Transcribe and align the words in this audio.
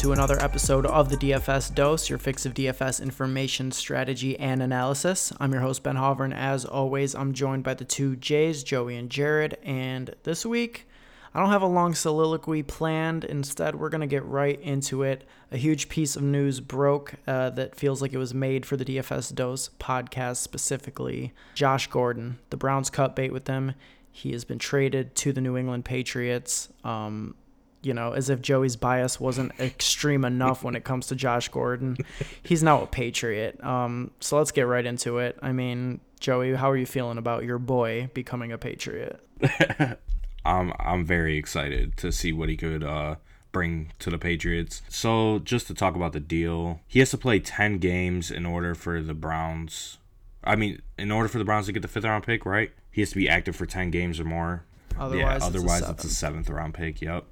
to 0.00 0.12
another 0.12 0.42
episode 0.42 0.86
of 0.86 1.10
the 1.10 1.16
DFS 1.18 1.74
Dose, 1.74 2.08
your 2.08 2.18
fix 2.18 2.46
of 2.46 2.54
DFS 2.54 3.02
information, 3.02 3.70
strategy, 3.70 4.34
and 4.38 4.62
analysis. 4.62 5.30
I'm 5.38 5.52
your 5.52 5.60
host, 5.60 5.82
Ben 5.82 5.96
Hovern. 5.96 6.34
As 6.34 6.64
always, 6.64 7.14
I'm 7.14 7.34
joined 7.34 7.64
by 7.64 7.74
the 7.74 7.84
two 7.84 8.16
J's, 8.16 8.64
Joey 8.64 8.96
and 8.96 9.10
Jared. 9.10 9.58
And 9.62 10.14
this 10.22 10.46
week, 10.46 10.88
I 11.34 11.40
don't 11.40 11.50
have 11.50 11.60
a 11.60 11.66
long 11.66 11.94
soliloquy 11.94 12.62
planned. 12.62 13.24
Instead, 13.24 13.74
we're 13.74 13.90
going 13.90 14.00
to 14.00 14.06
get 14.06 14.24
right 14.24 14.58
into 14.62 15.02
it. 15.02 15.28
A 15.52 15.58
huge 15.58 15.90
piece 15.90 16.16
of 16.16 16.22
news 16.22 16.60
broke 16.60 17.16
uh, 17.26 17.50
that 17.50 17.76
feels 17.76 18.00
like 18.00 18.14
it 18.14 18.18
was 18.18 18.32
made 18.32 18.64
for 18.64 18.78
the 18.78 18.86
DFS 18.86 19.34
Dose 19.34 19.68
podcast 19.78 20.38
specifically. 20.38 21.34
Josh 21.54 21.88
Gordon, 21.88 22.38
the 22.48 22.56
Browns 22.56 22.88
cut 22.88 23.14
bait 23.14 23.34
with 23.34 23.44
them. 23.44 23.74
He 24.10 24.32
has 24.32 24.46
been 24.46 24.58
traded 24.58 25.14
to 25.16 25.34
the 25.34 25.42
New 25.42 25.58
England 25.58 25.84
Patriots. 25.84 26.70
Um, 26.84 27.34
you 27.82 27.94
know, 27.94 28.12
as 28.12 28.28
if 28.28 28.42
Joey's 28.42 28.76
bias 28.76 29.18
wasn't 29.18 29.52
extreme 29.58 30.24
enough 30.24 30.62
when 30.62 30.74
it 30.74 30.84
comes 30.84 31.06
to 31.08 31.14
Josh 31.16 31.48
Gordon. 31.48 31.96
He's 32.42 32.62
now 32.62 32.82
a 32.82 32.86
Patriot. 32.86 33.62
Um, 33.64 34.10
so 34.20 34.36
let's 34.36 34.50
get 34.50 34.62
right 34.62 34.84
into 34.84 35.18
it. 35.18 35.38
I 35.42 35.52
mean, 35.52 36.00
Joey, 36.20 36.54
how 36.54 36.70
are 36.70 36.76
you 36.76 36.86
feeling 36.86 37.18
about 37.18 37.44
your 37.44 37.58
boy 37.58 38.10
becoming 38.12 38.52
a 38.52 38.58
Patriot? 38.58 39.20
I'm 40.44 40.72
I'm 40.78 41.04
very 41.04 41.36
excited 41.36 41.96
to 41.98 42.12
see 42.12 42.32
what 42.32 42.48
he 42.48 42.56
could 42.56 42.84
uh, 42.84 43.16
bring 43.52 43.92
to 43.98 44.10
the 44.10 44.18
Patriots. 44.18 44.82
So 44.88 45.38
just 45.40 45.66
to 45.68 45.74
talk 45.74 45.96
about 45.96 46.12
the 46.12 46.20
deal, 46.20 46.80
he 46.86 46.98
has 47.00 47.10
to 47.10 47.18
play 47.18 47.40
ten 47.40 47.78
games 47.78 48.30
in 48.30 48.46
order 48.46 48.74
for 48.74 49.02
the 49.02 49.14
Browns. 49.14 49.98
I 50.42 50.56
mean, 50.56 50.80
in 50.98 51.10
order 51.10 51.28
for 51.28 51.38
the 51.38 51.44
Browns 51.44 51.66
to 51.66 51.72
get 51.72 51.82
the 51.82 51.88
fifth 51.88 52.04
round 52.04 52.24
pick, 52.24 52.46
right? 52.46 52.72
He 52.90 53.02
has 53.02 53.10
to 53.10 53.16
be 53.16 53.28
active 53.28 53.56
for 53.56 53.66
ten 53.66 53.90
games 53.90 54.18
or 54.18 54.24
more. 54.24 54.64
Otherwise, 54.98 55.40
yeah, 55.40 55.46
otherwise 55.46 55.82
it's 55.82 55.90
it's 55.90 56.04
a 56.04 56.10
seventh 56.10 56.50
round 56.50 56.74
pick. 56.74 57.00
Yep. 57.00 57.24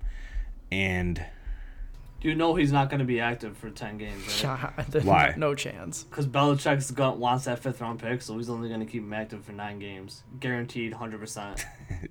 And 0.71 1.25
You 2.21 2.35
know 2.35 2.55
he's 2.55 2.73
not 2.73 2.91
going 2.91 3.01
to 3.01 3.07
be 3.07 3.21
active 3.21 3.57
for 3.57 3.71
10 3.71 3.99
games, 3.99 4.45
right? 4.45 4.73
Why? 5.05 5.35
No 5.37 5.55
chance. 5.55 6.03
Because 6.05 6.27
Belichick's 6.27 6.91
got, 6.91 7.19
wants 7.19 7.45
that 7.45 7.61
fifth 7.61 7.81
round 7.81 8.01
pick, 8.01 8.23
so 8.23 8.37
he's 8.37 8.51
only 8.51 8.69
going 8.69 8.81
to 8.81 8.87
keep 8.87 9.03
him 9.03 9.13
active 9.13 9.45
for 9.45 9.53
nine 9.53 9.79
games. 9.79 10.23
Guaranteed 10.41 10.93
100%. 10.93 11.65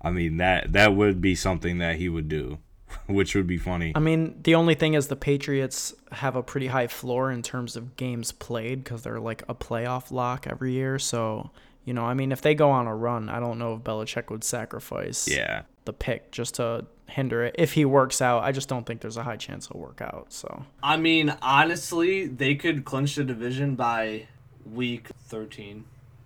I 0.00 0.10
mean 0.10 0.36
that 0.36 0.72
that 0.74 0.94
would 0.94 1.22
be 1.22 1.34
something 1.34 1.78
that 1.78 1.96
he 1.96 2.10
would 2.10 2.28
do, 2.28 2.58
which 3.06 3.34
would 3.34 3.46
be 3.46 3.56
funny. 3.56 3.92
I 3.94 4.00
mean, 4.00 4.38
the 4.42 4.54
only 4.54 4.74
thing 4.74 4.92
is 4.92 5.08
the 5.08 5.16
Patriots 5.16 5.94
have 6.12 6.36
a 6.36 6.42
pretty 6.42 6.66
high 6.66 6.88
floor 6.88 7.30
in 7.30 7.40
terms 7.42 7.74
of 7.74 7.96
games 7.96 8.30
played 8.30 8.84
because 8.84 9.02
they're 9.02 9.18
like 9.20 9.42
a 9.48 9.54
playoff 9.54 10.10
lock 10.10 10.46
every 10.46 10.72
year. 10.72 10.98
So, 10.98 11.50
you 11.86 11.94
know, 11.94 12.04
I 12.04 12.12
mean, 12.12 12.32
if 12.32 12.42
they 12.42 12.54
go 12.54 12.70
on 12.70 12.86
a 12.86 12.94
run, 12.94 13.30
I 13.30 13.40
don't 13.40 13.58
know 13.58 13.74
if 13.74 13.80
Belichick 13.80 14.30
would 14.30 14.44
sacrifice 14.44 15.26
Yeah. 15.26 15.62
The 15.84 15.92
pick 15.92 16.30
just 16.32 16.54
to 16.56 16.86
hinder 17.08 17.44
it. 17.44 17.54
If 17.58 17.72
he 17.74 17.84
works 17.84 18.22
out, 18.22 18.42
I 18.44 18.52
just 18.52 18.68
don't 18.68 18.86
think 18.86 19.00
there's 19.00 19.16
a 19.16 19.22
high 19.22 19.36
chance 19.36 19.68
he'll 19.68 19.80
work 19.80 20.00
out. 20.00 20.26
So, 20.32 20.64
I 20.82 20.96
mean, 20.96 21.34
honestly, 21.42 22.26
they 22.26 22.54
could 22.54 22.84
clinch 22.84 23.16
the 23.16 23.24
division 23.24 23.74
by 23.74 24.26
week 24.64 25.08
13. 25.28 25.84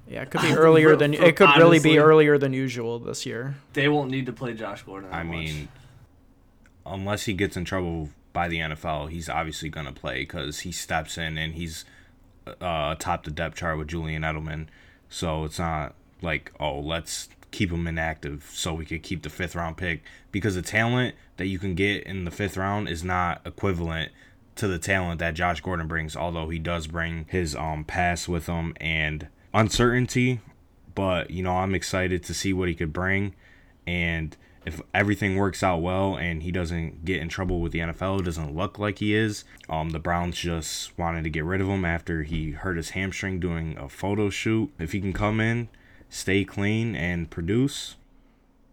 yeah, 0.09 0.23
it 0.23 0.31
could 0.31 0.43
be 0.43 0.53
earlier 0.55 0.95
than 0.97 1.15
For- 1.15 1.25
it 1.25 1.37
could 1.37 1.51
really 1.57 1.81
be 1.81 1.99
earlier 1.99 2.39
than 2.39 2.53
usual 2.53 2.99
this 2.99 3.27
year. 3.27 3.57
They 3.73 3.89
won't 3.89 4.11
need 4.11 4.27
to 4.27 4.33
play 4.33 4.55
Josh 4.55 4.83
Gordon. 4.83 5.11
that 5.11 5.17
I 5.17 5.23
much. 5.25 5.33
mean, 5.37 5.69
unless 6.87 7.25
he 7.25 7.35
gets 7.35 7.57
in 7.57 7.65
trouble 7.65 8.11
by 8.33 8.49
the 8.49 8.59
NFL, 8.59 9.11
he's 9.11 9.29
obviously 9.29 9.69
going 9.69 9.87
to 9.87 9.93
play 9.93 10.21
because 10.21 10.61
he 10.61 10.73
steps 10.73 11.19
in 11.19 11.37
and 11.37 11.55
he's 11.55 11.85
uh, 12.61 12.95
top 12.95 13.25
the 13.25 13.31
depth 13.31 13.57
chart 13.57 13.77
with 13.79 13.89
Julian 13.89 14.23
Edelman. 14.23 14.67
So 15.09 15.45
it's 15.45 15.59
not 15.59 15.95
like, 16.23 16.53
oh, 16.61 16.79
let's 16.79 17.29
keep 17.51 17.71
him 17.73 17.87
inactive 17.87 18.51
so 18.53 18.75
we 18.75 18.85
could 18.85 19.03
keep 19.03 19.23
the 19.23 19.31
fifth 19.31 19.57
round 19.57 19.77
pick 19.77 20.03
because 20.33 20.55
the 20.55 20.63
talent 20.63 21.15
that 21.37 21.47
you 21.47 21.59
can 21.59 21.75
get 21.75 22.05
in 22.05 22.25
the 22.25 22.31
fifth 22.31 22.57
round 22.57 22.89
is 22.89 23.03
not 23.03 23.41
equivalent 23.47 24.13
to 24.57 24.69
the 24.69 24.79
talent 24.79 25.21
that 25.21 25.35
Josh 25.35 25.61
Gordon 25.61 25.87
brings, 25.87 26.17
although 26.17 26.49
he 26.49 26.59
does 26.59 26.87
bring 26.87 27.27
his 27.29 27.55
um 27.55 27.85
pass 27.85 28.29
with 28.29 28.47
him 28.47 28.75
and 28.81 29.29
uncertainty. 29.55 30.41
But 30.95 31.31
you 31.31 31.43
know, 31.43 31.57
I'm 31.57 31.75
excited 31.75 32.25
to 32.25 32.35
see 32.35 32.53
what 32.53 32.69
he 32.69 32.75
could 32.75 32.93
bring, 32.93 33.35
and 33.87 34.37
if 34.67 34.83
everything 34.93 35.37
works 35.37 35.63
out 35.63 35.79
well 35.79 36.17
and 36.17 36.43
he 36.43 36.53
doesn't 36.53 37.05
get 37.05 37.23
in 37.23 37.29
trouble 37.29 37.61
with 37.61 37.73
the 37.73 37.79
NFL, 37.79 38.25
doesn't 38.25 38.55
look 38.55 38.79
like 38.79 38.99
he 38.99 39.15
is. 39.15 39.45
Um, 39.69 39.91
the 39.91 39.99
Browns 39.99 40.37
just 40.37 40.97
wanted 40.99 41.25
to 41.25 41.31
get 41.31 41.45
rid 41.45 41.61
of 41.61 41.69
him 41.69 41.85
after 41.85 42.23
he 42.23 42.51
hurt 42.51 42.77
his 42.77 42.91
hamstring 42.91 43.41
doing 43.41 43.79
a 43.79 43.89
photo 43.89 44.29
shoot. 44.29 44.71
If 44.79 44.93
he 44.93 45.01
can 45.01 45.15
come 45.15 45.41
in, 45.41 45.69
stay 46.09 46.45
clean, 46.45 46.95
and 46.95 47.31
produce, 47.31 47.97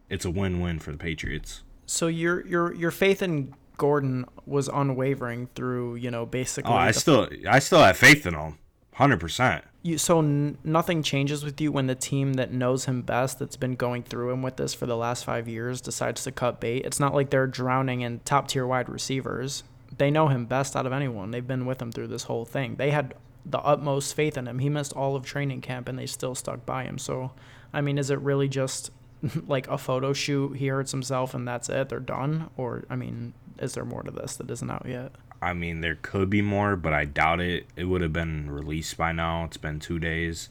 it's 0.09 0.25
a 0.25 0.31
win-win 0.31 0.79
for 0.79 0.91
the 0.91 0.97
Patriots. 0.97 1.63
So 1.85 2.07
your 2.07 2.45
your 2.45 2.73
your 2.73 2.91
faith 2.91 3.21
in 3.21 3.53
Gordon 3.77 4.25
was 4.45 4.67
unwavering 4.67 5.49
through, 5.55 5.95
you 5.95 6.09
know, 6.09 6.25
basically. 6.25 6.71
Oh, 6.71 6.75
I 6.75 6.91
still, 6.91 7.29
I 7.47 7.59
still 7.59 7.79
have 7.79 7.97
faith 7.97 8.25
in 8.25 8.33
him, 8.33 8.57
hundred 8.93 9.19
percent. 9.19 9.65
You, 9.83 9.97
so 9.97 10.19
n- 10.19 10.57
nothing 10.63 11.03
changes 11.03 11.43
with 11.43 11.61
you 11.61 11.71
when 11.71 11.85
the 11.85 11.95
team 11.95 12.33
that 12.33 12.51
knows 12.51 12.85
him 12.85 13.03
best, 13.03 13.37
that's 13.37 13.57
been 13.57 13.75
going 13.75 14.01
through 14.01 14.31
him 14.31 14.41
with 14.41 14.55
this 14.55 14.73
for 14.73 14.87
the 14.87 14.97
last 14.97 15.25
five 15.25 15.47
years, 15.47 15.79
decides 15.81 16.23
to 16.23 16.31
cut 16.31 16.59
bait. 16.59 16.85
It's 16.85 16.99
not 16.99 17.13
like 17.13 17.29
they're 17.29 17.45
drowning 17.45 18.01
in 18.01 18.19
top 18.21 18.47
tier 18.47 18.65
wide 18.65 18.89
receivers. 18.89 19.63
They 19.97 20.09
know 20.09 20.27
him 20.27 20.45
best 20.45 20.75
out 20.75 20.87
of 20.87 20.93
anyone. 20.93 21.31
They've 21.31 21.45
been 21.45 21.65
with 21.65 21.81
him 21.81 21.91
through 21.91 22.07
this 22.07 22.23
whole 22.23 22.45
thing. 22.45 22.75
They 22.77 22.89
had 22.89 23.13
the 23.45 23.59
utmost 23.59 24.15
faith 24.15 24.37
in 24.37 24.47
him. 24.47 24.59
He 24.59 24.69
missed 24.69 24.93
all 24.93 25.15
of 25.15 25.25
training 25.25 25.61
camp, 25.61 25.87
and 25.87 25.97
they 25.97 26.05
still 26.05 26.35
stuck 26.35 26.65
by 26.65 26.83
him. 26.83 26.97
So, 26.97 27.31
I 27.73 27.81
mean, 27.81 27.97
is 27.97 28.09
it 28.09 28.19
really 28.19 28.47
just 28.47 28.91
like 29.47 29.67
a 29.67 29.77
photo 29.77 30.13
shoot? 30.13 30.57
He 30.57 30.67
hurts 30.67 30.91
himself, 30.91 31.33
and 31.33 31.47
that's 31.47 31.69
it. 31.69 31.89
They're 31.89 31.99
done. 31.99 32.49
Or, 32.57 32.83
I 32.89 32.95
mean, 32.95 33.33
is 33.59 33.73
there 33.73 33.85
more 33.85 34.03
to 34.03 34.11
this 34.11 34.35
that 34.37 34.49
isn't 34.49 34.69
out 34.69 34.85
yet? 34.87 35.11
I 35.41 35.53
mean, 35.53 35.81
there 35.81 35.97
could 36.01 36.29
be 36.29 36.41
more, 36.41 36.75
but 36.75 36.93
I 36.93 37.05
doubt 37.05 37.39
it. 37.39 37.67
It 37.75 37.85
would 37.85 38.01
have 38.01 38.13
been 38.13 38.49
released 38.49 38.97
by 38.97 39.11
now. 39.11 39.43
It's 39.45 39.57
been 39.57 39.79
two 39.79 39.99
days. 39.99 40.49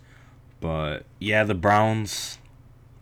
But 0.61 1.05
yeah, 1.19 1.45
the 1.45 1.55
Browns 1.55 2.39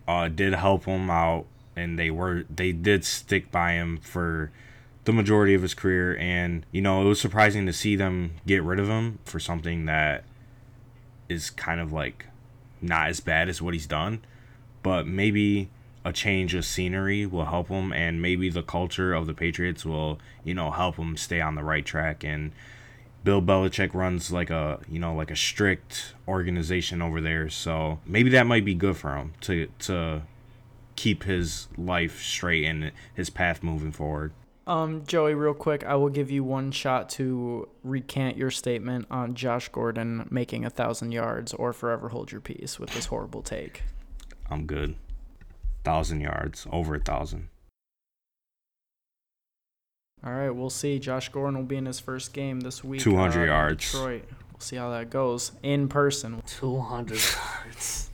uh, 0.08 0.28
did 0.28 0.54
help 0.54 0.86
him 0.86 1.10
out, 1.10 1.46
and 1.76 1.98
they 1.98 2.10
were 2.10 2.44
they 2.48 2.72
did 2.72 3.04
stick 3.04 3.50
by 3.50 3.72
him 3.72 3.98
for 3.98 4.50
the 5.04 5.12
majority 5.12 5.54
of 5.54 5.62
his 5.62 5.74
career. 5.74 6.16
And 6.16 6.66
you 6.72 6.80
know, 6.80 7.02
it 7.02 7.04
was 7.04 7.20
surprising 7.20 7.66
to 7.66 7.72
see 7.72 7.96
them 7.96 8.34
get 8.46 8.62
rid 8.62 8.78
of 8.78 8.88
him 8.88 9.18
for 9.24 9.40
something 9.40 9.86
that 9.86 10.24
is 11.28 11.50
kind 11.50 11.80
of 11.80 11.92
like 11.92 12.26
not 12.80 13.08
as 13.08 13.20
bad 13.20 13.48
as 13.48 13.62
what 13.62 13.74
he's 13.74 13.86
done. 13.86 14.22
But 14.82 15.06
maybe 15.06 15.70
a 16.04 16.12
change 16.12 16.54
of 16.54 16.64
scenery 16.64 17.26
will 17.26 17.44
help 17.44 17.68
him, 17.68 17.92
and 17.92 18.20
maybe 18.20 18.48
the 18.48 18.62
culture 18.62 19.14
of 19.14 19.26
the 19.26 19.34
Patriots 19.34 19.84
will, 19.84 20.18
you 20.42 20.54
know, 20.54 20.70
help 20.70 20.96
him 20.96 21.16
stay 21.16 21.40
on 21.40 21.54
the 21.54 21.62
right 21.62 21.84
track. 21.84 22.24
And 22.24 22.52
Bill 23.22 23.40
Belichick 23.40 23.94
runs 23.94 24.32
like 24.32 24.50
a, 24.50 24.80
you 24.88 24.98
know, 24.98 25.14
like 25.14 25.30
a 25.30 25.36
strict 25.36 26.14
organization 26.26 27.00
over 27.00 27.20
there, 27.20 27.48
so 27.48 28.00
maybe 28.04 28.30
that 28.30 28.46
might 28.46 28.64
be 28.64 28.74
good 28.74 28.96
for 28.96 29.14
him 29.14 29.34
to 29.42 29.68
to 29.80 30.22
keep 30.96 31.22
his 31.24 31.68
life 31.78 32.20
straight 32.20 32.64
and 32.64 32.92
his 33.14 33.30
path 33.30 33.62
moving 33.62 33.92
forward. 33.92 34.32
Um, 34.66 35.04
Joey, 35.06 35.34
real 35.34 35.54
quick, 35.54 35.84
I 35.84 35.96
will 35.96 36.08
give 36.08 36.30
you 36.30 36.44
one 36.44 36.70
shot 36.70 37.08
to 37.10 37.68
recant 37.82 38.36
your 38.36 38.50
statement 38.50 39.06
on 39.10 39.34
Josh 39.34 39.68
Gordon 39.68 40.28
making 40.30 40.64
a 40.64 40.70
thousand 40.70 41.12
yards 41.12 41.52
or 41.54 41.72
forever 41.72 42.10
hold 42.10 42.30
your 42.30 42.40
peace 42.40 42.78
with 42.78 42.90
this 42.90 43.06
horrible 43.06 43.42
take. 43.42 43.82
I'm 44.48 44.66
good. 44.66 44.94
Thousand 45.82 46.20
yards, 46.20 46.66
over 46.70 46.94
a 46.94 47.00
thousand. 47.00 47.48
All 50.24 50.32
right, 50.32 50.50
we'll 50.50 50.70
see. 50.70 51.00
Josh 51.00 51.28
Gordon 51.30 51.58
will 51.58 51.66
be 51.66 51.76
in 51.76 51.86
his 51.86 51.98
first 51.98 52.32
game 52.32 52.60
this 52.60 52.84
week. 52.84 53.00
200 53.00 53.42
in 53.42 53.48
yards. 53.48 53.90
Detroit. 53.90 54.24
We'll 54.52 54.60
see 54.60 54.76
how 54.76 54.90
that 54.90 55.10
goes 55.10 55.50
in 55.64 55.88
person. 55.88 56.40
200 56.46 57.18
yards. 57.64 58.10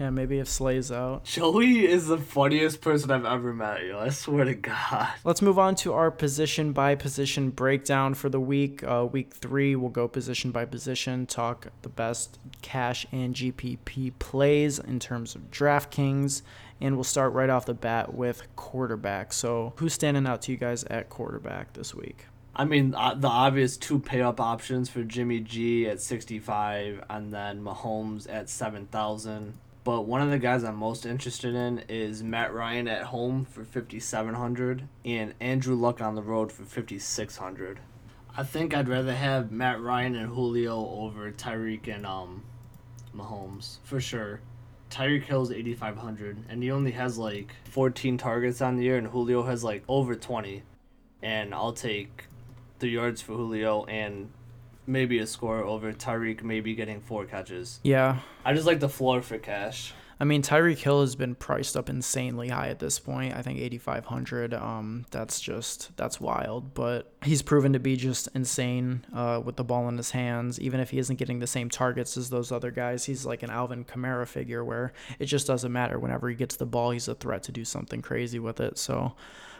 Yeah, 0.00 0.10
maybe 0.10 0.40
if 0.40 0.48
Slay's 0.48 0.90
out. 0.90 1.24
Joey 1.24 1.86
is 1.86 2.08
the 2.08 2.18
funniest 2.18 2.80
person 2.80 3.12
I've 3.12 3.24
ever 3.24 3.52
met, 3.52 3.84
yo. 3.84 4.00
I 4.00 4.08
swear 4.08 4.44
to 4.44 4.54
God. 4.54 5.08
Let's 5.22 5.40
move 5.40 5.58
on 5.58 5.76
to 5.76 5.92
our 5.92 6.10
position 6.10 6.72
by 6.72 6.96
position 6.96 7.50
breakdown 7.50 8.14
for 8.14 8.28
the 8.28 8.40
week. 8.40 8.82
Uh, 8.82 9.06
week 9.10 9.32
three, 9.32 9.76
we'll 9.76 9.90
go 9.90 10.08
position 10.08 10.50
by 10.50 10.64
position, 10.64 11.26
talk 11.26 11.68
the 11.82 11.88
best 11.88 12.38
cash 12.60 13.06
and 13.12 13.34
GPP 13.36 14.14
plays 14.18 14.80
in 14.80 14.98
terms 14.98 15.36
of 15.36 15.50
DraftKings, 15.52 16.42
and 16.80 16.96
we'll 16.96 17.04
start 17.04 17.32
right 17.32 17.50
off 17.50 17.66
the 17.66 17.74
bat 17.74 18.14
with 18.14 18.42
quarterback. 18.56 19.32
So, 19.32 19.74
who's 19.76 19.92
standing 19.92 20.26
out 20.26 20.42
to 20.42 20.52
you 20.52 20.58
guys 20.58 20.82
at 20.84 21.08
quarterback 21.08 21.74
this 21.74 21.94
week? 21.94 22.26
I 22.56 22.64
mean, 22.64 22.94
uh, 22.94 23.14
the 23.14 23.28
obvious 23.28 23.76
two 23.76 23.98
pay 23.98 24.22
up 24.22 24.40
options 24.40 24.88
for 24.88 25.02
Jimmy 25.02 25.40
G 25.40 25.88
at 25.88 26.00
65 26.00 27.02
and 27.10 27.32
then 27.32 27.62
Mahomes 27.62 28.32
at 28.32 28.48
7,000. 28.48 29.54
But 29.84 30.06
one 30.06 30.22
of 30.22 30.30
the 30.30 30.38
guys 30.38 30.64
I'm 30.64 30.76
most 30.76 31.04
interested 31.04 31.54
in 31.54 31.80
is 31.90 32.22
Matt 32.22 32.54
Ryan 32.54 32.88
at 32.88 33.02
home 33.04 33.44
for 33.44 33.64
5,700 33.64 34.88
and 35.04 35.34
Andrew 35.40 35.74
Luck 35.76 36.00
on 36.00 36.14
the 36.14 36.22
road 36.22 36.50
for 36.50 36.64
5,600. 36.64 37.80
I 38.36 38.42
think 38.42 38.74
I'd 38.74 38.88
rather 38.88 39.14
have 39.14 39.52
Matt 39.52 39.80
Ryan 39.82 40.16
and 40.16 40.28
Julio 40.32 40.88
over 40.88 41.30
Tyreek 41.30 41.86
and 41.94 42.06
um, 42.06 42.44
Mahomes 43.14 43.76
for 43.84 44.00
sure. 44.00 44.40
Tyreek 44.90 45.24
Hill's 45.24 45.50
8,500 45.52 46.44
and 46.48 46.62
he 46.62 46.70
only 46.70 46.92
has 46.92 47.18
like 47.18 47.54
14 47.64 48.16
targets 48.16 48.62
on 48.62 48.76
the 48.76 48.84
year 48.84 48.96
and 48.96 49.08
Julio 49.08 49.42
has 49.42 49.62
like 49.62 49.84
over 49.86 50.14
20. 50.14 50.62
and 51.22 51.54
I'll 51.54 51.72
take 51.72 52.24
the 52.78 52.88
yards 52.88 53.20
for 53.20 53.32
Julio 53.34 53.84
and 53.84 54.30
maybe 54.86 55.18
a 55.18 55.26
score 55.26 55.62
over 55.62 55.92
Tyreek 55.92 56.42
maybe 56.42 56.74
getting 56.74 57.00
four 57.00 57.24
catches. 57.24 57.80
Yeah. 57.82 58.18
I 58.44 58.54
just 58.54 58.66
like 58.66 58.80
the 58.80 58.88
floor 58.88 59.22
for 59.22 59.38
cash. 59.38 59.92
I 60.20 60.24
mean, 60.24 60.42
Tyreek 60.42 60.78
Hill 60.78 61.00
has 61.00 61.16
been 61.16 61.34
priced 61.34 61.76
up 61.76 61.88
insanely 61.88 62.48
high 62.48 62.68
at 62.68 62.78
this 62.78 62.98
point. 62.98 63.34
I 63.34 63.42
think 63.42 63.58
8,500. 63.58 64.54
Um, 64.54 65.06
that's 65.10 65.40
just 65.40 65.94
that's 65.96 66.20
wild. 66.20 66.72
But 66.74 67.12
he's 67.22 67.42
proven 67.42 67.72
to 67.72 67.80
be 67.80 67.96
just 67.96 68.28
insane 68.34 69.04
uh, 69.12 69.42
with 69.44 69.56
the 69.56 69.64
ball 69.64 69.88
in 69.88 69.96
his 69.96 70.12
hands. 70.12 70.60
Even 70.60 70.80
if 70.80 70.90
he 70.90 70.98
isn't 70.98 71.16
getting 71.16 71.40
the 71.40 71.46
same 71.46 71.68
targets 71.68 72.16
as 72.16 72.30
those 72.30 72.52
other 72.52 72.70
guys, 72.70 73.04
he's 73.04 73.26
like 73.26 73.42
an 73.42 73.50
Alvin 73.50 73.84
Kamara 73.84 74.26
figure 74.26 74.64
where 74.64 74.92
it 75.18 75.26
just 75.26 75.46
doesn't 75.46 75.72
matter. 75.72 75.98
Whenever 75.98 76.28
he 76.28 76.36
gets 76.36 76.56
the 76.56 76.66
ball, 76.66 76.92
he's 76.92 77.08
a 77.08 77.14
threat 77.14 77.42
to 77.44 77.52
do 77.52 77.64
something 77.64 78.00
crazy 78.00 78.38
with 78.38 78.60
it. 78.60 78.78
So 78.78 79.16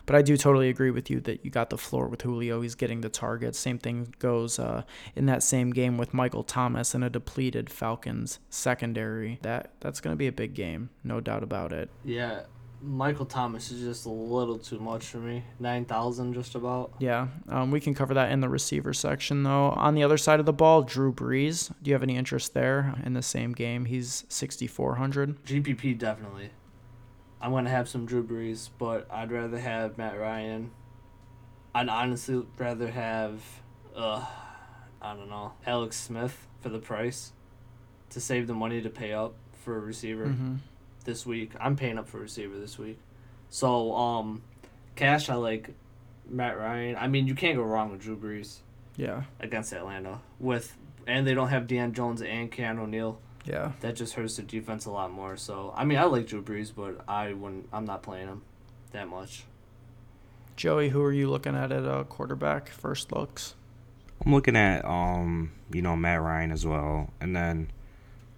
but 0.07 0.17
I 0.17 0.23
do 0.23 0.37
totally 0.37 0.69
agree 0.69 0.91
with 0.91 1.11
you 1.11 1.21
that 1.21 1.45
you 1.45 1.51
got 1.51 1.71
the 1.71 1.79
floor 1.79 2.09
with 2.09 2.23
Julio. 2.23 2.61
He's 2.61 2.75
getting 2.75 3.01
the 3.01 3.09
targets. 3.09 3.59
Same 3.59 3.79
thing 3.79 4.15
goes 4.19 4.59
uh, 4.59 4.83
in 5.15 5.27
that 5.27 5.43
same 5.43 5.71
game 5.71 5.99
with 5.99 6.15
Michael 6.15 6.45
Thomas 6.45 6.95
and 6.95 7.05
a 7.05 7.11
depleted 7.11 7.71
Falcons 7.71 8.39
secondary. 8.51 9.39
That 9.43 9.73
that's 9.81 10.01
going 10.01 10.13
to 10.13 10.19
be 10.19 10.27
a 10.27 10.33
big 10.33 10.55
game, 10.55 10.91
no 11.03 11.21
doubt 11.21 11.43
about 11.43 11.73
it. 11.73 11.91
Yeah, 12.05 12.43
Michael 12.85 13.25
Thomas 13.25 13.71
is 13.71 13.83
just 13.83 14.05
a 14.05 14.11
little 14.11 14.59
too 14.59 14.79
much 14.79 15.07
for 15.07 15.19
me. 15.19 15.43
Nine 15.59 15.85
thousand, 15.85 16.35
just 16.35 16.55
about. 16.55 16.93
Yeah, 16.99 17.29
um, 17.49 17.71
we 17.71 17.81
can 17.81 17.95
cover 17.95 18.15
that 18.15 18.31
in 18.31 18.41
the 18.41 18.49
receiver 18.49 18.93
section 18.93 19.43
though. 19.43 19.71
On 19.71 19.95
the 19.95 20.03
other 20.03 20.19
side 20.19 20.41
of 20.41 20.47
the 20.47 20.53
ball, 20.53 20.83
Drew 20.83 21.13
Brees. 21.13 21.73
Do 21.83 21.91
you 21.91 21.95
have 21.95 22.03
any 22.03 22.17
interest 22.17 22.53
there 22.53 22.95
in 23.05 23.15
the 23.15 23.23
same 23.23 23.53
game? 23.53 23.87
He's 23.87 24.25
sixty 24.29 24.67
four 24.67 24.97
hundred. 24.97 25.43
GPP 25.45 25.99
definitely. 25.99 26.51
I'm 27.45 27.51
gonna 27.53 27.69
have 27.69 27.91
some 27.91 28.07
Drew 28.07 28.25
Brees, 28.25 28.71
but 28.79 29.07
I'd 29.11 29.31
rather 29.31 29.59
have 29.59 29.99
Matt 29.99 30.19
Ryan. 30.19 30.71
I'd 31.75 31.91
honestly 31.91 32.43
rather 32.57 32.91
have, 32.91 33.43
uh, 33.95 34.25
I 35.03 35.15
don't 35.15 35.29
know, 35.29 35.53
Alex 35.67 36.01
Smith 36.01 36.47
for 36.63 36.71
the 36.71 36.79
price, 36.79 37.33
to 38.11 38.21
save 38.21 38.47
the 38.47 38.55
money 38.55 38.81
to 38.81 38.89
pay 38.89 39.13
up 39.13 39.35
for 39.53 39.77
a 39.77 39.81
receiver 39.81 40.25
Mm-hmm. 40.29 40.55
this 41.05 41.27
week. 41.27 41.51
I'm 41.61 41.77
paying 41.77 41.99
up 41.99 42.09
for 42.09 42.17
a 42.17 42.23
receiver 42.23 42.59
this 42.59 42.79
week, 42.79 42.99
so 43.51 43.95
um, 43.95 44.43
cash 44.97 45.29
I 45.29 45.35
like 45.35 45.69
Matt 46.27 46.57
Ryan. 46.57 46.97
I 46.97 47.09
mean, 47.09 47.27
you 47.27 47.35
can't 47.35 47.57
go 47.57 47.63
wrong 47.63 47.91
with 47.93 48.01
Drew 48.01 48.17
Brees 48.17 48.61
Yeah, 48.97 49.25
against 49.39 49.75
Atlanta 49.75 50.21
with, 50.41 50.75
and 51.07 51.27
they 51.27 51.35
don't 51.35 51.49
have 51.51 51.67
Deion 51.67 51.93
Jones 51.93 52.23
and 52.23 52.51
Keanu 52.51 52.85
O'Neal 52.85 53.21
yeah. 53.45 53.73
that 53.81 53.97
just 53.97 54.15
hurts 54.15 54.37
the 54.37 54.43
defense 54.43 54.87
a 54.87 54.91
lot 54.91 55.11
more. 55.13 55.37
So 55.37 55.73
I 55.77 55.85
mean, 55.85 55.99
I 55.99 56.05
like 56.05 56.27
Drew 56.27 56.43
Brees, 56.43 56.73
but 56.75 57.05
I 57.09 57.33
wouldn't. 57.33 57.69
I'm 57.73 57.85
not 57.85 58.03
playing 58.03 58.29
him 58.29 58.43
that 58.93 59.09
much. 59.09 59.45
Joey, 60.57 60.91
who 60.91 61.03
are 61.03 61.13
you 61.13 61.29
looking 61.29 61.57
at 61.57 61.73
at 61.73 61.85
uh, 61.85 62.05
quarterback? 62.05 62.69
First 62.69 63.13
looks. 63.13 63.55
I'm 64.25 64.33
looking 64.33 64.57
at 64.57 64.85
um, 64.85 65.53
you 65.73 65.83
know, 65.83 65.97
Matt 65.97 66.23
Ryan 66.23 66.53
as 66.53 66.65
well, 66.65 67.11
and 67.21 67.35
then 67.35 67.71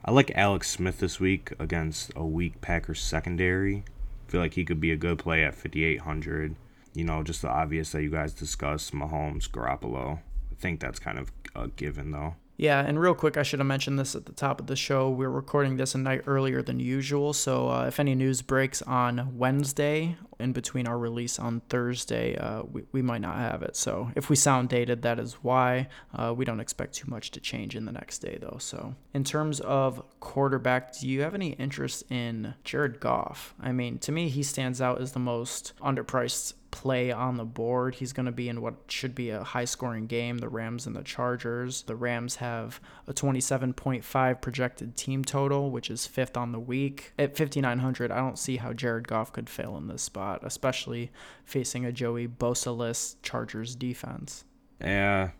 I 0.04 0.10
like 0.12 0.30
Alex 0.34 0.70
Smith 0.70 0.98
this 0.98 1.20
week 1.20 1.52
against 1.58 2.12
a 2.16 2.24
weak 2.24 2.60
Packers 2.60 3.00
secondary. 3.00 3.84
feel 4.28 4.40
like 4.40 4.54
he 4.54 4.64
could 4.64 4.80
be 4.80 4.92
a 4.92 4.96
good 4.96 5.18
play 5.18 5.44
at 5.44 5.54
5800. 5.54 6.56
You 6.94 7.04
know, 7.04 7.22
just 7.22 7.42
the 7.42 7.48
obvious 7.48 7.92
that 7.92 8.02
you 8.02 8.10
guys 8.10 8.32
discussed, 8.32 8.94
Mahomes, 8.94 9.50
Garoppolo. 9.50 10.20
I 10.50 10.54
think 10.58 10.80
that's 10.80 10.98
kind 10.98 11.18
of 11.18 11.30
a 11.54 11.68
given 11.68 12.12
though. 12.12 12.36
Yeah, 12.58 12.80
and 12.80 12.98
real 12.98 13.14
quick, 13.14 13.36
I 13.36 13.42
should 13.42 13.58
have 13.58 13.66
mentioned 13.66 13.98
this 13.98 14.14
at 14.14 14.24
the 14.24 14.32
top 14.32 14.60
of 14.60 14.66
the 14.66 14.76
show. 14.76 15.10
We're 15.10 15.28
recording 15.28 15.76
this 15.76 15.94
a 15.94 15.98
night 15.98 16.22
earlier 16.26 16.62
than 16.62 16.80
usual, 16.80 17.34
so 17.34 17.68
uh, 17.68 17.84
if 17.86 18.00
any 18.00 18.14
news 18.14 18.40
breaks 18.40 18.80
on 18.80 19.36
Wednesday, 19.36 20.16
in 20.38 20.52
between 20.52 20.86
our 20.86 20.98
release 20.98 21.38
on 21.38 21.60
Thursday, 21.68 22.36
uh, 22.36 22.62
we, 22.62 22.84
we 22.92 23.02
might 23.02 23.20
not 23.20 23.36
have 23.36 23.62
it. 23.62 23.76
So 23.76 24.10
if 24.14 24.30
we 24.30 24.36
sound 24.36 24.68
dated, 24.68 25.02
that 25.02 25.18
is 25.18 25.34
why. 25.42 25.88
Uh, 26.14 26.32
we 26.34 26.44
don't 26.44 26.60
expect 26.60 26.94
too 26.94 27.10
much 27.10 27.30
to 27.32 27.40
change 27.40 27.76
in 27.76 27.84
the 27.84 27.92
next 27.92 28.18
day, 28.18 28.38
though. 28.40 28.58
So 28.58 28.94
in 29.12 29.24
terms 29.24 29.60
of 29.60 30.02
quarterback, 30.20 30.98
do 30.98 31.08
you 31.08 31.22
have 31.22 31.34
any 31.34 31.50
interest 31.52 32.10
in 32.10 32.54
Jared 32.64 33.00
Goff? 33.00 33.54
I 33.60 33.72
mean, 33.72 33.98
to 33.98 34.12
me, 34.12 34.28
he 34.28 34.42
stands 34.42 34.80
out 34.80 35.00
as 35.00 35.12
the 35.12 35.18
most 35.18 35.72
underpriced 35.82 36.54
play 36.76 37.11
on 37.11 37.38
the 37.38 37.44
board. 37.44 37.94
He's 37.94 38.12
going 38.12 38.26
to 38.26 38.32
be 38.32 38.50
in 38.50 38.61
what 38.61 38.75
should 38.88 39.14
be 39.14 39.31
a 39.31 39.43
high 39.43 39.64
scoring 39.64 40.06
game 40.06 40.38
the 40.38 40.49
Rams 40.50 40.87
and 40.87 40.94
the 40.94 41.02
Chargers. 41.02 41.82
The 41.82 41.96
Rams 41.96 42.37
have 42.37 42.82
a 43.06 43.14
27.5 43.14 44.43
projected 44.43 44.94
team 44.94 45.25
total, 45.25 45.70
which 45.70 45.90
is 45.90 46.06
fifth 46.06 46.37
on 46.37 46.52
the 46.52 46.61
week. 46.61 47.14
At 47.19 47.34
5,900, 47.34 48.12
I 48.12 48.19
don't 48.19 48.38
see 48.38 48.58
how 48.58 48.75
Jared 48.75 49.08
Goff 49.08 49.32
could 49.32 49.49
fail 49.49 49.78
in 49.78 49.87
this 49.88 50.02
spot, 50.02 50.40
especially 50.43 51.11
facing 51.46 51.87
a 51.87 51.93
Joey 51.93 52.28
Bosa-less 52.28 53.17
Chargers 53.23 53.75
defense. 53.75 54.44
Yeah, 54.78 55.31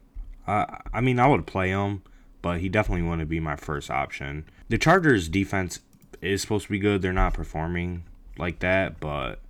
I 0.47 1.01
mean 1.03 1.19
I 1.19 1.27
would 1.27 1.47
play 1.47 1.69
him, 1.69 2.03
but 2.41 2.61
he 2.61 2.71
definitely 2.71 3.07
wouldn't 3.07 3.29
be 3.29 3.41
my 3.41 3.57
first 3.57 3.91
option. 3.91 4.47
The 4.71 4.79
Chargers 4.79 5.29
defense 5.29 5.81
is 6.23 6.41
supposed 6.41 6.65
to 6.65 6.73
be 6.73 6.79
good. 6.79 7.03
They're 7.03 7.13
not 7.13 7.35
performing 7.35 8.05
like 8.39 8.61
that, 8.61 9.01
but 9.01 9.41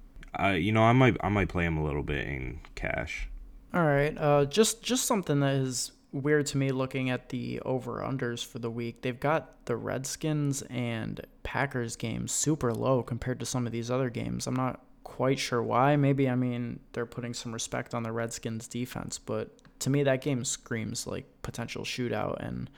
uh, 0.43 0.49
you 0.51 0.73
know 0.73 0.83
I 0.83 0.93
might 0.93 1.17
I 1.21 1.29
might 1.29 1.49
play 1.49 1.65
him 1.65 1.77
a 1.77 1.85
little 1.85 2.03
bit 2.03 2.27
in 2.27 2.61
cash. 2.75 3.29
All 3.75 3.85
right, 3.85 4.17
uh, 4.19 4.45
just 4.47 4.83
just 4.83 5.07
something 5.07 5.41
that 5.41 5.55
is 5.55 5.93
weird 6.13 6.47
to 6.47 6.57
me 6.57 6.71
looking 6.73 7.11
at 7.11 7.29
the 7.29 7.61
over 7.61 8.01
unders 8.01 8.45
for 8.45 8.59
the 8.59 8.71
week. 8.71 9.03
They've 9.03 9.19
got 9.19 9.67
the 9.67 9.77
Redskins 9.77 10.63
and 10.63 11.21
Packers 11.43 11.97
games 11.97 12.33
super 12.33 12.73
low 12.73 13.03
compared 13.03 13.39
to 13.41 13.47
some 13.47 13.67
of 13.67 13.73
these 13.73 13.91
other 13.91 14.09
games. 14.09 14.47
I'm 14.47 14.57
not 14.57 14.81
quite 15.05 15.39
sure 15.39 15.63
why. 15.63 15.97
Maybe 15.97 16.29
I 16.29 16.35
mean 16.35 16.81
they're 16.93 17.07
putting 17.07 17.35
some 17.35 17.53
respect 17.53 17.95
on 17.95 18.03
the 18.03 18.13
Redskins 18.13 18.67
defense, 18.67 19.19
but 19.19 19.57
to 19.81 19.91
me 19.91 20.03
that 20.05 20.23
game 20.23 20.45
screams 20.45 21.07
like 21.07 21.27
potential 21.43 21.85
shootout 21.85 22.45
and 22.45 22.71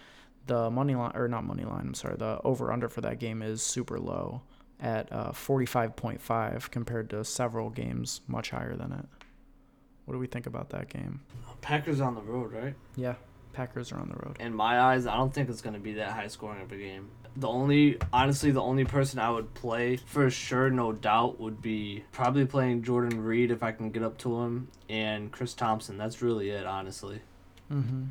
the 0.46 0.70
money 0.70 0.94
line 0.94 1.12
or 1.14 1.28
not 1.28 1.44
money 1.44 1.64
line, 1.64 1.86
I'm 1.88 1.94
sorry, 1.94 2.16
the 2.16 2.40
over 2.42 2.72
under 2.72 2.88
for 2.88 3.02
that 3.02 3.18
game 3.18 3.42
is 3.42 3.62
super 3.62 3.98
low 3.98 4.42
at 4.80 5.12
uh, 5.12 5.32
45.5 5.32 6.70
compared 6.70 7.10
to 7.10 7.24
several 7.24 7.70
games 7.70 8.20
much 8.26 8.50
higher 8.50 8.76
than 8.76 8.92
it. 8.92 9.06
What 10.04 10.14
do 10.14 10.20
we 10.20 10.26
think 10.26 10.46
about 10.46 10.70
that 10.70 10.88
game? 10.88 11.20
Packers 11.60 12.00
on 12.00 12.14
the 12.14 12.22
road, 12.22 12.52
right? 12.52 12.74
Yeah, 12.96 13.16
Packers 13.52 13.90
are 13.92 13.98
on 13.98 14.08
the 14.08 14.14
road. 14.14 14.36
In 14.40 14.54
my 14.54 14.80
eyes, 14.80 15.06
I 15.06 15.16
don't 15.16 15.34
think 15.34 15.48
it's 15.50 15.60
gonna 15.60 15.80
be 15.80 15.94
that 15.94 16.12
high 16.12 16.28
scoring 16.28 16.62
of 16.62 16.70
a 16.72 16.76
game. 16.76 17.10
The 17.36 17.48
only, 17.48 17.98
honestly, 18.12 18.50
the 18.50 18.62
only 18.62 18.84
person 18.84 19.18
I 19.18 19.30
would 19.30 19.52
play 19.54 19.96
for 19.96 20.30
sure, 20.30 20.70
no 20.70 20.92
doubt, 20.92 21.40
would 21.40 21.60
be 21.60 22.04
probably 22.12 22.46
playing 22.46 22.84
Jordan 22.84 23.22
Reed 23.22 23.50
if 23.50 23.62
I 23.62 23.72
can 23.72 23.90
get 23.90 24.02
up 24.02 24.16
to 24.18 24.40
him, 24.42 24.68
and 24.88 25.30
Chris 25.30 25.54
Thompson. 25.54 25.98
That's 25.98 26.22
really 26.22 26.50
it, 26.50 26.66
honestly. 26.66 27.20
Mm-hmm. 27.72 28.04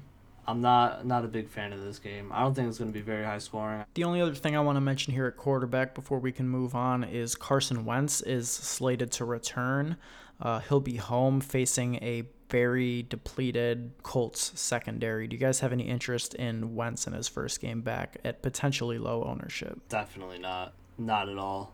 I'm 0.48 0.62
not 0.62 1.06
not 1.06 1.26
a 1.26 1.28
big 1.28 1.50
fan 1.50 1.74
of 1.74 1.82
this 1.82 2.00
game. 2.00 2.32
I 2.32 2.42
don't 2.42 2.54
think 2.54 2.70
it's 2.70 2.80
gonna 2.80 2.92
be 2.92 3.02
very 3.02 3.26
high 3.26 3.40
scoring. 3.40 3.84
The 3.94 4.04
only 4.04 4.22
other 4.22 4.36
thing 4.36 4.56
I 4.56 4.62
want 4.62 4.78
to 4.78 4.82
mention 4.82 5.14
here 5.14 5.26
at 5.26 5.38
quarterback 5.38 5.94
before 5.94 6.20
we 6.20 6.32
can 6.32 6.48
move 6.48 6.74
on 6.74 7.04
is 7.04 7.36
Carson 7.36 7.84
Wentz 7.86 8.22
is 8.22 8.50
slated 8.50 9.12
to 9.14 9.26
return. 9.26 9.98
Uh, 10.40 10.60
he'll 10.60 10.80
be 10.80 10.98
home 10.98 11.42
facing 11.42 11.96
a 11.96 12.24
very 12.50 13.04
depleted 13.04 13.92
Colts 14.04 14.54
secondary. 14.56 15.28
Do 15.28 15.36
you 15.36 15.40
guys 15.40 15.60
have 15.60 15.74
any 15.74 15.84
interest 15.84 16.34
in 16.36 16.76
Wentz 16.76 17.08
in 17.08 17.14
his 17.14 17.28
first 17.28 17.60
game 17.60 17.82
back 17.82 18.18
at 18.24 18.42
potentially 18.42 18.98
low 18.98 19.24
ownership? 19.24 19.80
Definitely 19.90 20.40
not. 20.40 20.74
Not 20.98 21.30
at 21.30 21.38
all. 21.38 21.74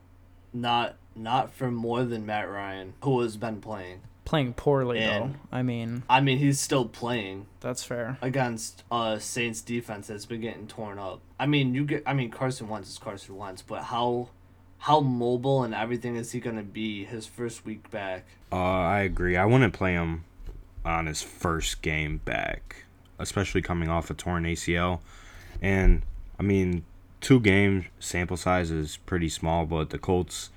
Not 0.52 0.96
not 1.16 1.54
for 1.54 1.70
more 1.70 2.04
than 2.04 2.26
Matt 2.26 2.50
Ryan, 2.50 2.94
who 3.04 3.22
has 3.22 3.38
been 3.38 3.62
playing. 3.62 4.02
Playing 4.26 4.54
poorly 4.54 5.00
And- 5.00 5.34
though. 5.36 5.38
I 5.52 5.62
mean, 5.64 6.04
I 6.10 6.22
mean, 6.22 6.38
he's 6.38 6.60
still 6.60 6.86
playing 6.86 7.46
that's 7.60 7.84
fair. 7.84 8.18
against 8.22 8.84
a 8.92 9.20
Saints 9.20 9.62
defense 9.62 10.08
that's 10.08 10.26
been 10.26 10.42
getting 10.42 10.68
torn 10.68 10.98
up. 10.98 11.20
I 11.40 11.46
mean, 11.46 11.76
you 11.76 11.86
get. 11.86 12.04
I 12.06 12.14
mean, 12.14 12.32
Carson 12.32 12.68
Wentz 12.70 12.90
is 12.90 12.98
Carson 12.98 13.36
Wentz, 13.36 13.62
but 13.62 13.84
how 13.84 14.30
how 14.80 15.00
mobile 15.02 15.64
and 15.64 15.74
everything 15.76 16.16
is 16.16 16.32
he 16.32 16.40
gonna 16.40 16.64
be 16.64 17.04
his 17.06 17.26
first 17.26 17.66
week 17.66 17.92
back? 17.92 18.26
Uh, 18.52 18.56
I 18.56 19.00
agree. 19.02 19.36
I 19.38 19.46
wouldn't 19.46 19.74
play 19.74 19.94
him 19.94 20.24
on 20.86 21.06
his 21.08 21.22
first 21.22 21.82
game 21.82 22.18
back, 22.26 22.86
especially 23.20 23.62
coming 23.62 23.90
off 23.90 24.10
a 24.10 24.14
torn 24.14 24.44
ACL. 24.46 25.02
And 25.62 26.02
I 26.40 26.44
mean, 26.44 26.84
two 27.22 27.40
game 27.40 27.86
sample 28.00 28.38
size 28.38 28.72
is 28.72 28.98
pretty 28.98 29.30
small, 29.30 29.66
but 29.66 29.90
the 29.92 29.98
Colts 30.00 30.50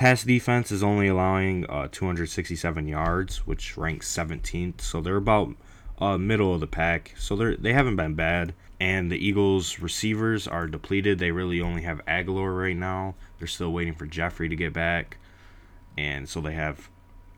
pass 0.00 0.24
defense 0.24 0.72
is 0.72 0.82
only 0.82 1.08
allowing 1.08 1.66
uh, 1.68 1.86
267 1.92 2.88
yards, 2.88 3.46
which 3.46 3.76
ranks 3.76 4.10
17th. 4.10 4.80
So 4.80 5.02
they're 5.02 5.16
about 5.16 5.54
uh, 5.98 6.16
middle 6.16 6.54
of 6.54 6.60
the 6.60 6.66
pack. 6.66 7.14
So 7.18 7.36
they're 7.36 7.54
they 7.54 7.74
haven't 7.74 7.96
been 7.96 8.14
bad. 8.14 8.54
And 8.80 9.12
the 9.12 9.18
Eagles 9.18 9.78
receivers 9.78 10.48
are 10.48 10.66
depleted. 10.66 11.18
They 11.18 11.32
really 11.32 11.60
only 11.60 11.82
have 11.82 12.02
Agholor 12.06 12.58
right 12.58 12.76
now. 12.76 13.14
They're 13.38 13.46
still 13.46 13.72
waiting 13.72 13.94
for 13.94 14.06
Jeffery 14.06 14.48
to 14.48 14.56
get 14.56 14.72
back, 14.72 15.18
and 15.98 16.26
so 16.26 16.40
they 16.40 16.54
have 16.54 16.88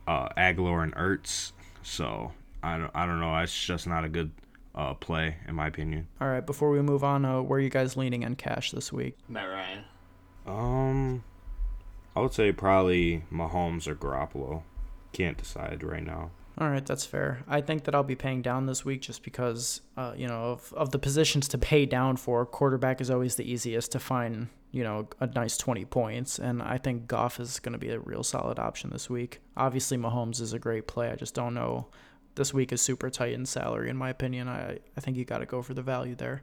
uh, 0.07 0.28
Agholor 0.37 0.85
and 0.85 0.95
Ertz. 0.95 1.50
So 1.83 2.31
I 2.62 2.78
don't, 2.78 2.92
I 2.95 3.07
don't 3.07 3.19
know. 3.19 3.37
It's 3.38 3.61
just 3.61 3.88
not 3.88 4.04
a 4.04 4.09
good 4.09 4.31
uh, 4.76 4.95
play 4.95 5.38
in 5.49 5.57
my 5.57 5.66
opinion. 5.66 6.07
All 6.21 6.28
right, 6.28 6.47
before 6.47 6.71
we 6.71 6.81
move 6.81 7.02
on, 7.02 7.25
uh, 7.25 7.42
where 7.42 7.59
are 7.59 7.61
you 7.61 7.71
guys 7.71 7.97
leaning 7.97 8.25
on 8.25 8.37
cash 8.37 8.71
this 8.71 8.92
week? 8.92 9.16
Matt 9.28 9.49
Ryan. 9.49 9.85
Um, 10.47 11.25
I 12.14 12.21
would 12.21 12.35
say 12.35 12.52
probably 12.52 13.25
Mahomes 13.33 13.87
or 13.87 13.95
Garoppolo. 13.95 14.62
can't 15.12 15.37
decide 15.37 15.83
right 15.83 16.04
now. 16.04 16.31
All 16.59 16.69
right, 16.69 16.85
that's 16.85 17.07
fair. 17.07 17.42
I 17.49 17.62
think 17.62 17.85
that 17.85 17.95
I'll 17.95 18.02
be 18.02 18.14
paying 18.14 18.42
down 18.42 18.66
this 18.66 18.85
week 18.85 19.00
just 19.00 19.23
because, 19.23 19.81
uh, 19.97 20.12
you 20.14 20.28
know, 20.28 20.52
of, 20.52 20.73
of 20.75 20.90
the 20.90 20.99
positions 20.99 21.49
to 21.49 21.59
pay 21.59 21.87
down 21.87 22.16
for, 22.16 22.45
quarterback 22.45 23.00
is 23.00 23.11
always 23.11 23.37
the 23.37 23.50
easiest 23.50 23.92
to 23.92 23.99
find, 23.99 24.49
you 24.71 24.85
know, 24.85 25.09
a 25.19 25.26
nice 25.28 25.57
20 25.57 25.87
points. 25.87 26.38
And 26.38 26.62
I 26.62 26.76
think 26.76 27.07
Goff 27.07 27.40
is 27.40 27.59
going 27.59 27.73
to 27.73 27.78
be 27.78 27.88
a 27.88 27.99
real 27.99 28.23
solid 28.23 28.59
option 28.59 28.90
this 28.90 29.09
week. 29.09 29.40
Obviously, 29.57 29.97
Mahomes 29.97 30.42
is 30.42 30.52
a 30.52 30.59
great 30.59 30.87
play. 30.87 31.11
I 31.11 31.16
just 31.16 31.35
don't 31.35 31.54
know. 31.54 31.87
This 32.35 32.52
week 32.52 32.71
is 32.73 32.83
super 32.83 33.09
tight 33.09 33.33
in 33.33 33.47
salary, 33.47 33.88
in 33.88 33.97
my 33.97 34.11
opinion. 34.11 34.49
I, 34.49 34.78
I 34.97 35.00
think 35.00 35.16
you 35.16 35.25
got 35.25 35.38
to 35.38 35.47
go 35.47 35.62
for 35.62 35.73
the 35.73 35.83
value 35.83 36.14
there. 36.14 36.42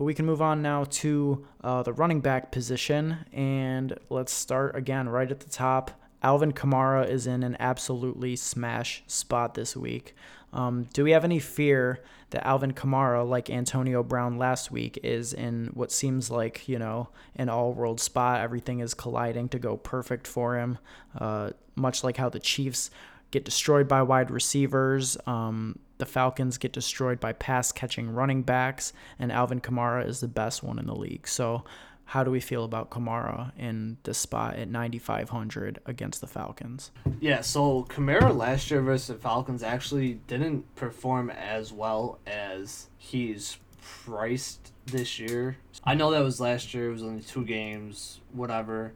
But 0.00 0.06
we 0.06 0.14
can 0.14 0.24
move 0.24 0.40
on 0.40 0.62
now 0.62 0.84
to 0.84 1.44
uh, 1.62 1.82
the 1.82 1.92
running 1.92 2.20
back 2.20 2.52
position. 2.52 3.18
And 3.34 3.98
let's 4.08 4.32
start 4.32 4.74
again 4.74 5.10
right 5.10 5.30
at 5.30 5.40
the 5.40 5.50
top. 5.50 5.90
Alvin 6.22 6.52
Kamara 6.52 7.06
is 7.06 7.26
in 7.26 7.42
an 7.42 7.54
absolutely 7.60 8.34
smash 8.34 9.02
spot 9.06 9.52
this 9.52 9.76
week. 9.76 10.14
Um, 10.54 10.86
do 10.94 11.04
we 11.04 11.10
have 11.10 11.22
any 11.22 11.38
fear 11.38 12.00
that 12.30 12.46
Alvin 12.46 12.72
Kamara, 12.72 13.28
like 13.28 13.50
Antonio 13.50 14.02
Brown 14.02 14.38
last 14.38 14.70
week, 14.70 14.98
is 15.02 15.34
in 15.34 15.66
what 15.74 15.92
seems 15.92 16.30
like, 16.30 16.66
you 16.66 16.78
know, 16.78 17.10
an 17.36 17.50
all 17.50 17.74
world 17.74 18.00
spot? 18.00 18.40
Everything 18.40 18.80
is 18.80 18.94
colliding 18.94 19.50
to 19.50 19.58
go 19.58 19.76
perfect 19.76 20.26
for 20.26 20.56
him, 20.56 20.78
uh, 21.18 21.50
much 21.74 22.02
like 22.02 22.16
how 22.16 22.30
the 22.30 22.40
Chiefs 22.40 22.90
get 23.32 23.44
destroyed 23.44 23.86
by 23.86 24.00
wide 24.00 24.30
receivers. 24.30 25.18
Um, 25.26 25.78
the 26.00 26.06
Falcons 26.06 26.58
get 26.58 26.72
destroyed 26.72 27.20
by 27.20 27.32
pass 27.32 27.70
catching 27.70 28.10
running 28.10 28.42
backs, 28.42 28.92
and 29.18 29.30
Alvin 29.30 29.60
Kamara 29.60 30.06
is 30.06 30.20
the 30.20 30.28
best 30.28 30.62
one 30.62 30.78
in 30.78 30.86
the 30.86 30.96
league. 30.96 31.28
So, 31.28 31.64
how 32.06 32.24
do 32.24 32.30
we 32.32 32.40
feel 32.40 32.64
about 32.64 32.90
Kamara 32.90 33.52
in 33.56 33.96
this 34.02 34.18
spot 34.18 34.56
at 34.56 34.68
9,500 34.68 35.78
against 35.86 36.20
the 36.20 36.26
Falcons? 36.26 36.90
Yeah, 37.20 37.40
so 37.40 37.86
Kamara 37.88 38.36
last 38.36 38.68
year 38.68 38.80
versus 38.80 39.06
the 39.06 39.14
Falcons 39.14 39.62
actually 39.62 40.14
didn't 40.26 40.74
perform 40.74 41.30
as 41.30 41.72
well 41.72 42.18
as 42.26 42.88
he's 42.98 43.58
priced 43.80 44.72
this 44.86 45.20
year. 45.20 45.58
I 45.84 45.94
know 45.94 46.10
that 46.10 46.24
was 46.24 46.40
last 46.40 46.74
year, 46.74 46.88
it 46.88 46.92
was 46.92 47.04
only 47.04 47.22
two 47.22 47.44
games, 47.44 48.20
whatever. 48.32 48.92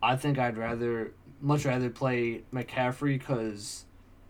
I 0.00 0.14
think 0.14 0.38
I'd 0.38 0.56
rather, 0.56 1.14
much 1.40 1.64
rather 1.64 1.90
play 1.90 2.44
McCaffrey 2.54 3.18
because 3.18 3.86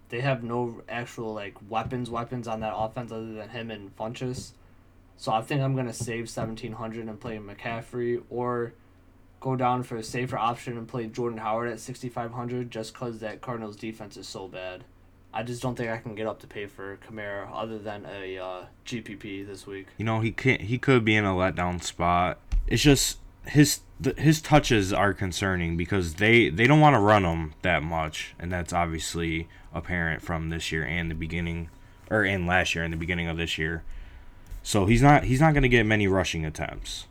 they 0.08 0.20
have 0.20 0.42
no 0.42 0.82
actual 0.88 1.34
like 1.34 1.54
weapons, 1.68 2.10
weapons 2.10 2.46
on 2.48 2.60
that 2.60 2.74
offense 2.74 3.12
other 3.12 3.32
than 3.32 3.48
him 3.48 3.70
and 3.70 3.96
Funchess. 3.96 4.52
So 5.16 5.32
I 5.32 5.40
think 5.40 5.62
I'm 5.62 5.74
gonna 5.74 5.92
save 5.92 6.28
seventeen 6.28 6.72
hundred 6.72 7.06
and 7.08 7.18
play 7.18 7.38
McCaffrey 7.38 8.22
or 8.30 8.74
go 9.40 9.56
down 9.56 9.82
for 9.82 9.96
a 9.96 10.02
safer 10.02 10.36
option 10.36 10.76
and 10.76 10.86
play 10.86 11.06
Jordan 11.06 11.38
Howard 11.38 11.68
at 11.70 11.80
sixty 11.80 12.08
five 12.08 12.32
hundred 12.32 12.70
just 12.70 12.92
because 12.92 13.20
that 13.20 13.40
Cardinals 13.40 13.76
defense 13.76 14.16
is 14.16 14.28
so 14.28 14.48
bad. 14.48 14.84
I 15.32 15.42
just 15.42 15.60
don't 15.60 15.76
think 15.76 15.90
I 15.90 15.98
can 15.98 16.14
get 16.14 16.26
up 16.26 16.40
to 16.40 16.46
pay 16.46 16.66
for 16.66 16.96
Kamara 16.96 17.48
other 17.52 17.78
than 17.78 18.06
a 18.06 18.38
uh, 18.38 18.64
GPP 18.86 19.46
this 19.46 19.66
week. 19.66 19.88
You 19.98 20.04
know, 20.04 20.20
he 20.20 20.32
can't. 20.32 20.62
He 20.62 20.78
could 20.78 21.04
be 21.04 21.14
in 21.14 21.24
a 21.24 21.34
letdown 21.34 21.82
spot. 21.82 22.38
It's 22.66 22.82
just 22.82 23.18
his 23.44 23.80
his 24.16 24.40
touches 24.42 24.92
are 24.92 25.14
concerning 25.14 25.76
because 25.76 26.14
they 26.14 26.48
they 26.48 26.66
don't 26.66 26.80
want 26.80 26.94
to 26.94 27.00
run 27.00 27.24
him 27.24 27.54
that 27.62 27.82
much, 27.82 28.34
and 28.38 28.50
that's 28.50 28.72
obviously 28.72 29.48
apparent 29.76 30.22
from 30.22 30.50
this 30.50 30.72
year 30.72 30.84
and 30.84 31.10
the 31.10 31.14
beginning, 31.14 31.68
or 32.10 32.24
in 32.24 32.46
last 32.46 32.74
year 32.74 32.82
and 32.82 32.92
the 32.92 32.98
beginning 32.98 33.28
of 33.28 33.36
this 33.36 33.58
year. 33.58 33.82
So 34.62 34.86
he's 34.86 35.02
not 35.02 35.24
he's 35.24 35.40
not 35.40 35.52
going 35.52 35.62
to 35.62 35.68
get 35.68 35.86
many 35.86 36.08
rushing 36.08 36.44
attempts. 36.44 37.06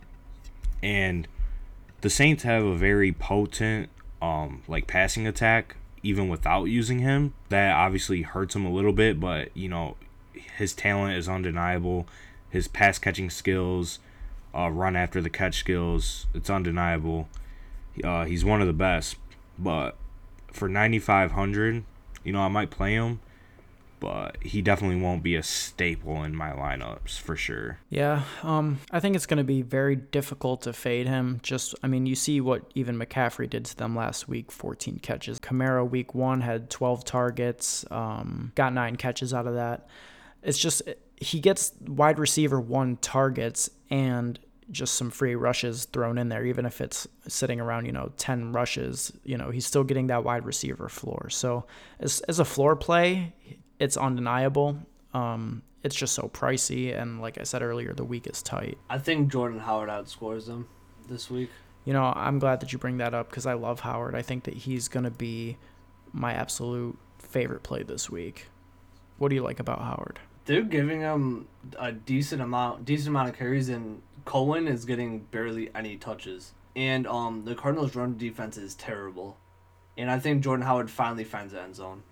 And 0.84 1.28
the 2.02 2.10
Saints 2.10 2.44
have 2.44 2.64
a 2.64 2.76
very 2.76 3.12
potent 3.12 3.90
um 4.22 4.64
like 4.68 4.88
passing 4.88 5.28
attack 5.28 5.78
even 6.04 6.28
without 6.28 6.66
using 6.66 7.00
him. 7.00 7.34
That 7.50 7.76
obviously 7.76 8.22
hurts 8.22 8.56
him 8.56 8.66
a 8.66 8.72
little 8.72 8.94
bit, 8.94 9.20
but 9.20 9.56
you 9.56 9.70
know, 9.70 9.96
his 10.58 10.74
talent 10.74 11.18
is 11.18 11.28
undeniable. 11.30 12.08
His 12.50 12.68
pass 12.68 13.00
catching 13.00 13.30
skills, 13.30 14.00
uh, 14.56 14.70
run 14.70 14.96
after 14.96 15.20
the 15.20 15.30
catch 15.30 15.58
skills, 15.58 16.28
it's 16.34 16.50
undeniable. 16.50 17.28
Uh, 18.04 18.26
he's 18.26 18.46
one 18.46 18.62
of 18.62 18.68
the 18.68 18.74
best, 18.74 19.18
but 19.58 19.98
for 20.52 20.70
9500, 20.70 21.84
you 22.26 22.34
know, 22.34 22.42
I 22.42 22.50
might 22.50 22.70
play 22.72 22.94
him 22.94 23.20
but 24.00 24.38
he 24.44 24.62
definitely 24.62 25.02
won't 25.02 25.24
be 25.24 25.36
a 25.36 25.44
staple 25.44 26.24
in 26.24 26.36
my 26.36 26.52
lineups 26.52 27.20
for 27.20 27.36
sure. 27.36 27.80
Yeah, 27.90 28.22
um, 28.44 28.80
I 28.92 29.00
think 29.00 29.16
it's 29.16 29.26
going 29.26 29.38
to 29.38 29.44
be 29.44 29.62
very 29.64 29.96
difficult 29.96 30.62
to 30.64 30.74
fade 30.74 31.08
him. 31.08 31.40
Just, 31.42 31.74
I 31.82 31.88
mean, 31.88 32.06
you 32.06 32.14
see 32.16 32.42
what 32.42 32.70
even 32.76 33.00
McCaffrey 33.00 33.50
did 33.50 33.66
to 33.66 33.76
them 33.76 33.96
last 33.96 34.28
week 34.28 34.52
14 34.52 35.00
catches. 35.00 35.40
Kamara 35.40 35.90
week 35.90 36.14
one, 36.14 36.42
had 36.42 36.70
12 36.70 37.06
targets, 37.06 37.86
um, 37.90 38.52
got 38.56 38.74
nine 38.74 38.96
catches 38.96 39.34
out 39.34 39.48
of 39.48 39.56
that. 39.56 39.88
It's 40.44 40.60
just, 40.60 40.84
he 41.16 41.40
gets 41.40 41.74
wide 41.88 42.20
receiver 42.20 42.60
one 42.60 42.98
targets 42.98 43.70
and 43.90 44.38
just 44.72 44.96
some 44.96 45.12
free 45.12 45.36
rushes 45.36 45.86
thrown 45.86 46.18
in 46.18 46.30
there, 46.30 46.46
even 46.46 46.66
if 46.66 46.82
it's 46.82 47.08
sitting 47.28 47.60
around, 47.60 47.86
you 47.86 47.92
know, 47.92 48.12
10 48.18 48.52
rushes, 48.52 49.12
you 49.24 49.38
know, 49.38 49.52
he's 49.52 49.66
still 49.66 49.84
getting 49.84 50.08
that 50.08 50.24
wide 50.24 50.46
receiver 50.46 50.90
floor. 50.90 51.30
So 51.30 51.66
as, 52.00 52.22
as 52.22 52.40
a 52.40 52.46
floor 52.46 52.76
play, 52.76 53.34
it's 53.80 53.98
undeniable. 53.98 54.78
Um, 55.14 55.62
it's 55.84 55.96
just 55.96 56.16
so 56.16 56.24
pricey, 56.34 57.00
and 57.00 57.22
like 57.22 57.40
I 57.40 57.44
said 57.44 57.62
earlier, 57.62 57.94
the 57.94 58.04
week 58.04 58.26
is 58.26 58.42
tight. 58.42 58.80
I 58.90 58.98
think 58.98 59.32
Jordan 59.32 59.60
Howard 59.60 59.88
outscores 59.88 60.48
them 60.48 60.68
this 61.08 61.30
week. 61.30 61.52
You 61.84 61.94
know, 61.94 62.12
I'm 62.16 62.40
glad 62.40 62.60
that 62.62 62.74
you 62.74 62.80
bring 62.80 62.98
that 62.98 63.14
up 63.14 63.30
because 63.30 63.46
I 63.46 63.54
love 63.54 63.82
Howard. 63.82 64.16
I 64.16 64.24
think 64.24 64.46
that 64.46 64.56
he's 64.56 64.88
going 64.88 65.04
to 65.04 65.12
be 65.12 65.58
my 66.12 66.34
absolute 66.34 66.98
favorite 67.20 67.62
play 67.62 67.84
this 67.84 68.10
week. 68.10 68.48
What 69.20 69.30
do 69.30 69.36
you 69.36 69.44
like 69.44 69.60
about 69.60 69.80
Howard? 69.80 70.20
They're 70.46 70.64
giving 70.64 71.02
him 71.02 71.48
a 71.78 71.92
decent 71.92 72.42
amount, 72.42 72.86
decent 72.86 73.10
amount 73.10 73.30
of 73.30 73.38
carries, 73.38 73.70
and 73.70 74.02
Cohen 74.26 74.68
is 74.68 74.86
getting 74.86 75.20
barely 75.20 75.70
any 75.74 75.96
touches. 75.96 76.54
And 76.76 77.08
um, 77.08 77.46
the 77.46 77.56
Cardinals' 77.56 77.96
run 77.96 78.18
defense 78.18 78.58
is 78.58 78.76
terrible, 78.76 79.38
and 79.98 80.12
I 80.12 80.20
think 80.20 80.44
Jordan 80.44 80.66
Howard 80.66 80.92
finally 80.92 81.24
finds 81.24 81.54
the 81.54 81.62
end 81.62 81.76
zone. 81.76 82.04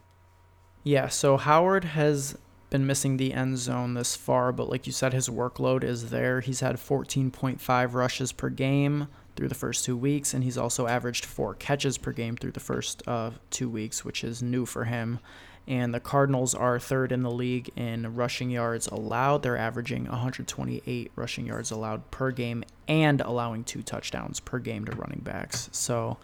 Yeah, 0.83 1.09
so 1.09 1.35
Howard 1.35 1.83
has 1.83 2.37
been 2.69 2.87
missing 2.87 3.17
the 3.17 3.33
end 3.33 3.57
zone 3.57 3.93
this 3.93 4.15
far, 4.15 4.53
but 4.53 4.69
like 4.69 4.87
you 4.87 4.93
said, 4.93 5.11
his 5.11 5.27
workload 5.27 5.83
is 5.83 6.09
there. 6.09 6.39
He's 6.39 6.61
had 6.61 6.77
14.5 6.77 7.93
rushes 7.93 8.31
per 8.31 8.49
game 8.49 9.07
through 9.35 9.49
the 9.49 9.55
first 9.55 9.83
two 9.83 9.97
weeks, 9.97 10.33
and 10.33 10.43
he's 10.43 10.57
also 10.57 10.87
averaged 10.87 11.25
four 11.25 11.55
catches 11.55 11.97
per 11.97 12.11
game 12.11 12.37
through 12.37 12.51
the 12.51 12.59
first 12.59 13.03
uh, 13.05 13.31
two 13.49 13.69
weeks, 13.69 14.05
which 14.05 14.23
is 14.23 14.41
new 14.41 14.65
for 14.65 14.85
him. 14.85 15.19
And 15.67 15.93
the 15.93 15.99
Cardinals 15.99 16.53
are 16.53 16.77
third 16.77 17.11
in 17.11 17.23
the 17.23 17.31
league 17.31 17.71
in 17.75 18.15
rushing 18.15 18.49
yards 18.49 18.87
allowed. 18.87 19.43
They're 19.43 19.57
averaging 19.57 20.05
128 20.05 21.11
rushing 21.15 21.45
yards 21.45 21.71
allowed 21.71 22.11
per 22.11 22.31
game 22.31 22.65
and 22.87 23.21
allowing 23.21 23.63
two 23.63 23.81
touchdowns 23.81 24.41
per 24.41 24.59
game 24.59 24.83
to 24.85 24.95
running 24.95 25.21
backs. 25.23 25.69
So 25.71 26.17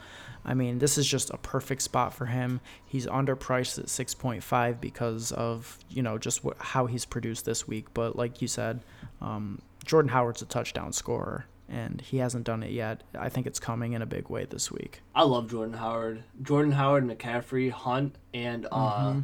I 0.45 0.53
mean, 0.53 0.79
this 0.79 0.97
is 0.97 1.07
just 1.07 1.29
a 1.31 1.37
perfect 1.37 1.81
spot 1.81 2.13
for 2.13 2.25
him. 2.25 2.61
He's 2.85 3.05
underpriced 3.07 3.77
at 3.77 3.85
6.5 3.85 4.81
because 4.81 5.31
of, 5.31 5.77
you 5.89 6.01
know, 6.01 6.17
just 6.17 6.41
wh- 6.43 6.57
how 6.57 6.85
he's 6.85 7.05
produced 7.05 7.45
this 7.45 7.67
week. 7.67 7.93
But 7.93 8.15
like 8.15 8.41
you 8.41 8.47
said, 8.47 8.79
um, 9.21 9.59
Jordan 9.85 10.09
Howard's 10.09 10.41
a 10.41 10.45
touchdown 10.45 10.93
scorer, 10.93 11.45
and 11.69 12.01
he 12.01 12.17
hasn't 12.17 12.45
done 12.45 12.63
it 12.63 12.71
yet. 12.71 13.03
I 13.17 13.29
think 13.29 13.47
it's 13.47 13.59
coming 13.59 13.93
in 13.93 14.01
a 14.01 14.05
big 14.05 14.29
way 14.29 14.45
this 14.45 14.71
week. 14.71 15.01
I 15.15 15.23
love 15.23 15.49
Jordan 15.49 15.75
Howard. 15.75 16.23
Jordan 16.41 16.71
Howard, 16.71 17.05
McCaffrey, 17.05 17.71
Hunt, 17.71 18.15
and 18.33 18.67
uh, 18.71 19.11
mm-hmm. 19.11 19.19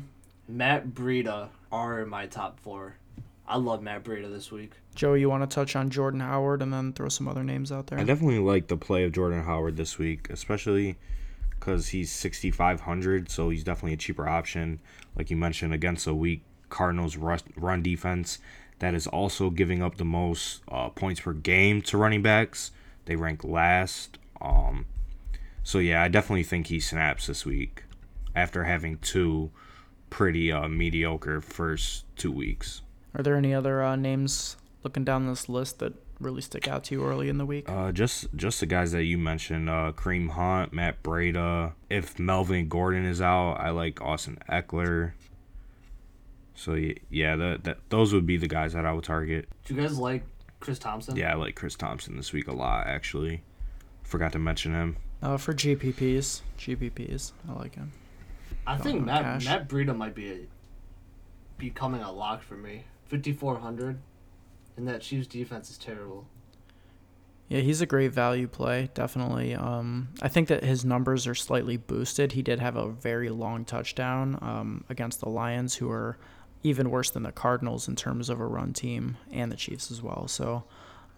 Matt 0.47 0.89
Breida 0.89 1.49
are 1.71 2.05
my 2.05 2.27
top 2.27 2.59
four. 2.59 2.95
I 3.47 3.57
love 3.57 3.81
Matt 3.81 4.03
Breida 4.03 4.31
this 4.31 4.51
week. 4.51 4.71
Joe, 4.95 5.13
you 5.13 5.29
want 5.29 5.47
to 5.49 5.53
touch 5.53 5.75
on 5.75 5.89
Jordan 5.89 6.19
Howard 6.19 6.61
and 6.61 6.73
then 6.73 6.93
throw 6.93 7.09
some 7.09 7.27
other 7.27 7.43
names 7.43 7.71
out 7.71 7.87
there? 7.87 7.99
I 7.99 8.03
definitely 8.03 8.39
like 8.39 8.67
the 8.67 8.77
play 8.77 9.03
of 9.03 9.11
Jordan 9.11 9.43
Howard 9.43 9.77
this 9.77 9.97
week, 9.97 10.29
especially 10.29 10.97
because 11.49 11.89
he's 11.89 12.11
6,500, 12.11 13.29
so 13.29 13.49
he's 13.49 13.63
definitely 13.63 13.93
a 13.93 13.97
cheaper 13.97 14.27
option. 14.27 14.79
Like 15.15 15.29
you 15.29 15.37
mentioned, 15.37 15.73
against 15.73 16.07
a 16.07 16.13
weak 16.13 16.41
Cardinals 16.69 17.15
run 17.17 17.81
defense 17.81 18.39
that 18.79 18.93
is 18.93 19.07
also 19.07 19.49
giving 19.49 19.81
up 19.81 19.97
the 19.97 20.05
most 20.05 20.61
uh, 20.69 20.89
points 20.89 21.21
per 21.21 21.33
game 21.33 21.81
to 21.83 21.97
running 21.97 22.21
backs. 22.21 22.71
They 23.05 23.15
rank 23.15 23.43
last. 23.43 24.17
Um, 24.41 24.85
so 25.63 25.79
yeah, 25.79 26.03
I 26.03 26.07
definitely 26.07 26.43
think 26.43 26.67
he 26.67 26.79
snaps 26.79 27.27
this 27.27 27.45
week 27.45 27.83
after 28.35 28.65
having 28.65 28.97
two 28.99 29.51
pretty 30.09 30.51
uh, 30.51 30.67
mediocre 30.67 31.41
first 31.41 32.05
two 32.15 32.31
weeks. 32.31 32.81
Are 33.15 33.23
there 33.23 33.35
any 33.35 33.53
other 33.53 33.81
uh, 33.81 33.95
names 33.95 34.57
looking 34.83 35.03
down 35.03 35.25
this 35.25 35.47
list 35.47 35.79
that 35.79 35.93
really 36.19 36.41
stick 36.41 36.67
out 36.67 36.83
to 36.85 36.95
you 36.95 37.03
early 37.03 37.29
in 37.29 37.37
the 37.37 37.45
week? 37.45 37.69
Uh, 37.69 37.91
just 37.91 38.27
just 38.35 38.59
the 38.59 38.65
guys 38.65 38.91
that 38.91 39.03
you 39.03 39.17
mentioned, 39.17 39.69
uh, 39.69 39.91
Kareem 39.95 40.31
Hunt, 40.31 40.73
Matt 40.73 41.01
Breida. 41.03 41.73
If 41.89 42.19
Melvin 42.19 42.67
Gordon 42.67 43.05
is 43.05 43.21
out, 43.21 43.53
I 43.53 43.69
like 43.69 44.01
Austin 44.01 44.37
Ekeler. 44.49 45.13
So 46.55 46.79
yeah, 47.09 47.35
that, 47.35 47.63
that 47.65 47.77
those 47.89 48.13
would 48.13 48.25
be 48.25 48.37
the 48.37 48.47
guys 48.47 48.73
that 48.73 48.85
I 48.85 48.93
would 48.93 49.03
target. 49.03 49.47
Do 49.65 49.75
you 49.75 49.81
guys 49.81 49.97
like 49.99 50.23
Chris 50.59 50.79
Thompson? 50.79 51.15
Yeah, 51.15 51.31
I 51.31 51.35
like 51.35 51.55
Chris 51.55 51.75
Thompson 51.75 52.15
this 52.15 52.33
week 52.33 52.47
a 52.47 52.53
lot. 52.53 52.87
Actually, 52.87 53.43
forgot 54.03 54.31
to 54.31 54.39
mention 54.39 54.73
him. 54.73 54.97
Uh, 55.21 55.37
for 55.37 55.53
GPPs, 55.53 56.41
GPPs, 56.57 57.33
I 57.49 57.53
like 57.53 57.75
him. 57.75 57.91
I 58.65 58.77
think 58.77 59.05
Matt 59.05 59.21
cash. 59.21 59.45
Matt 59.45 59.69
Breida 59.69 59.95
might 59.95 60.15
be 60.15 60.31
a, 60.31 60.39
becoming 61.57 62.01
a 62.01 62.11
lock 62.11 62.41
for 62.41 62.55
me. 62.55 62.85
Fifty 63.07 63.33
four 63.33 63.59
hundred, 63.59 63.99
and 64.77 64.87
that 64.87 65.01
Chiefs 65.01 65.27
defense 65.27 65.69
is 65.69 65.77
terrible. 65.77 66.25
Yeah, 67.47 67.59
he's 67.59 67.79
a 67.79 67.85
great 67.85 68.11
value 68.11 68.47
play, 68.47 68.89
definitely. 68.95 69.53
Um, 69.53 70.09
I 70.19 70.29
think 70.29 70.47
that 70.47 70.63
his 70.63 70.83
numbers 70.83 71.27
are 71.27 71.35
slightly 71.35 71.77
boosted. 71.77 72.31
He 72.31 72.41
did 72.41 72.59
have 72.59 72.75
a 72.75 72.89
very 72.89 73.29
long 73.29 73.65
touchdown 73.65 74.39
um, 74.41 74.83
against 74.89 75.19
the 75.19 75.29
Lions, 75.29 75.75
who 75.75 75.91
are 75.91 76.17
even 76.65 76.89
worse 76.89 77.09
than 77.11 77.23
the 77.23 77.31
Cardinals 77.31 77.87
in 77.87 77.95
terms 77.95 78.29
of 78.29 78.39
a 78.39 78.45
run 78.45 78.73
team, 78.73 79.17
and 79.31 79.51
the 79.51 79.55
Chiefs 79.55 79.91
as 79.91 80.01
well. 80.01 80.27
So, 80.27 80.63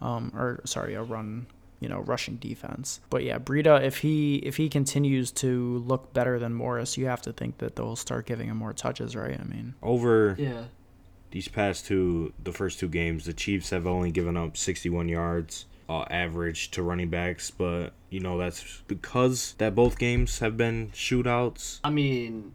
um, 0.01 0.31
or 0.35 0.59
sorry, 0.65 0.93
a 0.93 1.01
run, 1.03 1.47
you 1.79 1.87
know, 1.89 1.99
rushing 2.01 2.35
defense. 2.35 2.99
But 3.09 3.23
yeah, 3.23 3.39
Breida, 3.39 3.81
if 3.81 3.99
he 3.99 4.35
if 4.37 4.57
he 4.57 4.67
continues 4.69 5.31
to 5.43 5.77
look 5.79 6.13
better 6.13 6.37
than 6.37 6.53
Morris, 6.53 6.97
you 6.97 7.05
have 7.07 7.21
to 7.23 7.33
think 7.33 7.59
that 7.59 7.75
they'll 7.75 7.95
start 7.95 8.25
giving 8.25 8.49
him 8.49 8.57
more 8.57 8.73
touches, 8.73 9.15
right? 9.15 9.39
I 9.39 9.43
mean, 9.43 9.73
Over 9.81 10.35
Yeah. 10.37 10.65
these 11.31 11.47
past 11.47 11.85
two, 11.85 12.33
the 12.43 12.51
first 12.51 12.79
two 12.79 12.89
games, 12.89 13.25
the 13.25 13.33
Chiefs 13.33 13.69
have 13.71 13.87
only 13.87 14.11
given 14.11 14.35
up 14.37 14.57
61 14.57 15.07
yards 15.09 15.65
uh, 15.89 16.03
average 16.11 16.69
to 16.71 16.83
running 16.83 17.09
backs, 17.09 17.49
but 17.49 17.93
you 18.09 18.19
know 18.19 18.37
that's 18.37 18.81
because 18.87 19.55
that 19.57 19.73
both 19.73 19.97
games 19.97 20.39
have 20.39 20.57
been 20.57 20.89
shootouts. 20.93 21.79
I 21.83 21.89
mean, 21.89 22.53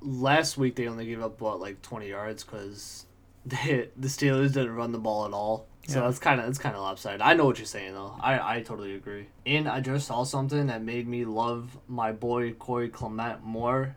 last 0.00 0.56
week 0.56 0.76
they 0.76 0.86
only 0.88 1.06
gave 1.06 1.22
up 1.22 1.40
what 1.40 1.60
like 1.60 1.82
twenty 1.82 2.08
yards 2.08 2.44
because 2.44 3.06
the 3.46 3.88
the 3.96 4.08
Steelers 4.08 4.52
didn't 4.52 4.74
run 4.74 4.92
the 4.92 4.98
ball 4.98 5.26
at 5.26 5.32
all. 5.32 5.66
So 5.86 6.00
Yeah. 6.00 6.06
that's 6.06 6.18
kind 6.18 6.40
of 6.40 6.46
that's 6.46 6.58
kind 6.58 6.74
of 6.76 6.82
lopsided. 6.82 7.20
I 7.22 7.34
know 7.34 7.46
what 7.46 7.58
you're 7.58 7.66
saying 7.66 7.94
though. 7.94 8.14
I 8.20 8.56
I 8.56 8.62
totally 8.62 8.94
agree. 8.94 9.28
And 9.46 9.68
I 9.68 9.80
just 9.80 10.06
saw 10.06 10.24
something 10.24 10.66
that 10.66 10.82
made 10.82 11.08
me 11.08 11.24
love 11.24 11.76
my 11.88 12.12
boy 12.12 12.52
Corey 12.52 12.88
Clement 12.88 13.42
more. 13.42 13.96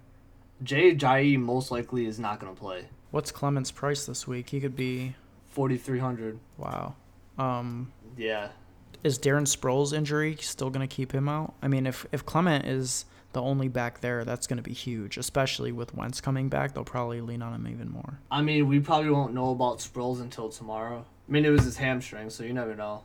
Jay 0.64 0.96
Ajayi 0.96 1.38
most 1.38 1.72
likely 1.72 2.06
is 2.06 2.20
not 2.20 2.40
gonna 2.40 2.54
play. 2.56 2.86
what's 3.12 3.32
Clement's 3.32 3.70
price 3.72 4.06
this 4.06 4.26
week? 4.28 4.50
He 4.50 4.60
could 4.60 4.76
be 4.76 5.16
Forty 5.50 5.78
three 5.78 6.00
hundred. 6.00 6.40
wow. 6.58 6.96
Um, 7.38 7.92
Yeah. 8.18 8.50
is 9.04 9.20
Darren 9.20 9.46
Sproles' 9.46 9.92
injury 9.94 10.36
still 10.40 10.70
going 10.70 10.88
to 10.88 10.96
keep 10.96 11.12
him 11.12 11.28
out? 11.28 11.54
I 11.62 11.68
mean, 11.68 11.86
if 11.86 12.06
if 12.12 12.26
Clement 12.26 12.66
is 12.66 13.06
the 13.34 13.42
only 13.42 13.68
back 13.68 14.02
there, 14.02 14.24
that's 14.24 14.48
going 14.48 14.58
to 14.58 14.64
be 14.64 14.74
huge, 14.74 15.18
especially 15.18 15.72
with 15.72 15.94
Wentz 15.94 16.22
coming 16.22 16.50
back. 16.50 16.74
They'll 16.74 16.84
probably 16.84 17.22
lean 17.22 17.42
on 17.42 17.54
him 17.54 17.68
even 17.68 17.92
more. 17.92 18.20
I 18.32 18.42
mean, 18.42 18.68
we 18.68 18.80
probably 18.80 19.10
won't 19.10 19.34
know 19.34 19.52
about 19.52 19.80
Sproles 19.80 20.22
until 20.22 20.50
tomorrow. 20.50 21.06
I 21.28 21.32
mean, 21.32 21.46
it 21.46 21.50
was 21.50 21.64
his 21.64 21.78
hamstring, 21.78 22.30
so 22.30 22.44
you 22.44 22.54
never 22.54 22.76
know. 22.76 23.04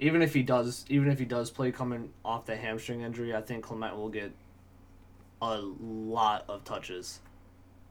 Even 0.00 0.22
if 0.22 0.34
he 0.34 0.42
does, 0.42 0.84
even 0.88 1.10
if 1.10 1.18
he 1.18 1.24
does 1.24 1.50
play 1.50 1.70
coming 1.70 2.10
off 2.24 2.46
the 2.46 2.56
hamstring 2.56 3.02
injury, 3.02 3.34
I 3.34 3.40
think 3.40 3.64
Clement 3.64 3.96
will 3.96 4.08
get 4.08 4.32
a 5.40 5.60
lot 5.60 6.44
of 6.48 6.64
touches. 6.64 7.20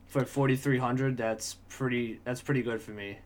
For 0.06 0.24
forty 0.24 0.54
three 0.54 0.78
hundred, 0.78 1.16
that's 1.16 1.54
pretty. 1.70 2.20
That's 2.24 2.42
pretty 2.42 2.62
good 2.62 2.82
for 2.82 2.90
me. 2.90 3.18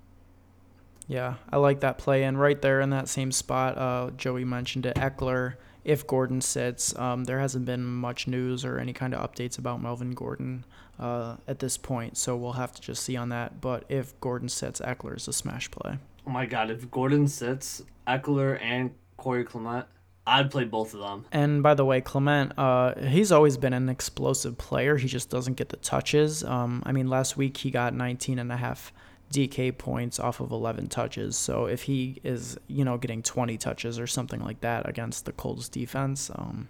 Yeah, 1.09 1.35
I 1.51 1.57
like 1.57 1.81
that 1.81 1.99
play. 1.99 2.23
And 2.23 2.39
right 2.39 2.61
there 2.63 2.81
in 2.81 2.91
that 2.91 3.09
same 3.09 3.33
spot, 3.33 3.77
uh, 3.77 4.11
Joey 4.17 4.45
mentioned 4.45 4.87
it. 4.87 4.95
Ekeler, 4.95 5.55
if 5.89 6.07
Gordon 6.07 6.43
sits, 6.43 6.95
um, 6.99 7.25
there 7.25 7.41
hasn't 7.41 7.65
been 7.65 7.83
much 7.83 8.29
news 8.29 8.63
or 8.63 8.79
any 8.79 8.93
kind 8.93 9.15
of 9.15 9.21
updates 9.23 9.59
about 9.59 9.81
Melvin 9.81 10.11
Gordon 10.11 10.67
uh, 10.99 11.37
at 11.49 11.61
this 11.61 11.79
point, 11.79 12.19
so 12.19 12.37
we'll 12.37 12.53
have 12.53 12.75
to 12.75 12.83
just 12.83 13.03
see 13.03 13.17
on 13.17 13.31
that. 13.31 13.63
But 13.63 13.85
if 13.89 14.19
Gordon 14.21 14.51
sits, 14.51 14.81
Ekeler 14.81 15.17
is 15.17 15.27
a 15.29 15.33
smash 15.33 15.71
play. 15.71 15.97
Oh 16.27 16.31
my 16.31 16.45
God! 16.45 16.71
If 16.71 16.91
Gordon 16.91 17.27
sits, 17.27 17.83
Ekeler 18.07 18.61
and 18.61 18.91
Corey 19.17 19.45
Clement, 19.45 19.87
I'd 20.27 20.51
play 20.51 20.65
both 20.65 20.93
of 20.93 21.01
them. 21.01 21.25
And 21.33 21.63
by 21.63 21.73
the 21.73 21.87
way, 21.87 22.03
Clement, 22.03 22.53
uh, 22.59 22.95
he's 23.01 23.33
always 23.33 23.57
been 23.57 23.73
an 23.73 23.89
explosive 23.89 24.59
player. 24.59 24.99
He 24.99 25.09
just 25.09 25.31
doesn't 25.31 25.55
get 25.55 25.71
the 25.71 25.79
touches. 25.79 26.45
Um, 26.45 26.83
I 26.85 26.93
mean, 26.93 27.09
last 27.09 27.39
week 27.39 27.57
he 27.57 27.71
got 27.71 27.95
19 27.95 28.39
and 28.39 28.53
a 28.53 28.59
half 28.59 28.93
DK 29.33 29.77
points 29.77 30.19
off 30.19 30.41
of 30.41 30.51
11 30.51 30.89
touches. 30.89 31.37
So 31.37 31.67
if 31.67 31.83
he 31.83 32.21
is, 32.25 32.59
you 32.67 32.85
know, 32.85 32.97
getting 32.97 33.23
20 33.23 33.57
touches 33.59 33.99
or 33.99 34.07
something 34.07 34.41
like 34.41 34.61
that 34.61 34.89
against 34.89 35.25
the 35.25 35.33
Colts 35.33 35.69
defense, 35.69 36.31
um, 36.35 36.69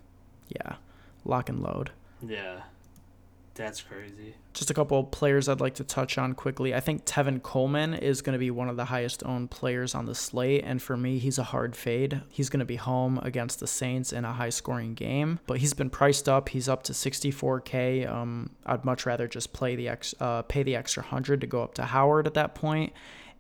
yeah, 0.49 0.77
lock 1.25 1.49
and 1.49 1.63
load. 1.63 1.91
Yeah, 2.27 2.63
that's 3.59 3.83
crazy. 3.83 4.35
Just 4.55 4.71
a 4.71 4.75
couple 4.75 5.03
players 5.05 5.49
I'd 5.49 5.61
like 5.61 5.75
to 5.75 5.85
touch 5.85 6.17
on 6.17 6.35
quickly. 6.35 6.75
I 6.75 6.81
think 6.81 7.05
Tevin 7.05 7.43
Coleman 7.43 7.93
is 7.93 8.23
going 8.23 8.33
to 8.33 8.39
be 8.39 8.51
one 8.51 8.69
of 8.69 8.77
the 8.77 8.87
highest 8.87 9.23
owned 9.27 9.51
players 9.51 9.95
on 9.95 10.07
the 10.07 10.15
slate, 10.15 10.63
and 10.65 10.81
for 10.81 10.97
me, 10.97 11.19
he's 11.19 11.39
a 11.39 11.43
hard 11.43 11.77
fade. 11.77 12.23
He's 12.31 12.49
going 12.49 12.61
to 12.61 12.67
be 12.67 12.77
home 12.77 13.19
against 13.23 13.61
the 13.61 13.67
Saints 13.67 14.13
in 14.13 14.25
a 14.25 14.33
high 14.33 14.49
scoring 14.49 14.95
game, 14.95 15.41
but 15.47 15.59
he's 15.59 15.75
been 15.75 15.91
priced 15.91 16.29
up. 16.29 16.49
He's 16.49 16.69
up 16.69 16.85
to 16.85 16.93
64k. 16.93 18.09
Um, 18.09 18.51
I'd 18.65 18.85
much 18.85 19.05
rather 19.05 19.29
just 19.29 19.53
play 19.53 19.77
the 19.77 19.89
ex, 19.89 20.15
uh, 20.21 20.43
pay 20.43 20.63
the 20.63 20.77
extra 20.77 21.03
hundred 21.03 21.41
to 21.43 21.47
go 21.47 21.63
up 21.63 21.75
to 21.75 21.83
Howard 21.83 22.27
at 22.27 22.35
that 22.35 22.55
point. 22.55 22.93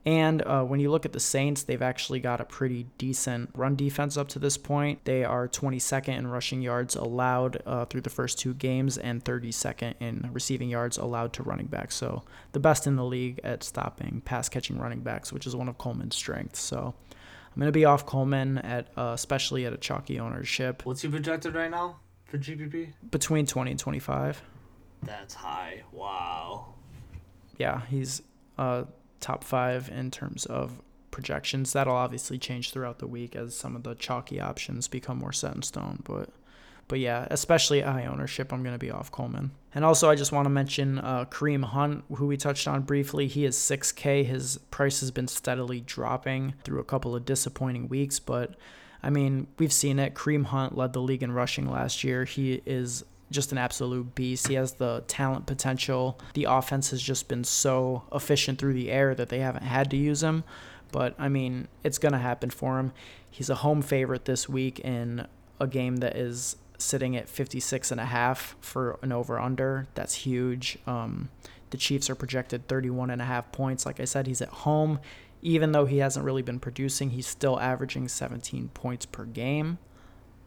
And 0.07 0.43
uh, 0.43 0.63
when 0.65 0.81
you 0.81 0.91
look 0.91 1.05
at 1.05 1.13
the 1.13 1.21
Saints, 1.21 1.65
they've 1.65 1.83
actually 1.83 2.21
got 2.21 2.41
a 2.41 2.45
pretty 2.45 2.87
decent 2.97 3.51
run 3.55 3.77
defense 3.77 4.17
up 4.17 4.29
to 4.29 4.39
this 4.39 4.57
point. 4.57 5.05
They 5.05 5.23
are 5.25 5.49
22nd 5.49 6.17
in 6.17 6.27
rushing 6.29 6.63
yards 6.63 6.97
allowed 6.97 7.63
uh, 7.67 7.85
through 7.85 8.01
the 8.03 8.11
first 8.11 8.39
two 8.39 8.55
games 8.55 8.97
and 8.97 9.23
32nd 9.23 9.95
in 10.01 10.31
receiving 10.33 10.71
yards 10.71 10.97
allowed 10.97 11.33
to 11.35 11.43
running 11.43 11.67
backs. 11.67 11.95
So 11.97 12.23
the 12.53 12.61
best 12.61 12.87
in 12.87 12.97
the 12.97 13.05
league 13.05 13.41
at 13.45 13.63
stopping 13.63 14.23
pass 14.25 14.49
catching 14.49 14.79
running 14.79 15.01
backs, 15.01 15.33
which 15.33 15.47
is 15.47 15.55
one 15.55 15.69
of 15.69 15.77
Coleman's 15.77 16.17
strengths. 16.17 16.61
So 16.61 16.95
I'm 17.13 17.61
going 17.61 17.67
to 17.67 17.73
be 17.73 17.85
off 17.85 18.07
Coleman 18.07 18.59
at 18.59 18.89
uh, 18.97 19.11
especially 19.15 19.67
at 19.67 19.73
a 19.73 19.79
chalky 19.79 20.21
ownership 20.21 20.87
What's 20.87 21.03
he 21.03 21.09
projected 21.09 21.55
right 21.55 21.71
now 21.71 21.97
for 22.25 22.39
GPP? 22.39 22.93
between 23.11 23.47
20 23.47 23.73
and 23.73 23.81
25. 23.81 24.43
That's 25.03 25.35
high. 25.35 25.83
Wow. 25.93 26.75
yeah, 27.59 27.83
he's 27.91 28.23
uh, 28.57 28.85
top 29.20 29.44
five 29.44 29.88
in 29.88 30.11
terms 30.11 30.46
of 30.46 30.81
projections. 31.11 31.72
That'll 31.72 31.96
obviously 31.96 32.38
change 32.38 32.70
throughout 32.70 32.98
the 32.98 33.07
week 33.07 33.35
as 33.35 33.57
some 33.57 33.74
of 33.74 33.83
the 33.83 33.94
chalky 33.94 34.40
options 34.40 34.88
become 34.88 35.18
more 35.18 35.33
set 35.33 35.54
in 35.54 35.62
stone. 35.62 36.00
But 36.04 36.31
but 36.88 37.00
yeah, 37.00 37.28
especially 37.31 37.83
high 37.83 38.07
ownership, 38.07 38.50
I'm 38.52 38.62
going 38.62 38.74
to 38.74 38.78
be 38.78 38.90
off 38.90 39.12
Coleman. 39.12 39.50
And 39.74 39.85
also, 39.85 40.09
I 40.09 40.14
just 40.14 40.33
want 40.33 40.46
to 40.46 40.50
mention 40.50 40.98
uh, 40.98 41.26
Kareem 41.26 41.62
Hunt, 41.62 42.04
who 42.16 42.26
we 42.26 42.38
touched 42.38 42.66
on 42.66 42.81
briefly. 42.83 43.26
He 43.28 43.44
is 43.44 43.57
6K. 43.57 44.24
His 44.24 44.57
price 44.70 45.00
has 45.00 45.11
been 45.11 45.28
steadily 45.28 45.81
dropping 45.81 46.54
through 46.64 46.81
a 46.81 46.85
couple 46.85 47.14
of 47.14 47.26
disappointing 47.26 47.88
weeks, 47.88 48.18
but 48.18 48.57
I 49.02 49.11
mean, 49.11 49.46
we've 49.59 49.72
seen 49.72 49.98
it. 49.98 50.14
Kareem 50.14 50.46
Hunt 50.46 50.76
led 50.76 50.94
the 50.94 51.02
league 51.02 51.22
in 51.22 51.33
rushing 51.33 51.70
last 51.70 52.02
year. 52.02 52.24
He 52.24 52.62
is 52.64 53.04
just 53.31 53.53
an 53.53 53.59
absolute 53.59 54.14
beast. 54.14 54.49
He 54.49 54.55
has 54.55 54.75
the 54.75 55.05
talent 55.07 55.47
potential. 55.47 56.19
The 56.35 56.45
offense 56.45 56.91
has 56.91 57.03
just 57.03 57.29
been 57.29 57.45
so 57.45 58.05
efficient 58.12 58.59
through 58.59 58.75
the 58.75 58.91
air 58.91 59.14
that 59.14 59.29
they 59.29 59.41
haven't 59.41 59.64
had 59.64 59.91
to 59.91 59.97
use 59.97 60.23
him. 60.23 60.45
But 60.93 61.14
I 61.19 61.29
mean, 61.29 61.69
it's 61.85 61.99
going 61.99 62.12
to 62.12 62.19
happen 62.19 62.51
for 62.51 62.79
him. 62.79 62.93
He's 63.31 63.51
a 63.51 63.57
home 63.57 63.83
favorite 63.83 64.25
this 64.25 64.49
week 64.49 64.81
in 64.81 65.27
a 65.61 65.67
game 65.67 65.97
that 65.97 66.17
is 66.17 66.57
sitting 66.79 67.17
at 67.17 67.29
56 67.29 67.91
and 67.91 68.01
a 68.01 68.07
half 68.07 68.57
for 68.61 68.99
an 69.03 69.12
over 69.12 69.38
under. 69.38 69.87
That's 69.95 70.14
huge. 70.14 70.79
Um, 70.87 71.29
the 71.71 71.77
Chiefs 71.77 72.09
are 72.09 72.14
projected 72.14 72.69
31 72.69 73.11
and 73.11 73.21
a 73.21 73.27
half 73.27 73.53
points. 73.53 73.85
Like 73.85 74.01
I 74.01 74.05
said, 74.05 74.27
he's 74.27 74.41
at 74.41 74.49
home. 74.49 75.01
Even 75.43 75.73
though 75.73 75.85
he 75.85 75.99
hasn't 75.99 76.25
really 76.25 76.43
been 76.43 76.59
producing, 76.59 77.11
he's 77.11 77.27
still 77.27 77.61
averaging 77.61 78.09
17 78.09 78.71
points 78.75 79.07
per 79.07 79.25
game. 79.25 79.79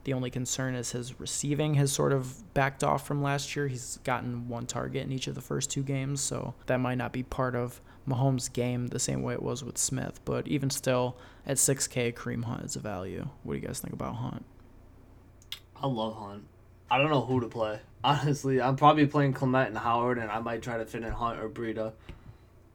The 0.04 0.14
only 0.14 0.32
concern 0.32 0.74
is 0.76 0.92
his 0.92 1.20
receiving 1.20 1.76
has 1.76 1.92
sort 1.92 2.12
of 2.12 2.54
backed 2.54 2.84
off 2.84 3.06
from 3.06 3.22
last 3.22 3.56
year. 3.56 3.68
He's 3.68 4.00
gotten 4.04 4.48
one 4.48 4.66
target 4.66 5.04
in 5.04 5.12
each 5.12 5.28
of 5.28 5.36
the 5.36 5.42
first 5.42 5.70
two 5.70 5.84
games, 5.84 6.22
so 6.22 6.56
that 6.66 6.80
might 6.80 6.98
not 6.98 7.12
be 7.12 7.24
part 7.24 7.56
of 7.56 7.82
Mahomes' 8.08 8.52
game 8.52 8.88
the 8.88 9.00
same 9.00 9.22
way 9.22 9.34
it 9.34 9.44
was 9.44 9.64
with 9.64 9.78
Smith. 9.78 10.20
But 10.26 10.48
even 10.48 10.70
still, 10.72 11.18
at 11.46 11.58
6K, 11.58 12.14
Kareem 12.14 12.46
Hunt 12.46 12.66
is 12.66 12.76
a 12.76 12.80
value. 12.80 13.30
What 13.44 13.54
do 13.54 13.60
you 13.60 13.68
guys 13.68 13.80
think 13.80 13.94
about 13.94 14.16
Hunt? 14.16 14.44
I 15.76 15.88
love 15.88 16.16
Hunt. 16.16 16.46
I 16.90 16.98
don't 16.98 17.12
know 17.12 17.22
who 17.22 17.40
to 17.40 17.48
play. 17.48 17.80
Honestly, 18.04 18.60
I'm 18.60 18.76
probably 18.76 19.06
playing 19.06 19.34
Clement 19.34 19.70
and 19.70 19.78
Howard, 19.78 20.18
and 20.18 20.32
I 20.32 20.40
might 20.40 20.64
try 20.64 20.78
to 20.78 20.86
fit 20.86 21.04
in 21.04 21.12
Hunt 21.12 21.40
or 21.40 21.48
Breida. 21.48 21.94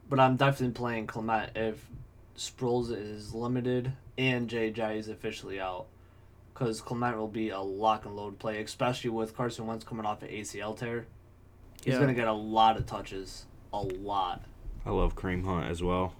But 0.09 0.21
I'm 0.21 0.37
definitely 0.37 0.73
playing 0.73 1.07
Clement 1.07 1.51
if 1.55 1.85
Sproles 2.37 2.91
is 2.91 3.33
limited 3.33 3.91
and 4.17 4.49
JJ 4.49 4.97
is 4.97 5.09
officially 5.09 5.59
out. 5.59 5.87
Because 6.57 6.81
Clement 6.81 7.17
will 7.17 7.27
be 7.27 7.49
a 7.49 7.59
lock 7.59 8.05
and 8.05 8.15
load 8.15 8.39
play, 8.39 8.61
especially 8.63 9.11
with 9.11 9.35
Carson 9.35 9.67
Wentz 9.67 9.85
coming 9.85 10.05
off 10.05 10.23
an 10.23 10.29
ACL 10.29 10.75
tear. 10.75 11.05
He's 11.83 11.93
Yeah. 11.93 11.99
going 11.99 12.07
to 12.09 12.15
get 12.15 12.27
a 12.27 12.33
lot 12.33 12.77
of 12.77 12.85
touches. 12.87 13.45
A 13.73 13.79
lot. 13.81 14.43
I 14.85 14.89
love 14.89 15.15
Kareem 15.15 15.45
Hunt 15.45 15.69
as 15.69 15.83
well. 15.83 16.13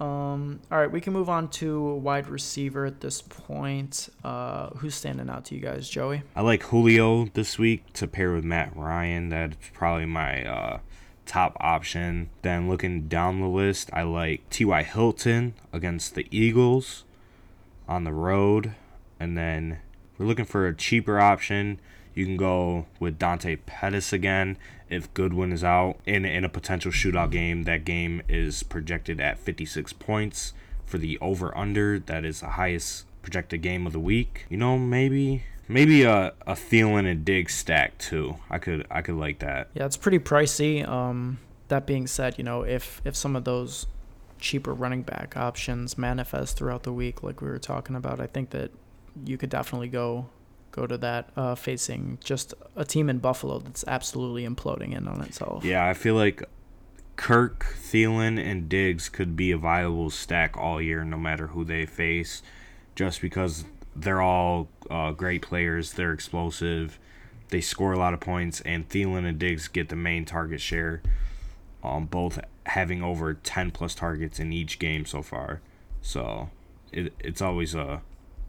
Um, 0.00 0.60
all 0.70 0.78
right, 0.78 0.90
we 0.92 1.00
can 1.00 1.12
move 1.12 1.28
on 1.30 1.48
to 1.52 1.94
wide 1.94 2.28
receiver 2.28 2.84
at 2.84 3.00
this 3.00 3.22
point. 3.22 4.10
Uh, 4.22 4.68
who's 4.76 4.94
standing 4.94 5.30
out 5.30 5.46
to 5.46 5.54
you 5.54 5.60
guys, 5.60 5.88
Joey? 5.88 6.22
I 6.36 6.42
like 6.42 6.62
Julio 6.64 7.24
this 7.32 7.58
week 7.58 7.92
to 7.94 8.06
pair 8.06 8.32
with 8.34 8.44
Matt 8.44 8.76
Ryan. 8.76 9.30
That's 9.30 9.56
probably 9.72 10.06
my 10.06 10.44
uh, 10.44 10.78
top 11.26 11.56
option. 11.60 12.28
Then 12.42 12.68
looking 12.68 13.08
down 13.08 13.40
the 13.40 13.48
list, 13.48 13.88
I 13.92 14.02
like 14.02 14.48
T.Y. 14.50 14.82
Hilton 14.82 15.54
against 15.72 16.14
the 16.14 16.26
Eagles 16.30 17.04
on 17.88 18.04
the 18.04 18.12
road. 18.12 18.74
And 19.20 19.36
then 19.36 19.78
we're 20.16 20.26
looking 20.26 20.44
for 20.44 20.66
a 20.66 20.74
cheaper 20.74 21.18
option. 21.18 21.80
You 22.14 22.24
can 22.24 22.36
go 22.36 22.86
with 22.98 23.18
Dante 23.18 23.56
Pettis 23.56 24.12
again 24.12 24.56
If 24.88 25.12
Goodwin 25.14 25.52
is 25.52 25.62
out 25.62 25.98
in 26.04 26.24
in 26.24 26.44
a 26.44 26.48
potential 26.48 26.90
shootout 26.90 27.30
game, 27.30 27.62
that 27.64 27.84
game 27.84 28.22
is 28.28 28.62
projected 28.62 29.20
at 29.20 29.38
56 29.38 29.92
points 29.94 30.52
for 30.84 30.98
the 30.98 31.18
over 31.20 31.56
under. 31.56 31.98
That 31.98 32.24
is 32.24 32.40
the 32.40 32.50
highest 32.50 33.04
projected 33.22 33.62
game 33.62 33.86
of 33.86 33.92
the 33.92 34.00
week. 34.00 34.46
You 34.48 34.56
know, 34.56 34.78
maybe 34.78 35.44
maybe 35.68 36.02
a 36.02 36.32
a 36.46 36.54
Thielen 36.54 37.10
and 37.10 37.24
Diggs 37.24 37.54
stack 37.54 37.98
too. 37.98 38.36
I 38.50 38.58
could 38.58 38.86
I 38.90 39.02
could 39.02 39.16
like 39.16 39.38
that. 39.40 39.68
Yeah, 39.74 39.84
it's 39.84 39.96
pretty 39.96 40.18
pricey. 40.18 40.86
Um, 40.88 41.38
that 41.68 41.86
being 41.86 42.06
said, 42.06 42.36
you 42.38 42.44
know, 42.44 42.62
if 42.62 43.00
if 43.04 43.14
some 43.14 43.36
of 43.36 43.44
those 43.44 43.86
cheaper 44.40 44.72
running 44.72 45.02
back 45.02 45.36
options 45.36 45.98
manifest 45.98 46.56
throughout 46.56 46.82
the 46.82 46.92
week, 46.92 47.22
like 47.22 47.40
we 47.40 47.48
were 47.48 47.58
talking 47.58 47.94
about, 47.94 48.20
I 48.20 48.26
think 48.26 48.50
that 48.50 48.70
you 49.24 49.38
could 49.38 49.50
definitely 49.50 49.88
go 49.88 50.26
go 50.70 50.86
to 50.86 50.98
that 50.98 51.30
uh, 51.36 51.54
facing 51.54 52.18
just 52.22 52.54
a 52.76 52.84
team 52.84 53.08
in 53.08 53.18
Buffalo 53.18 53.58
that's 53.58 53.84
absolutely 53.86 54.46
imploding 54.46 54.96
in 54.96 55.08
on 55.08 55.20
itself. 55.22 55.64
Yeah, 55.64 55.86
I 55.86 55.94
feel 55.94 56.14
like 56.14 56.42
Kirk, 57.16 57.74
Thielen, 57.80 58.38
and 58.40 58.68
Diggs 58.68 59.08
could 59.08 59.34
be 59.34 59.50
a 59.50 59.58
viable 59.58 60.08
stack 60.08 60.56
all 60.56 60.80
year, 60.80 61.04
no 61.04 61.16
matter 61.16 61.48
who 61.48 61.64
they 61.64 61.84
face, 61.84 62.42
just 62.94 63.20
because 63.20 63.64
they're 63.96 64.22
all 64.22 64.68
uh, 64.88 65.10
great 65.10 65.42
players. 65.42 65.94
They're 65.94 66.12
explosive. 66.12 66.98
They 67.48 67.60
score 67.60 67.92
a 67.92 67.98
lot 67.98 68.14
of 68.14 68.20
points, 68.20 68.60
and 68.60 68.88
Thielen 68.88 69.26
and 69.26 69.38
Diggs 69.38 69.68
get 69.68 69.88
the 69.88 69.96
main 69.96 70.26
target 70.26 70.60
share, 70.60 71.02
um, 71.82 72.06
both 72.06 72.38
having 72.66 73.02
over 73.02 73.34
10 73.34 73.70
plus 73.72 73.94
targets 73.94 74.38
in 74.38 74.52
each 74.52 74.78
game 74.78 75.04
so 75.04 75.22
far. 75.22 75.60
So 76.00 76.50
it, 76.92 77.12
it's 77.18 77.42
always 77.42 77.74
a. 77.74 78.02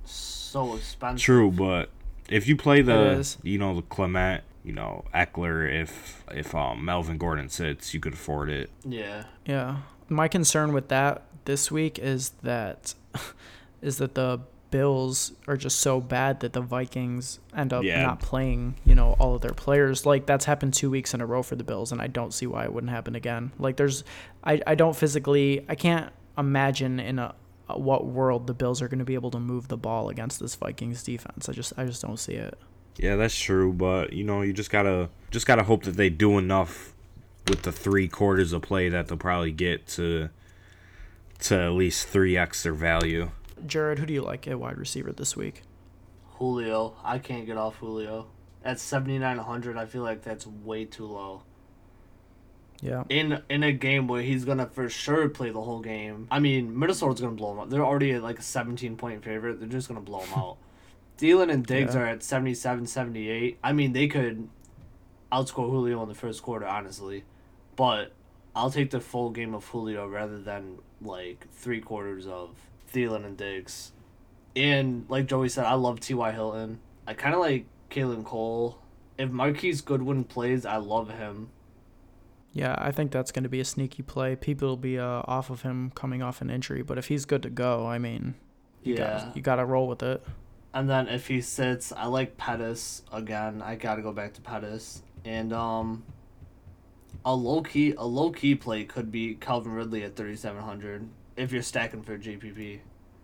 So 0.09 0.75
expensive. 0.75 1.23
True, 1.23 1.51
but 1.51 1.89
if 2.29 2.47
you 2.47 2.55
play 2.55 2.81
the, 2.81 3.37
you 3.43 3.57
know, 3.57 3.75
the 3.75 3.81
Clement, 3.83 4.43
you 4.63 4.73
know, 4.73 5.05
Ekeler, 5.13 5.81
if 5.81 6.23
if 6.31 6.53
um, 6.55 6.83
Melvin 6.85 7.17
Gordon 7.17 7.49
sits, 7.49 7.93
you 7.93 7.99
could 7.99 8.13
afford 8.13 8.49
it. 8.49 8.69
Yeah. 8.83 9.25
Yeah. 9.45 9.77
My 10.09 10.27
concern 10.27 10.73
with 10.73 10.87
that 10.89 11.23
this 11.45 11.71
week 11.71 11.99
is 11.99 12.31
that 12.43 12.93
is 13.81 13.97
that 13.97 14.15
the 14.15 14.41
Bills 14.71 15.31
are 15.47 15.57
just 15.57 15.79
so 15.79 15.99
bad 15.99 16.41
that 16.41 16.53
the 16.53 16.61
Vikings 16.61 17.39
end 17.55 17.73
up 17.73 17.83
Yeah. 17.83 18.03
not 18.03 18.19
playing, 18.19 18.75
you 18.85 18.93
know, 18.93 19.15
all 19.19 19.33
of 19.33 19.41
their 19.41 19.53
players. 19.53 20.05
Like 20.05 20.27
that's 20.27 20.45
happened 20.45 20.75
2 20.75 20.91
weeks 20.91 21.13
in 21.15 21.21
a 21.21 21.25
row 21.25 21.41
for 21.41 21.55
the 21.55 21.63
Bills 21.63 21.91
and 21.91 21.99
I 22.01 22.05
don't 22.07 22.33
see 22.33 22.45
why 22.45 22.65
it 22.65 22.73
wouldn't 22.73 22.91
happen 22.91 23.15
again. 23.15 23.51
Like 23.57 23.77
there's 23.77 24.03
I 24.43 24.61
I 24.67 24.75
don't 24.75 24.95
physically 24.95 25.65
I 25.69 25.73
can't 25.75 26.11
imagine 26.37 26.99
in 26.99 27.17
a 27.19 27.33
Uh, 27.69 27.77
what 27.77 28.05
world 28.05 28.47
the 28.47 28.53
Bills 28.53 28.81
are 28.81 28.87
going 28.87 28.99
to 28.99 29.05
be 29.05 29.13
able 29.13 29.31
to 29.31 29.39
move 29.39 29.67
the 29.67 29.77
ball 29.77 30.09
against 30.09 30.39
this 30.39 30.55
Vikings 30.55 31.03
defense. 31.03 31.47
I 31.47 31.53
just 31.53 31.73
I 31.77 31.85
just 31.85 32.01
don't 32.01 32.17
see 32.17 32.33
it. 32.33 32.57
Yeah, 32.97 33.15
that's 33.15 33.37
true, 33.37 33.71
but 33.71 34.13
you 34.13 34.23
know, 34.23 34.41
you 34.41 34.53
just 34.53 34.71
gotta 34.71 35.09
just 35.31 35.45
gotta 35.45 35.63
hope 35.63 35.83
that 35.83 35.95
they 35.95 36.09
do 36.09 36.37
enough 36.37 36.93
with 37.47 37.63
the 37.63 37.71
three 37.71 38.07
quarters 38.07 38.53
of 38.53 38.61
play 38.61 38.89
that 38.89 39.07
they'll 39.07 39.17
probably 39.17 39.51
get 39.51 39.87
to 39.87 40.29
to 41.39 41.55
at 41.59 41.71
least 41.71 42.07
three 42.07 42.37
x 42.37 42.63
their 42.63 42.73
value. 42.73 43.31
Jared, 43.65 43.99
who 43.99 44.05
do 44.05 44.13
you 44.13 44.21
like 44.21 44.47
at 44.47 44.59
wide 44.59 44.77
receiver 44.77 45.11
this 45.11 45.35
week? 45.35 45.63
Julio. 46.39 46.95
I 47.03 47.19
can't 47.19 47.45
get 47.45 47.57
off 47.57 47.75
Julio. 47.77 48.27
At 48.63 48.79
7900, 48.79 49.77
I 49.77 49.85
feel 49.85 50.03
like 50.03 50.21
that's 50.21 50.45
way 50.45 50.85
too 50.85 51.05
low. 51.05 51.43
Yeah. 52.81 53.03
In 53.09 53.41
in 53.49 53.63
a 53.63 53.71
game 53.71 54.07
where 54.07 54.21
he's 54.21 54.45
gonna 54.45 54.67
for 54.67 54.89
sure 54.89 55.27
play 55.29 55.49
the 55.49 55.61
whole 55.61 55.79
game. 55.81 56.27
I 56.31 56.39
mean, 56.39 56.77
Minnesota's 56.77 57.19
gonna 57.21 57.35
blow 57.35 57.51
him 57.53 57.59
out. 57.59 57.69
They're 57.69 57.85
already 57.85 58.11
at 58.13 58.23
like 58.23 58.39
a 58.39 58.43
17 58.43 58.95
point 58.97 59.23
favorite. 59.23 59.59
They're 59.59 59.67
just 59.67 59.87
gonna 59.87 60.01
blow 60.01 60.19
him 60.21 60.33
out. 60.37 60.57
Thielen 61.17 61.51
and 61.51 61.65
Diggs 61.65 61.95
Yeah. 61.95 62.01
are 62.01 62.05
at 62.05 62.23
77, 62.23 62.85
78. 62.87 63.57
I 63.63 63.73
mean, 63.73 63.91
they 63.93 64.07
could 64.07 64.47
outscore 65.31 65.69
Julio 65.69 66.01
in 66.03 66.07
the 66.09 66.15
first 66.15 66.41
quarter, 66.41 66.65
honestly. 66.65 67.23
But 67.75 68.13
I'll 68.55 68.71
take 68.71 68.91
the 68.91 69.01
full 69.01 69.29
game 69.29 69.53
of 69.53 69.65
Julio 69.65 70.07
rather 70.07 70.39
than 70.41 70.79
like 71.01 71.47
three 71.51 71.81
quarters 71.81 72.25
of 72.27 72.51
Thielen 72.93 73.25
and 73.25 73.35
Diggs. 73.37 73.91
And 74.55 75.05
like 75.09 75.25
Joey 75.27 75.49
said, 75.49 75.65
I 75.65 75.73
love 75.75 75.99
T.Y. 75.99 76.31
Hilton. 76.31 76.79
I 77.05 77.13
kind 77.13 77.33
of 77.35 77.41
like 77.41 77.65
Keelan 77.91 78.23
Cole. 78.23 78.79
If 79.17 79.29
Marquise 79.29 79.81
Goodwin 79.81 80.23
plays, 80.23 80.65
I 80.65 80.77
love 80.77 81.09
him. 81.11 81.49
Yeah, 82.51 82.75
I 82.77 82.91
think 82.91 83.11
that's 83.11 83.31
going 83.31 83.43
to 83.43 83.49
be 83.49 83.59
a 83.59 83.65
sneaky 83.65 84.01
play. 84.01 84.35
People 84.35 84.69
will 84.69 84.77
be 84.77 84.97
uh, 84.97 85.21
off 85.25 85.49
of 85.49 85.61
him 85.61 85.91
coming 85.93 86.23
off 86.23 86.41
an 86.41 86.49
injury, 86.49 86.81
but 86.81 86.97
if 86.97 87.07
he's 87.07 87.25
good 87.25 87.43
to 87.43 87.49
go, 87.49 87.85
I 87.85 87.99
mean, 87.99 88.35
you 88.83 88.95
Yeah. 88.95 89.23
got 89.25 89.35
you 89.35 89.41
got 89.41 89.55
to 89.57 89.65
roll 89.65 89.87
with 89.87 90.01
it. 90.03 90.23
And 90.73 90.89
then 90.89 91.07
if 91.07 91.27
he 91.27 91.41
sits, 91.41 91.91
I 91.91 92.05
like 92.05 92.37
Pettis 92.37 93.03
again. 93.11 93.61
I 93.61 93.75
gotta 93.75 94.01
go 94.01 94.11
back 94.11 94.33
to 94.33 94.41
Pettis. 94.41 95.01
And 95.25 95.51
um 95.51 96.03
a 97.25 97.35
low 97.35 97.61
key 97.61 97.93
a 97.97 98.05
low 98.05 98.31
key 98.31 98.55
play 98.55 98.83
could 98.83 99.11
be 99.11 99.33
Calvin 99.35 99.73
Ridley 99.73 100.03
at 100.03 100.15
thirty 100.15 100.35
seven 100.35 100.61
hundred 100.61 101.07
if 101.35 101.51
you're 101.51 101.61
stacking 101.63 102.03
for 102.03 102.17
GPP. 102.17 102.79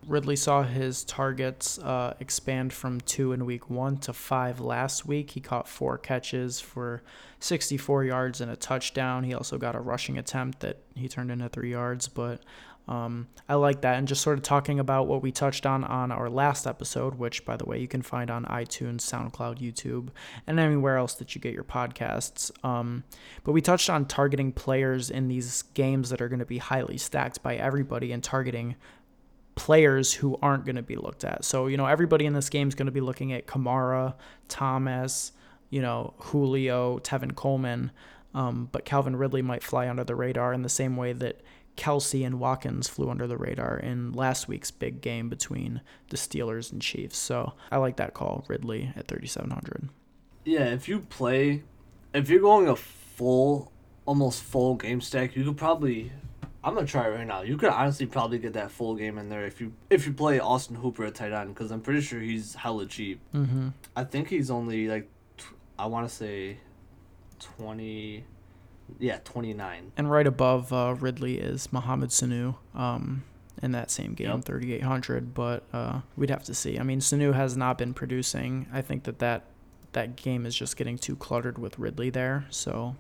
Ridley 0.08 0.36
saw 0.36 0.64
his 0.64 1.04
targets 1.04 1.80
uh, 1.80 2.14
expand 2.20 2.74
from 2.74 3.02
two 3.02 3.32
in 3.34 3.46
week 3.46 3.70
one 3.70 3.98
to 3.98 4.14
five 4.14 4.60
last 4.60 5.06
week. 5.06 5.32
He 5.32 5.42
caught 5.42 5.68
four 5.68 5.98
catches 5.98 6.60
for 6.60 7.02
64 7.40 8.04
yards 8.04 8.42
and 8.42 8.52
a 8.52 8.56
touchdown. 8.56 9.24
He 9.24 9.34
also 9.34 9.58
got 9.58 9.76
a 9.76 9.80
rushing 9.80 10.18
attempt 10.18 10.60
that 10.60 10.78
he 10.96 11.08
turned 11.08 11.32
into 11.32 11.50
three 11.50 11.72
yards, 11.72 12.08
but 12.08 12.42
um, 12.88 13.28
I 13.50 13.56
like 13.56 13.82
that. 13.82 13.98
And 13.98 14.08
just 14.08 14.22
sort 14.22 14.38
of 14.38 14.44
talking 14.44 14.80
about 14.80 15.08
what 15.08 15.24
we 15.24 15.32
touched 15.32 15.66
on 15.66 15.84
on 15.84 16.12
our 16.12 16.30
last 16.30 16.68
episode, 16.68 17.16
which, 17.16 17.44
by 17.44 17.58
the 17.58 17.66
way, 17.66 17.80
you 17.80 17.88
can 17.88 18.02
find 18.02 18.30
on 18.30 18.46
iTunes, 18.46 19.02
SoundCloud, 19.02 19.60
YouTube, 19.60 20.10
and 20.46 20.60
anywhere 20.60 20.98
else 20.98 21.16
that 21.16 21.34
you 21.34 21.42
get 21.42 21.54
your 21.54 21.64
podcasts. 21.64 22.52
Um, 22.64 23.04
but 23.44 23.54
we 23.54 23.62
touched 23.62 23.90
on 23.90 24.06
targeting 24.06 24.52
players 24.52 25.10
in 25.10 25.28
these 25.28 25.64
games 25.74 26.10
that 26.12 26.22
are 26.22 26.30
going 26.30 26.40
to 26.40 26.46
be 26.46 26.60
highly 26.60 26.98
stacked 26.98 27.42
by 27.42 27.56
everybody 27.56 28.12
and 28.12 28.24
targeting 28.24 28.76
players 29.56 30.14
who 30.14 30.38
aren't 30.42 30.66
going 30.66 30.76
to 30.76 30.84
be 30.84 30.96
looked 30.96 31.24
at. 31.24 31.46
So, 31.46 31.68
you 31.68 31.78
know, 31.78 31.86
everybody 31.86 32.26
in 32.26 32.34
this 32.34 32.50
game 32.50 32.68
is 32.68 32.76
going 32.76 32.88
to 32.88 32.92
be 32.92 33.02
looking 33.02 33.34
at 33.34 33.48
Kamara, 33.48 34.14
Thomas, 34.48 35.32
you 35.70 35.82
know, 35.82 36.14
Julio, 36.18 37.00
Tevin 37.00 37.36
Coleman. 37.36 37.92
Um, 38.34 38.68
but 38.72 38.84
Calvin 38.86 39.16
Ridley 39.16 39.42
might 39.42 39.64
fly 39.64 39.90
under 39.90 40.04
the 40.04 40.16
radar 40.16 40.54
in 40.54 40.62
the 40.62 40.70
same 40.70 40.98
way 40.98 41.14
that 41.14 41.42
Kelce 41.78 42.26
and 42.26 42.40
Watkins 42.40 42.88
flew 42.88 43.10
under 43.10 43.28
the 43.28 43.38
radar 43.38 43.78
in 43.78 44.12
last 44.12 44.48
week's 44.48 44.72
big 44.72 45.02
game 45.02 45.30
between 45.30 45.82
the 46.10 46.18
Steelers 46.18 46.72
and 46.72 46.82
Chiefs. 46.82 47.18
So 47.18 47.54
I 47.72 47.78
like 47.78 47.98
that 47.98 48.14
call, 48.14 48.46
Ridley 48.48 48.92
at 48.96 49.08
3,700. 49.08 49.90
Yeah, 50.44 50.66
if 50.66 50.88
you 50.88 51.00
play 51.00 51.64
if 52.14 52.30
you're 52.30 52.40
going 52.40 52.68
a 52.68 52.76
full 52.76 53.72
almost 54.06 54.44
full 54.44 54.76
game 54.76 55.02
stack, 55.02 55.36
you 55.36 55.44
could 55.44 55.58
probably 55.58 56.12
I'm 56.66 56.74
gonna 56.74 56.88
try 56.88 57.06
it 57.06 57.12
right 57.12 57.28
now. 57.28 57.44
You 57.44 57.56
could 57.58 57.70
honestly 57.70 58.08
probably 58.08 58.40
get 58.40 58.54
that 58.54 58.72
full 58.72 58.96
game 58.96 59.18
in 59.20 59.30
there 59.30 59.46
if 59.46 59.62
you 59.62 59.72
if 59.90 60.08
you 60.08 60.14
play 60.14 60.40
Austin 60.40 60.76
Hooper 60.78 61.06
at 61.06 61.14
tight 61.16 61.32
end 61.32 61.54
because 61.54 61.70
I'm 61.72 61.80
pretty 61.82 62.02
sure 62.02 62.20
he's 62.20 62.56
hella 62.56 62.88
cheap. 62.88 63.20
Mm-hmm. 63.34 63.70
I 63.96 64.04
think 64.04 64.30
he's 64.30 64.50
only 64.50 64.88
like, 64.88 65.08
tw- 65.38 65.54
I 65.78 65.86
want 65.86 66.10
to 66.10 66.14
say, 66.14 66.58
twenty, 67.40 68.26
yeah, 69.00 69.20
twenty 69.24 69.54
nine. 69.54 69.92
And 69.98 70.10
right 70.10 70.26
above 70.28 70.74
uh, 70.74 70.96
Ridley 71.00 71.38
is 71.38 71.72
Mohamed 71.72 72.10
Sanu 72.10 72.56
um, 72.74 73.24
in 73.62 73.72
that 73.72 73.92
same 73.92 74.14
game, 74.14 74.30
Yep. 74.30 74.46
3,800. 74.46 75.34
But 75.34 75.64
uh, 75.74 76.02
we'd 76.18 76.30
have 76.30 76.44
to 76.46 76.54
see. 76.54 76.80
I 76.80 76.84
mean, 76.84 77.00
Sanu 77.00 77.34
has 77.34 77.56
not 77.56 77.78
been 77.78 77.94
producing. 77.94 78.68
I 78.74 78.82
think 78.82 79.04
that 79.04 79.20
that, 79.20 79.44
that 79.94 80.16
game 80.16 80.46
is 80.46 80.56
just 80.56 80.78
getting 80.78 80.98
too 80.98 81.16
cluttered 81.16 81.58
with 81.58 81.78
Ridley 81.80 82.10
there. 82.10 82.46
So 82.50 82.96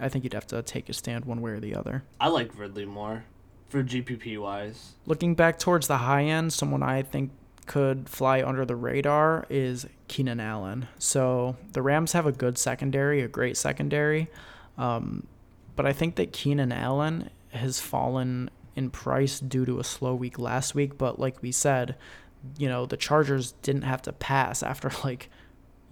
I 0.00 0.08
think 0.08 0.24
you'd 0.24 0.34
have 0.34 0.46
to 0.48 0.62
take 0.62 0.88
a 0.88 0.92
stand 0.92 1.24
one 1.24 1.40
way 1.40 1.52
or 1.52 1.60
the 1.60 1.74
other. 1.74 2.04
I 2.20 2.28
like 2.28 2.58
Ridley 2.58 2.86
more, 2.86 3.24
for 3.68 3.82
GPP 3.82 4.40
wise. 4.40 4.94
Looking 5.04 5.34
back 5.34 5.58
towards 5.58 5.86
the 5.86 5.98
high 5.98 6.24
end, 6.24 6.52
someone 6.52 6.82
I 6.82 7.02
think 7.02 7.30
could 7.66 8.08
fly 8.08 8.42
under 8.42 8.64
the 8.64 8.76
radar 8.76 9.44
is 9.50 9.86
Keenan 10.08 10.40
Allen. 10.40 10.88
So 10.98 11.56
the 11.72 11.82
Rams 11.82 12.12
have 12.12 12.26
a 12.26 12.32
good 12.32 12.58
secondary, 12.58 13.22
a 13.22 13.28
great 13.28 13.56
secondary, 13.56 14.28
um, 14.78 15.26
but 15.74 15.84
I 15.84 15.92
think 15.92 16.16
that 16.16 16.32
Keenan 16.32 16.72
Allen 16.72 17.30
has 17.50 17.80
fallen 17.80 18.50
in 18.74 18.90
price 18.90 19.40
due 19.40 19.64
to 19.66 19.80
a 19.80 19.84
slow 19.84 20.14
week 20.14 20.38
last 20.38 20.74
week. 20.74 20.96
But 20.96 21.18
like 21.18 21.42
we 21.42 21.52
said, 21.52 21.96
you 22.56 22.68
know 22.68 22.86
the 22.86 22.96
Chargers 22.96 23.52
didn't 23.62 23.82
have 23.82 24.02
to 24.02 24.12
pass 24.12 24.62
after 24.62 24.90
like, 25.04 25.28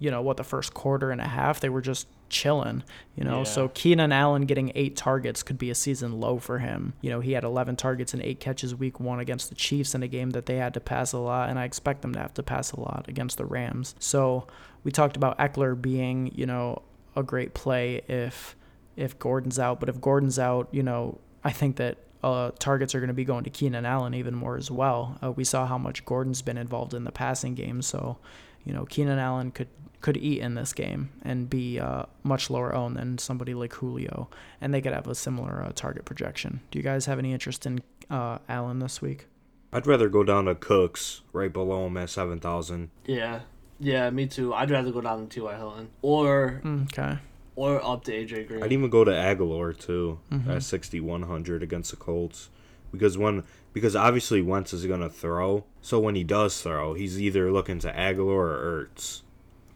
you 0.05 0.11
know 0.11 0.21
what 0.21 0.37
the 0.37 0.43
first 0.43 0.75
quarter 0.75 1.09
and 1.09 1.19
a 1.19 1.27
half 1.27 1.59
they 1.59 1.67
were 1.67 1.81
just 1.81 2.07
chilling, 2.29 2.83
you 3.15 3.23
know. 3.23 3.39
Yeah. 3.39 3.43
So 3.45 3.69
Keenan 3.69 4.11
Allen 4.11 4.45
getting 4.45 4.71
eight 4.75 4.95
targets 4.95 5.41
could 5.41 5.57
be 5.57 5.71
a 5.71 5.75
season 5.75 6.19
low 6.19 6.37
for 6.37 6.59
him. 6.59 6.93
You 7.01 7.09
know, 7.09 7.21
he 7.21 7.31
had 7.31 7.43
11 7.43 7.75
targets 7.75 8.13
and 8.13 8.21
eight 8.21 8.39
catches 8.39 8.75
week 8.75 8.99
one 8.99 9.19
against 9.19 9.49
the 9.49 9.55
Chiefs 9.55 9.95
in 9.95 10.03
a 10.03 10.07
game 10.07 10.29
that 10.31 10.45
they 10.45 10.57
had 10.57 10.75
to 10.75 10.79
pass 10.79 11.11
a 11.11 11.17
lot, 11.17 11.49
and 11.49 11.57
I 11.57 11.63
expect 11.63 12.03
them 12.03 12.13
to 12.13 12.19
have 12.19 12.35
to 12.35 12.43
pass 12.43 12.71
a 12.71 12.79
lot 12.79 13.05
against 13.07 13.39
the 13.39 13.45
Rams. 13.45 13.95
So 13.97 14.45
we 14.83 14.91
talked 14.91 15.17
about 15.17 15.39
Ekeler 15.39 15.81
being, 15.81 16.31
you 16.35 16.45
know, 16.45 16.83
a 17.15 17.23
great 17.23 17.55
play 17.55 18.03
if 18.07 18.55
if 18.95 19.17
Gordon's 19.17 19.57
out, 19.57 19.79
but 19.79 19.89
if 19.89 19.99
Gordon's 19.99 20.37
out, 20.37 20.67
you 20.71 20.83
know, 20.83 21.19
I 21.43 21.51
think 21.51 21.77
that 21.77 21.97
uh, 22.23 22.51
targets 22.59 22.93
are 22.93 22.99
going 22.99 23.07
to 23.07 23.13
be 23.15 23.25
going 23.25 23.43
to 23.45 23.49
Keenan 23.49 23.87
Allen 23.87 24.13
even 24.13 24.35
more 24.35 24.55
as 24.55 24.69
well. 24.69 25.17
Uh, 25.23 25.31
we 25.31 25.43
saw 25.43 25.65
how 25.65 25.79
much 25.79 26.05
Gordon's 26.05 26.43
been 26.43 26.57
involved 26.57 26.93
in 26.93 27.05
the 27.05 27.11
passing 27.11 27.55
game, 27.55 27.81
so 27.81 28.19
you 28.63 28.73
know 28.73 28.85
Keenan 28.85 29.19
Allen 29.19 29.51
could 29.51 29.67
could 30.05 30.17
eat 30.17 30.39
in 30.39 30.53
this 30.53 30.71
game 30.73 31.09
and 31.23 31.49
be 31.49 31.79
uh, 31.79 32.03
much 32.23 32.49
lower 32.51 32.73
owned 32.75 32.95
than 32.95 33.17
somebody 33.17 33.53
like 33.55 33.73
Julio, 33.73 34.29
and 34.61 34.71
they 34.73 34.81
could 34.81 34.93
have 34.93 35.07
a 35.07 35.15
similar 35.15 35.63
uh, 35.63 35.71
target 35.73 36.05
projection. 36.05 36.59
Do 36.69 36.77
you 36.79 36.83
guys 36.83 37.07
have 37.07 37.17
any 37.19 37.33
interest 37.33 37.65
in 37.65 37.81
uh, 38.09 38.37
Allen 38.47 38.79
this 38.79 39.01
week? 39.01 39.27
I'd 39.73 39.87
rather 39.87 40.07
go 40.07 40.23
down 40.23 40.45
to 40.45 40.53
Cooks 40.55 41.21
right 41.33 41.51
below 41.51 41.87
him 41.87 41.97
at 41.97 42.09
seven 42.11 42.39
thousand. 42.39 42.91
Yeah, 43.05 43.39
yeah, 43.79 44.09
me 44.11 44.27
too. 44.27 44.53
I'd 44.53 44.69
rather 44.71 44.91
go 44.91 45.01
down 45.01 45.27
to 45.27 45.33
T.Y. 45.35 45.55
Hilton 45.57 45.89
or 46.01 46.61
Okay. 46.93 47.17
or 47.55 47.83
up 47.83 48.03
to 48.05 48.11
AJ 48.13 48.47
Green. 48.47 48.63
I'd 48.63 48.71
even 48.71 48.89
go 48.89 49.03
to 49.03 49.11
Agholor 49.11 49.75
too 49.77 50.19
Mm-hmm. 50.31 50.51
at 50.51 50.63
sixty 50.63 50.99
one 51.01 51.23
hundred 51.23 51.63
against 51.63 51.89
the 51.91 51.97
Colts, 51.97 52.49
because 52.91 53.17
when 53.17 53.43
because 53.73 53.95
obviously 53.95 54.41
Wentz 54.41 54.71
is 54.71 54.85
gonna 54.85 55.09
throw, 55.09 55.65
so 55.81 55.99
when 55.99 56.15
he 56.15 56.23
does 56.23 56.61
throw, 56.61 56.93
he's 56.93 57.19
either 57.19 57.51
looking 57.51 57.79
to 57.79 57.91
Agholor 57.91 58.47
or 58.55 58.87
Ertz, 58.95 59.23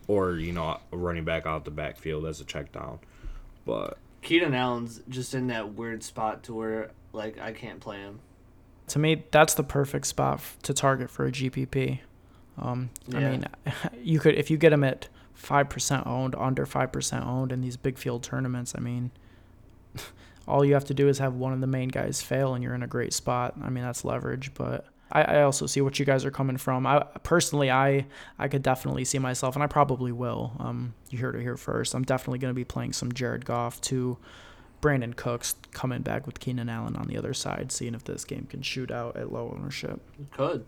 or 0.09 0.33
you 0.33 0.51
know 0.51 0.79
a 0.91 0.97
running 0.97 1.23
back 1.23 1.45
out 1.45 1.63
the 1.63 1.71
backfield 1.71 2.25
as 2.25 2.41
a 2.41 2.43
check 2.43 2.73
down, 2.73 2.99
but 3.63 3.97
Keenan 4.21 4.55
Allen's 4.55 5.01
just 5.07 5.33
in 5.33 5.47
that 5.47 5.75
weird 5.75 6.03
spot 6.03 6.43
to 6.43 6.53
where 6.53 6.91
like 7.13 7.39
I 7.39 7.53
can't 7.53 7.79
play 7.79 7.97
him. 7.97 8.19
To 8.87 8.99
me, 8.99 9.23
that's 9.31 9.53
the 9.53 9.63
perfect 9.63 10.07
spot 10.07 10.39
f- 10.39 10.57
to 10.63 10.73
target 10.73 11.11
for 11.11 11.27
a 11.27 11.31
GPP. 11.31 11.99
Um, 12.57 12.89
I 13.13 13.19
mean, 13.19 13.45
you 14.03 14.19
could 14.19 14.35
if 14.35 14.49
you 14.49 14.57
get 14.57 14.73
him 14.73 14.83
at 14.83 15.07
five 15.35 15.69
percent 15.69 16.07
owned, 16.07 16.35
under 16.35 16.65
five 16.65 16.91
percent 16.91 17.25
owned 17.25 17.51
in 17.51 17.61
these 17.61 17.77
big 17.77 17.99
field 17.99 18.23
tournaments. 18.23 18.73
I 18.75 18.79
mean, 18.79 19.11
all 20.47 20.65
you 20.65 20.73
have 20.73 20.85
to 20.85 20.95
do 20.95 21.07
is 21.07 21.19
have 21.19 21.35
one 21.35 21.53
of 21.53 21.61
the 21.61 21.67
main 21.67 21.89
guys 21.89 22.19
fail, 22.19 22.55
and 22.55 22.63
you're 22.63 22.73
in 22.73 22.83
a 22.83 22.87
great 22.87 23.13
spot. 23.13 23.53
I 23.63 23.69
mean, 23.69 23.83
that's 23.83 24.03
leverage, 24.03 24.53
but. 24.55 24.87
I, 25.11 25.21
I 25.23 25.41
also 25.43 25.65
see 25.65 25.81
what 25.81 25.99
you 25.99 26.05
guys 26.05 26.25
are 26.25 26.31
coming 26.31 26.57
from. 26.57 26.85
I 26.85 27.03
personally, 27.23 27.71
I 27.71 28.05
I 28.37 28.47
could 28.47 28.63
definitely 28.63 29.05
see 29.05 29.19
myself, 29.19 29.55
and 29.55 29.63
I 29.63 29.67
probably 29.67 30.11
will. 30.11 30.53
Um, 30.59 30.93
you 31.09 31.19
heard 31.19 31.35
it 31.35 31.41
here 31.41 31.57
first. 31.57 31.95
I'm 31.95 32.03
definitely 32.03 32.39
going 32.39 32.51
to 32.51 32.55
be 32.55 32.65
playing 32.65 32.93
some 32.93 33.11
Jared 33.11 33.45
Goff 33.45 33.81
to 33.81 34.17
Brandin 34.81 35.15
Cooks 35.15 35.55
coming 35.71 36.01
back 36.01 36.25
with 36.25 36.39
Keenan 36.39 36.69
Allen 36.69 36.95
on 36.95 37.07
the 37.07 37.17
other 37.17 37.33
side, 37.33 37.71
seeing 37.71 37.95
if 37.95 38.03
this 38.03 38.23
game 38.23 38.47
can 38.49 38.61
shoot 38.61 38.91
out 38.91 39.17
at 39.17 39.31
low 39.31 39.53
ownership. 39.55 40.01
Could. 40.31 40.65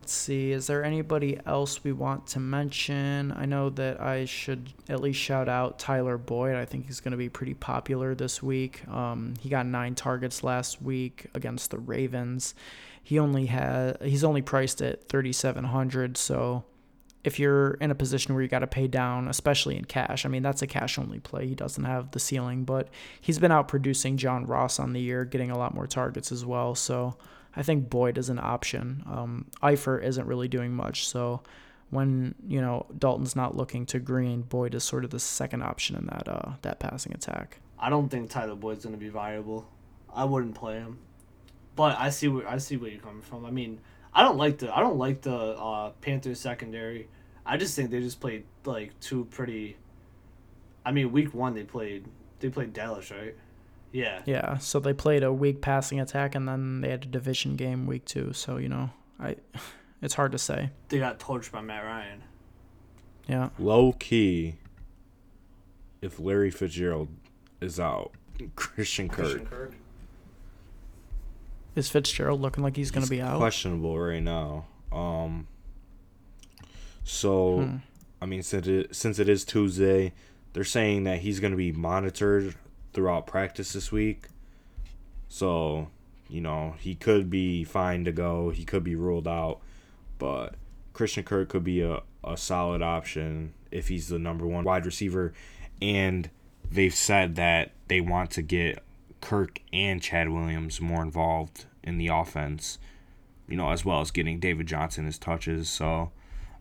Let's 0.00 0.14
see, 0.14 0.50
is 0.52 0.66
there 0.66 0.82
anybody 0.82 1.38
else 1.44 1.84
we 1.84 1.92
want 1.92 2.26
to 2.28 2.40
mention? 2.40 3.32
I 3.36 3.44
know 3.44 3.68
that 3.70 4.00
I 4.00 4.24
should 4.24 4.72
at 4.88 5.00
least 5.00 5.20
shout 5.20 5.46
out 5.46 5.78
Tyler 5.78 6.16
Boyd. 6.16 6.56
I 6.56 6.64
think 6.64 6.86
he's 6.86 7.00
going 7.00 7.12
to 7.12 7.18
be 7.18 7.28
pretty 7.28 7.52
popular 7.52 8.14
this 8.14 8.42
week. 8.42 8.88
Um, 8.88 9.34
he 9.40 9.50
got 9.50 9.66
nine 9.66 9.94
targets 9.94 10.42
last 10.42 10.80
week 10.80 11.26
against 11.34 11.70
the 11.70 11.78
Ravens. 11.78 12.54
He 13.02 13.18
only 13.18 13.46
had 13.46 13.98
he's 14.02 14.24
only 14.24 14.42
priced 14.42 14.80
at 14.82 15.08
3700 15.08 16.16
so 16.16 16.64
if 17.22 17.38
you're 17.38 17.72
in 17.74 17.90
a 17.90 17.94
position 17.94 18.34
where 18.34 18.42
you 18.42 18.48
got 18.48 18.60
to 18.60 18.66
pay 18.66 18.86
down, 18.86 19.28
especially 19.28 19.76
in 19.76 19.84
cash, 19.84 20.24
I 20.24 20.28
mean, 20.28 20.42
that's 20.42 20.62
a 20.62 20.66
cash 20.66 20.98
only 20.98 21.18
play. 21.18 21.46
He 21.46 21.54
doesn't 21.54 21.84
have 21.84 22.12
the 22.12 22.20
ceiling, 22.20 22.64
but 22.64 22.88
he's 23.20 23.38
been 23.38 23.52
out 23.52 23.68
producing 23.68 24.16
John 24.16 24.46
Ross 24.46 24.78
on 24.78 24.92
the 24.92 25.00
year, 25.00 25.24
getting 25.24 25.50
a 25.50 25.58
lot 25.58 25.74
more 25.74 25.86
targets 25.86 26.32
as 26.32 26.46
well. 26.46 26.74
So 26.74 27.16
I 27.54 27.62
think 27.62 27.90
Boyd 27.90 28.16
is 28.16 28.30
an 28.30 28.38
option. 28.38 29.02
Um, 29.06 29.46
Eifert 29.62 30.02
isn't 30.04 30.26
really 30.26 30.48
doing 30.48 30.72
much. 30.72 31.06
So 31.06 31.42
when, 31.90 32.34
you 32.46 32.60
know, 32.60 32.86
Dalton's 32.96 33.36
not 33.36 33.56
looking 33.56 33.84
to 33.86 33.98
Green, 33.98 34.42
Boyd 34.42 34.74
is 34.74 34.84
sort 34.84 35.04
of 35.04 35.10
the 35.10 35.20
second 35.20 35.62
option 35.62 35.96
in 35.96 36.06
that, 36.06 36.26
uh, 36.26 36.52
that 36.62 36.78
passing 36.78 37.12
attack. 37.12 37.58
I 37.78 37.90
don't 37.90 38.08
think 38.08 38.30
Tyler 38.30 38.54
Boyd's 38.54 38.84
gonna 38.84 38.96
be 38.96 39.08
viable. 39.08 39.66
I 40.14 40.24
wouldn't 40.24 40.54
play 40.54 40.78
him. 40.78 40.98
But 41.76 41.98
I 41.98 42.10
see 42.10 42.28
where 42.28 42.48
I 42.48 42.58
see 42.58 42.76
where 42.76 42.90
you're 42.90 43.00
coming 43.00 43.22
from. 43.22 43.44
I 43.44 43.50
mean, 43.50 43.80
I 44.12 44.22
don't 44.22 44.36
like 44.36 44.58
the 44.58 44.74
I 44.76 44.80
don't 44.80 44.98
like 44.98 45.22
the 45.22 45.34
uh, 45.34 45.90
Panthers 46.00 46.40
secondary. 46.40 47.08
I 47.46 47.56
just 47.56 47.74
think 47.74 47.90
they 47.90 48.00
just 48.00 48.20
played 48.20 48.44
like 48.64 48.98
two 49.00 49.24
pretty. 49.26 49.76
I 50.84 50.92
mean, 50.92 51.12
week 51.12 51.34
one 51.34 51.54
they 51.54 51.64
played 51.64 52.06
they 52.40 52.48
played 52.48 52.72
Dallas, 52.72 53.10
right? 53.10 53.34
Yeah. 53.92 54.22
Yeah. 54.24 54.58
So 54.58 54.80
they 54.80 54.92
played 54.92 55.22
a 55.22 55.32
weak 55.32 55.60
passing 55.60 56.00
attack 56.00 56.34
and 56.34 56.46
then 56.48 56.80
they 56.80 56.90
had 56.90 57.04
a 57.04 57.08
division 57.08 57.56
game 57.56 57.86
week 57.86 58.04
two. 58.04 58.32
So, 58.32 58.56
you 58.56 58.68
know, 58.68 58.90
I, 59.18 59.36
it's 60.02 60.14
hard 60.14 60.32
to 60.32 60.38
say. 60.38 60.70
They 60.88 60.98
got 60.98 61.18
torched 61.18 61.52
by 61.52 61.60
Matt 61.60 61.84
Ryan. 61.84 62.22
Yeah. 63.26 63.50
low 63.60 63.92
key, 63.92 64.56
if 66.02 66.18
Larry 66.18 66.50
Fitzgerald 66.50 67.08
is 67.60 67.78
out, 67.78 68.12
Christian 68.56 69.08
Kirk 69.08 69.26
Christian 69.26 69.46
Kirk. 69.46 69.74
Is 71.80 71.88
Fitzgerald 71.88 72.40
looking 72.40 72.62
like 72.62 72.76
he's 72.76 72.90
going 72.90 73.04
to 73.04 73.10
be 73.10 73.20
out? 73.22 73.38
questionable 73.38 73.98
right 73.98 74.22
now. 74.22 74.66
Um. 74.92 75.46
So, 77.04 77.62
Hmm. 77.62 77.76
I 78.20 78.26
mean, 78.26 78.42
since 78.42 78.66
it 78.66 78.94
since 78.94 79.18
it 79.18 79.28
is 79.28 79.44
Tuesday, 79.44 80.12
they're 80.52 80.64
saying 80.64 81.04
that 81.04 81.20
he's 81.20 81.40
going 81.40 81.52
to 81.52 81.56
be 81.56 81.72
monitored 81.72 82.54
throughout 82.92 83.26
practice 83.26 83.72
this 83.72 83.90
week. 83.90 84.26
So, 85.28 85.88
you 86.28 86.40
know, 86.40 86.74
he 86.78 86.94
could 86.94 87.30
be 87.30 87.64
fine 87.64 88.04
to 88.04 88.12
go. 88.12 88.50
He 88.50 88.64
could 88.64 88.84
be 88.84 88.94
ruled 88.94 89.26
out, 89.26 89.60
but 90.18 90.54
Christian 90.92 91.24
Kirk 91.24 91.48
could 91.48 91.64
be 91.64 91.80
a, 91.80 92.02
a 92.22 92.36
solid 92.36 92.82
option 92.82 93.54
if 93.70 93.88
he's 93.88 94.08
the 94.08 94.18
number 94.18 94.46
one 94.46 94.64
wide 94.64 94.84
receiver. 94.84 95.32
And 95.80 96.28
they've 96.70 96.94
said 96.94 97.36
that 97.36 97.70
they 97.88 98.00
want 98.00 98.30
to 98.32 98.42
get 98.42 98.82
Kirk 99.20 99.60
and 99.72 100.02
Chad 100.02 100.28
Williams 100.28 100.80
more 100.80 101.02
involved 101.02 101.64
in 101.82 101.98
the 101.98 102.08
offense, 102.08 102.78
you 103.48 103.56
know, 103.56 103.70
as 103.70 103.84
well 103.84 104.00
as 104.00 104.10
getting 104.10 104.40
David 104.40 104.66
Johnson 104.66 105.06
his 105.06 105.18
touches. 105.18 105.68
So 105.68 106.10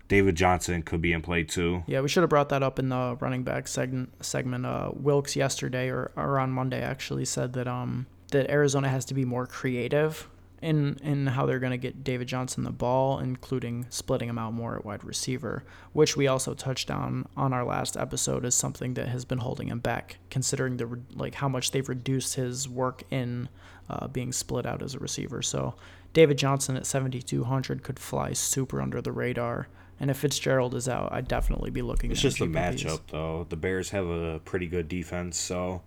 David 0.08 0.36
Johnson 0.36 0.82
could 0.82 1.02
be 1.02 1.14
in 1.14 1.22
play 1.22 1.44
too. 1.44 1.84
Yeah, 1.88 2.02
we 2.02 2.10
should 2.10 2.24
have 2.24 2.30
brought 2.30 2.50
that 2.50 2.64
up 2.64 2.80
in 2.80 2.90
the 2.90 3.18
running 3.20 3.44
back 3.44 3.68
segment. 3.68 4.26
Segment. 4.26 4.66
Uh, 4.66 4.92
Wilks 4.94 5.36
yesterday 5.36 5.90
or, 5.90 6.12
or 6.16 6.40
on 6.40 6.52
Monday 6.52 6.82
actually 6.82 7.26
said 7.26 7.54
that 7.54 7.68
um 7.68 8.08
that 8.32 8.50
Arizona 8.50 8.90
has 8.90 9.06
to 9.06 9.14
be 9.14 9.26
more 9.26 9.46
creative 9.46 10.30
in 10.62 10.98
in 11.04 11.28
how 11.28 11.46
they're 11.46 11.60
going 11.60 11.72
to 11.72 11.78
get 11.78 12.04
David 12.04 12.28
Johnson 12.28 12.64
the 12.64 12.72
ball, 12.72 13.20
including 13.20 13.86
splitting 13.90 14.30
him 14.30 14.38
out 14.38 14.54
more 14.54 14.76
at 14.76 14.86
wide 14.86 15.04
receiver, 15.04 15.64
which 15.94 16.18
we 16.18 16.28
also 16.28 16.54
touched 16.54 16.92
on 16.92 17.28
on 17.38 17.54
our 17.54 17.64
last 17.64 17.96
episode 17.98 18.46
as 18.46 18.56
something 18.56 18.94
that 18.96 19.08
has 19.08 19.26
been 19.26 19.40
holding 19.40 19.68
him 19.70 19.80
back, 19.80 20.18
considering 20.30 20.78
the 20.78 21.00
like 21.16 21.36
how 21.36 21.48
much 21.50 21.72
they've 21.72 21.88
reduced 21.90 22.36
his 22.36 22.68
work 22.68 23.04
in 23.10 23.50
uh, 23.90 24.08
being 24.08 24.32
split 24.32 24.66
out 24.66 24.82
as 24.82 24.96
a 24.96 25.00
receiver. 25.00 25.42
So 25.42 25.76
David 26.14 26.38
Johnson 26.38 26.76
at 26.76 26.86
7,200 26.86 27.84
could 27.84 28.00
fly 28.00 28.34
super 28.34 28.82
under 28.82 29.02
the 29.02 29.12
radar. 29.12 29.68
And 30.00 30.10
if 30.10 30.18
Fitzgerald 30.18 30.76
is 30.76 30.88
out, 30.88 31.12
I'd 31.12 31.28
definitely 31.28 31.72
be 31.72 31.82
looking. 31.82 32.10
It's 32.12 32.22
at 32.22 32.24
just 32.24 32.40
the 32.40 32.46
matchup, 32.46 33.02
though. 33.12 33.46
The 33.50 33.58
Bears 33.58 33.90
have 33.90 34.08
a 34.08 34.40
pretty 34.40 34.68
good 34.68 34.88
defense, 34.88 35.38
so 35.38 35.82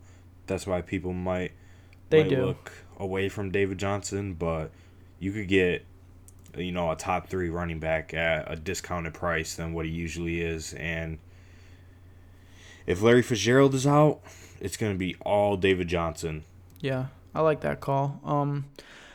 that's 0.46 0.66
why 0.66 0.82
people 0.82 1.12
might 1.14 1.52
They 2.10 2.22
might 2.22 2.28
do. 2.28 2.46
look 2.46 2.72
away 2.98 3.28
from 3.28 3.50
David 3.50 3.78
Johnson. 3.78 4.34
But 4.34 4.70
you 5.18 5.32
could 5.32 5.48
get, 5.48 5.84
you 6.56 6.72
know, 6.72 6.90
a 6.90 6.96
top 6.96 7.28
three 7.28 7.48
running 7.48 7.78
back 7.78 8.14
at 8.14 8.50
a 8.50 8.56
discounted 8.56 9.14
price 9.14 9.54
than 9.54 9.72
what 9.72 9.86
he 9.86 9.92
usually 9.92 10.40
is, 10.40 10.74
and 10.74 11.18
if 12.86 13.00
Larry 13.00 13.22
Fitzgerald 13.22 13.74
is 13.74 13.86
out, 13.86 14.20
it's 14.60 14.76
gonna 14.76 14.94
be 14.94 15.16
all 15.20 15.56
David 15.56 15.88
Johnson. 15.88 16.44
Yeah, 16.80 17.06
I 17.34 17.40
like 17.40 17.60
that 17.60 17.80
call. 17.80 18.20
Um, 18.24 18.66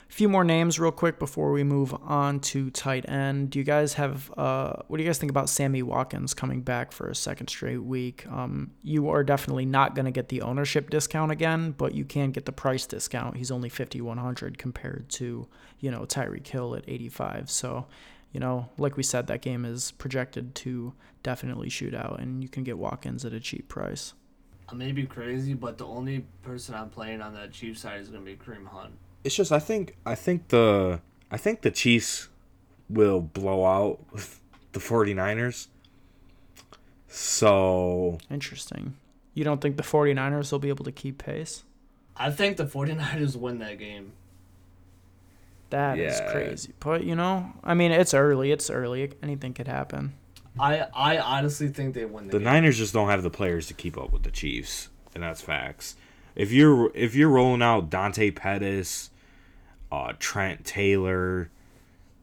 a 0.09 0.13
few 0.13 0.29
more 0.29 0.43
names 0.43 0.79
real 0.79 0.91
quick 0.91 1.19
before 1.19 1.51
we 1.51 1.63
move 1.63 1.93
on 2.03 2.39
to 2.39 2.69
tight 2.69 3.07
end. 3.09 3.49
Do 3.49 3.59
you 3.59 3.65
guys 3.65 3.93
have 3.95 4.31
uh, 4.37 4.73
what 4.87 4.97
do 4.97 5.03
you 5.03 5.09
guys 5.09 5.17
think 5.17 5.29
about 5.29 5.49
Sammy 5.49 5.83
Watkins 5.83 6.33
coming 6.33 6.61
back 6.61 6.91
for 6.91 7.09
a 7.09 7.15
second 7.15 7.47
straight 7.47 7.83
week? 7.83 8.25
Um, 8.27 8.71
you 8.81 9.09
are 9.09 9.23
definitely 9.23 9.65
not 9.65 9.95
going 9.95 10.05
to 10.05 10.11
get 10.11 10.29
the 10.29 10.41
ownership 10.41 10.89
discount 10.89 11.31
again, 11.31 11.71
but 11.71 11.93
you 11.93 12.05
can 12.05 12.31
get 12.31 12.45
the 12.45 12.51
price 12.51 12.85
discount. 12.85 13.37
He's 13.37 13.51
only 13.51 13.69
fifty 13.69 14.01
one 14.01 14.17
hundred 14.17 14.57
compared 14.57 15.09
to 15.09 15.47
you 15.79 15.91
know 15.91 16.01
Tyreek 16.01 16.47
Hill 16.47 16.75
at 16.75 16.83
eighty 16.87 17.09
five. 17.09 17.49
So. 17.49 17.87
You 18.33 18.41
know, 18.41 18.69
like 18.77 18.97
we 18.97 19.03
said, 19.03 19.27
that 19.27 19.41
game 19.41 19.63
is 19.63 19.93
projected 19.93 20.53
to 20.55 20.93
definitely 21.23 21.69
shoot 21.69 21.95
out, 21.95 22.19
and 22.19 22.43
you 22.43 22.49
can 22.49 22.65
get 22.65 22.77
Watkins 22.77 23.23
at 23.23 23.31
a 23.31 23.39
cheap 23.39 23.69
price. 23.69 24.13
I 24.67 24.75
may 24.75 24.91
be 24.91 25.05
crazy, 25.05 25.53
but 25.53 25.77
the 25.77 25.87
only 25.87 26.25
person 26.43 26.75
I'm 26.75 26.89
playing 26.89 27.21
on 27.21 27.33
that 27.35 27.53
Chiefs 27.53 27.81
side 27.81 28.01
is 28.01 28.09
gonna 28.09 28.25
be 28.25 28.35
Kareem 28.35 28.67
Hunt. 28.67 28.91
It's 29.27 29.35
just 29.35 29.51
I 29.51 29.59
think 29.59 29.95
I 30.05 30.15
think 30.15 30.47
the 30.47 31.01
I 31.29 31.35
think 31.37 31.61
the 31.61 31.69
Chiefs 31.71 32.29
will 32.89 33.19
blow 33.19 33.65
out 33.65 33.99
the 34.71 34.79
49ers. 34.79 35.67
So 37.07 38.17
Interesting. 38.31 38.95
You 39.33 39.43
don't 39.43 39.61
think 39.61 39.77
the 39.77 39.83
49ers 39.83 40.51
will 40.51 40.59
be 40.59 40.69
able 40.69 40.85
to 40.85 40.91
keep 40.91 41.17
pace? 41.17 41.63
I 42.15 42.31
think 42.31 42.57
the 42.57 42.65
49ers 42.65 43.35
win 43.35 43.59
that 43.59 43.77
game. 43.77 44.13
That 45.69 45.99
is 45.99 46.17
Yeah. 46.19 46.31
crazy. 46.31 46.73
But, 46.79 47.03
you 47.03 47.13
know, 47.15 47.51
I 47.63 47.73
mean, 47.73 47.91
it's 47.91 48.13
early. 48.13 48.51
It's 48.51 48.69
early. 48.69 49.11
Anything 49.21 49.53
could 49.53 49.67
happen. 49.67 50.13
I 50.59 50.87
I 50.93 51.17
honestly 51.19 51.67
think 51.67 51.93
they 51.93 52.05
win 52.05 52.27
the, 52.27 52.31
the 52.31 52.37
game. 52.39 52.45
Niners 52.45 52.77
just 52.77 52.93
don't 52.93 53.09
have 53.09 53.21
the 53.23 53.29
players 53.29 53.67
to 53.67 53.73
keep 53.75 53.97
up 53.97 54.11
with 54.11 54.23
the 54.23 54.31
Chiefs, 54.31 54.87
and 55.13 55.21
that's 55.23 55.41
facts. 55.41 55.95
If 56.35 56.51
you're 56.51 56.91
if 56.95 57.13
you're 57.13 57.29
rolling 57.29 57.61
out 57.61 57.89
Dante 57.91 58.31
Pettis, 58.31 59.09
uh, 59.91 60.13
Trent 60.19 60.65
Taylor, 60.65 61.49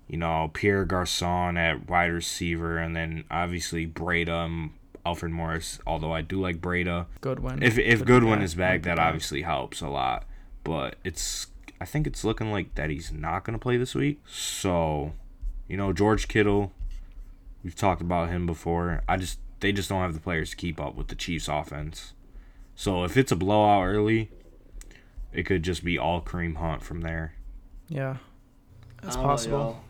you 0.09 0.19
know 0.19 0.51
Pierre 0.53 0.85
Garcon 0.85 1.57
at 1.57 1.89
wide 1.89 2.13
receiver, 2.13 2.79
and 2.79 2.95
then 2.95 3.25
obviously 3.31 3.87
Breida 3.87 4.71
Alfred 5.07 5.33
Morris. 5.33 5.79
Although 5.87 6.13
I 6.13 6.23
do 6.23 6.41
like 6.41 6.61
Breida. 6.61 7.07
Goodwin. 7.21 7.63
If 7.63 7.79
if 7.79 8.05
Goodwin 8.05 8.43
is 8.43 8.55
back, 8.55 8.83
that 8.83 8.99
obviously 8.99 9.43
helps 9.43 9.81
a 9.81 9.89
lot. 9.89 10.25
But 10.63 10.97
it's 11.05 11.49
I 11.81 11.85
think 11.85 12.07
it's 12.07 12.25
looking 12.25 12.51
like 12.51 12.75
that 12.75 12.91
he's 12.91 13.13
not 13.13 13.45
gonna 13.45 13.59
play 13.59 13.77
this 13.77 13.95
week. 13.95 14.21
So, 14.27 15.13
you 15.69 15.77
know, 15.77 15.93
George 15.93 16.29
Kittle, 16.29 16.73
we've 17.63 17.77
talked 17.77 18.01
about 18.01 18.31
him 18.31 18.47
before. 18.47 19.03
I 19.09 19.17
just 19.17 19.39
they 19.61 19.73
just 19.73 19.89
don't 19.89 20.03
have 20.03 20.15
the 20.15 20.21
players 20.21 20.51
to 20.51 20.57
keep 20.57 20.81
up 20.81 20.95
with 20.95 21.09
the 21.09 21.15
Chiefs 21.15 21.49
offense. 21.49 22.13
So 22.77 23.05
if 23.05 23.17
it's 23.17 23.33
a 23.33 23.37
blowout 23.37 23.85
early, 23.85 24.31
it 25.33 25.45
could 25.45 25.63
just 25.63 25.85
be 25.85 25.97
all 25.99 26.21
Kareem 26.21 26.57
Hunt 26.57 26.83
from 26.83 27.03
there. 27.03 27.35
Yeah, 27.95 28.17
that's 29.03 29.17
I 29.17 29.21
know, 29.21 29.27
possible. 29.27 29.81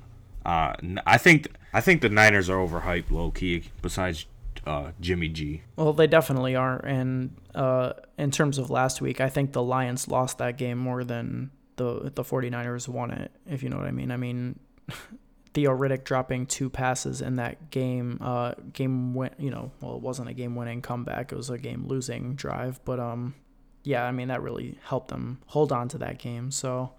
Uh, 0.45 0.75
n- 0.83 1.01
I 1.07 1.19
think 1.19 1.49
I 1.73 1.81
think 1.81 2.03
the 2.03 2.11
Niners 2.11 2.51
are 2.51 2.57
overhyped 2.57 3.11
low 3.11 3.31
key. 3.31 3.65
Besides 3.83 4.27
uh, 4.67 4.93
Jimmy 5.01 5.29
G. 5.29 5.63
Well, 5.77 5.93
they 5.93 6.07
definitely 6.07 6.55
are. 6.55 6.79
And 6.85 7.37
uh, 7.55 7.95
in 8.19 8.31
terms 8.31 8.59
of 8.59 8.71
last 8.71 9.01
week, 9.01 9.21
I 9.21 9.29
think 9.29 9.53
the 9.53 9.63
Lions 9.63 10.09
lost 10.09 10.39
that 10.39 10.57
game 10.59 10.79
more 10.79 11.03
than 11.03 11.51
the 11.77 12.13
the 12.15 12.23
49ers 12.23 12.89
won 12.89 13.11
it, 13.11 13.33
if 13.47 13.63
you 13.63 13.69
know 13.69 13.79
what 13.79 13.87
I 13.87 13.93
mean. 13.93 14.11
I 14.11 14.17
mean, 14.17 14.59
Theo 15.55 15.77
Riddick 15.77 16.05
dropping 16.05 16.47
two 16.47 16.69
passes 16.69 17.21
in 17.21 17.37
that 17.37 17.71
game, 17.71 18.19
uh, 18.21 18.55
game 18.73 19.15
win, 19.15 19.31
you 19.39 19.51
know, 19.51 19.71
well, 19.81 19.97
it 19.97 20.03
wasn't 20.03 20.29
a 20.29 20.35
game 20.35 20.57
winning 20.57 20.83
comeback, 20.83 21.33
it 21.33 21.37
was 21.37 21.51
a 21.51 21.59
game 21.59 21.87
losing 21.87 22.35
drive, 22.35 22.81
but 22.85 23.01
um, 23.01 23.35
yeah, 23.83 24.05
I 24.05 24.13
mean, 24.13 24.29
that 24.29 24.43
really 24.43 24.79
helped 24.85 25.09
them 25.09 25.41
hold 25.47 25.73
on 25.73 25.89
to 25.89 25.99
that 25.99 26.19
game. 26.19 26.51
So 26.51 26.93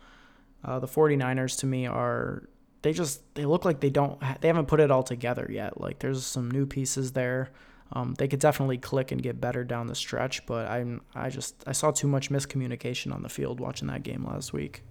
uh, 0.65 0.79
the 0.79 0.87
49ers 0.87 1.59
to 1.59 1.65
me 1.65 1.85
are 1.85 2.43
they 2.81 2.91
just 2.91 3.21
they 3.35 3.45
look 3.45 3.65
like 3.65 3.79
they 3.79 3.89
don't 3.89 4.19
they 4.41 4.47
haven't 4.47 4.67
put 4.67 4.79
it 4.79 4.91
all 4.91 5.03
together 5.03 5.47
yet. 5.49 5.79
Like 5.79 5.99
there's 5.99 6.25
some 6.25 6.51
new 6.51 6.65
pieces 6.65 7.13
there. 7.13 7.51
Um, 7.93 8.15
they 8.15 8.27
could 8.27 8.39
definitely 8.39 8.79
click 8.79 9.11
and 9.11 9.21
get 9.21 9.39
better 9.39 9.63
down 9.63 9.87
the 9.87 9.95
stretch, 9.95 10.45
but 10.45 10.67
I'm 10.67 11.01
I 11.13 11.29
just 11.29 11.63
I 11.67 11.71
saw 11.71 11.91
too 11.91 12.07
much 12.07 12.29
miscommunication 12.29 13.13
on 13.13 13.21
the 13.21 13.29
field 13.29 13.59
watching 13.59 13.87
that 13.87 14.03
game 14.03 14.25
last 14.25 14.53
week. 14.53 14.83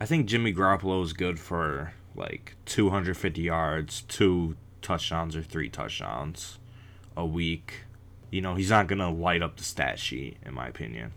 I 0.00 0.06
think 0.06 0.26
Jimmy 0.26 0.54
Garoppolo 0.54 1.02
is 1.02 1.12
good 1.12 1.38
for 1.38 1.92
like 2.14 2.56
250 2.66 3.42
yards, 3.42 4.02
two 4.02 4.56
touchdowns 4.80 5.36
or 5.36 5.42
three 5.42 5.68
touchdowns 5.68 6.58
a 7.16 7.26
week. 7.26 7.84
You 8.30 8.40
know, 8.40 8.54
he's 8.54 8.70
not 8.70 8.88
gonna 8.88 9.10
light 9.10 9.42
up 9.42 9.56
the 9.56 9.64
stat 9.64 9.98
sheet, 9.98 10.38
in 10.44 10.54
my 10.54 10.68
opinion. 10.68 11.12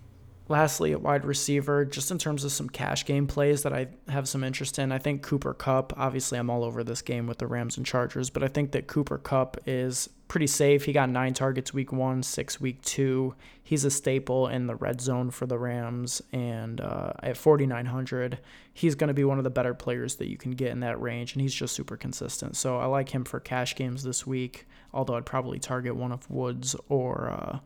Lastly, 0.52 0.92
at 0.92 1.02
wide 1.02 1.24
receiver, 1.24 1.86
just 1.86 2.12
in 2.12 2.18
terms 2.18 2.44
of 2.44 2.52
some 2.52 2.68
cash 2.68 3.06
game 3.06 3.26
plays 3.26 3.64
that 3.64 3.72
I 3.72 3.88
have 4.10 4.28
some 4.28 4.44
interest 4.44 4.80
in, 4.80 4.92
I 4.92 4.98
think 4.98 5.22
Cooper 5.22 5.54
Kupp. 5.54 5.94
Obviously, 5.96 6.38
I'm 6.38 6.50
all 6.50 6.66
over 6.66 6.84
this 6.84 7.02
game 7.02 7.26
with 7.26 7.38
the 7.38 7.48
Rams 7.48 7.78
and 7.78 7.86
Chargers, 7.86 8.30
but 8.30 8.44
I 8.44 8.50
think 8.50 8.74
that 8.74 8.86
Cooper 8.86 9.18
Kupp 9.18 9.56
is 9.66 10.10
pretty 10.28 10.48
safe. 10.48 10.84
He 10.84 10.92
got 10.92 11.10
nine 11.10 11.34
targets 11.34 11.74
week 11.74 11.94
one, 11.94 12.22
six 12.22 12.60
week 12.60 12.82
two. 12.82 13.34
He's 13.64 13.86
a 13.86 13.90
staple 13.90 14.50
in 14.50 14.68
the 14.68 14.76
red 14.76 15.00
zone 15.00 15.32
for 15.32 15.46
the 15.46 15.58
Rams, 15.58 16.22
and 16.34 16.82
uh, 16.82 17.14
at 17.24 17.38
4,900, 17.38 18.40
he's 18.74 18.96
going 18.96 19.08
to 19.08 19.14
be 19.14 19.24
one 19.24 19.38
of 19.38 19.46
the 19.46 19.50
better 19.50 19.74
players 19.74 20.16
that 20.16 20.28
you 20.28 20.36
can 20.36 20.52
get 20.52 20.72
in 20.72 20.82
that 20.82 21.00
range, 21.02 21.32
and 21.32 21.42
he's 21.42 21.56
just 21.56 21.74
super 21.74 21.96
consistent. 21.96 22.58
So 22.58 22.78
I 22.78 22.88
like 22.88 23.08
him 23.08 23.24
for 23.24 23.40
cash 23.40 23.74
games 23.74 24.04
this 24.04 24.28
week, 24.28 24.68
although 24.94 25.16
I'd 25.16 25.26
probably 25.26 25.60
target 25.60 25.96
one 25.96 26.12
of 26.12 26.30
Woods 26.30 26.76
or. 26.90 27.30
Uh, 27.30 27.60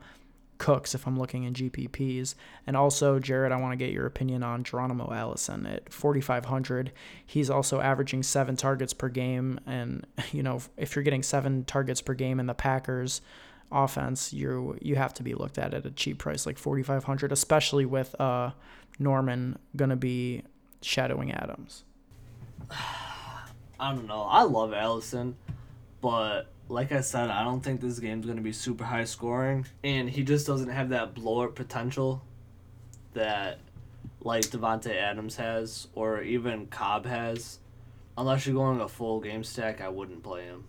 Cooks 0.58 0.94
if 0.94 1.06
I'm 1.06 1.18
looking 1.18 1.44
in 1.44 1.54
GPPs. 1.54 2.34
And 2.66 2.76
also, 2.76 3.18
Jared, 3.18 3.52
I 3.52 3.56
want 3.56 3.72
to 3.72 3.76
get 3.76 3.92
your 3.92 4.06
opinion 4.06 4.42
on 4.42 4.64
Geronimo 4.64 5.12
Allison 5.12 5.66
at 5.66 5.92
4,500. 5.92 6.92
He's 7.24 7.50
also 7.50 7.80
averaging 7.80 8.22
seven 8.22 8.56
targets 8.56 8.92
per 8.92 9.08
game. 9.08 9.60
And, 9.66 10.06
you 10.32 10.42
know, 10.42 10.60
if 10.76 10.96
you're 10.96 11.02
getting 11.02 11.22
seven 11.22 11.64
targets 11.64 12.00
per 12.00 12.14
game 12.14 12.40
in 12.40 12.46
the 12.46 12.54
Packers 12.54 13.20
offense, 13.72 14.32
you 14.32 14.78
you 14.80 14.94
have 14.94 15.12
to 15.14 15.22
be 15.22 15.34
looked 15.34 15.58
at 15.58 15.74
at 15.74 15.84
a 15.84 15.90
cheap 15.90 16.18
price 16.18 16.46
like 16.46 16.58
4,500, 16.58 17.32
especially 17.32 17.84
with 17.84 18.18
uh, 18.20 18.52
Norman 18.98 19.58
going 19.74 19.90
to 19.90 19.96
be 19.96 20.42
shadowing 20.82 21.32
Adams. 21.32 21.84
I 23.78 23.92
don't 23.92 24.06
know. 24.06 24.22
I 24.22 24.42
love 24.42 24.72
Allison, 24.72 25.36
but 26.00 26.46
like 26.68 26.92
I 26.92 27.00
said, 27.00 27.30
I 27.30 27.44
don't 27.44 27.60
think 27.60 27.80
this 27.80 27.98
game's 27.98 28.26
gonna 28.26 28.40
be 28.40 28.52
super 28.52 28.84
high 28.84 29.04
scoring, 29.04 29.66
and 29.84 30.08
he 30.10 30.22
just 30.22 30.46
doesn't 30.46 30.68
have 30.70 30.88
that 30.90 31.14
blowout 31.14 31.54
potential 31.54 32.22
that 33.14 33.58
like 34.20 34.42
Davante 34.44 34.94
Adams 34.94 35.36
has, 35.36 35.88
or 35.94 36.22
even 36.22 36.66
Cobb 36.66 37.06
has. 37.06 37.58
Unless 38.18 38.46
you're 38.46 38.54
going 38.54 38.80
a 38.80 38.88
full 38.88 39.20
game 39.20 39.44
stack, 39.44 39.80
I 39.80 39.88
wouldn't 39.88 40.22
play 40.22 40.44
him 40.44 40.64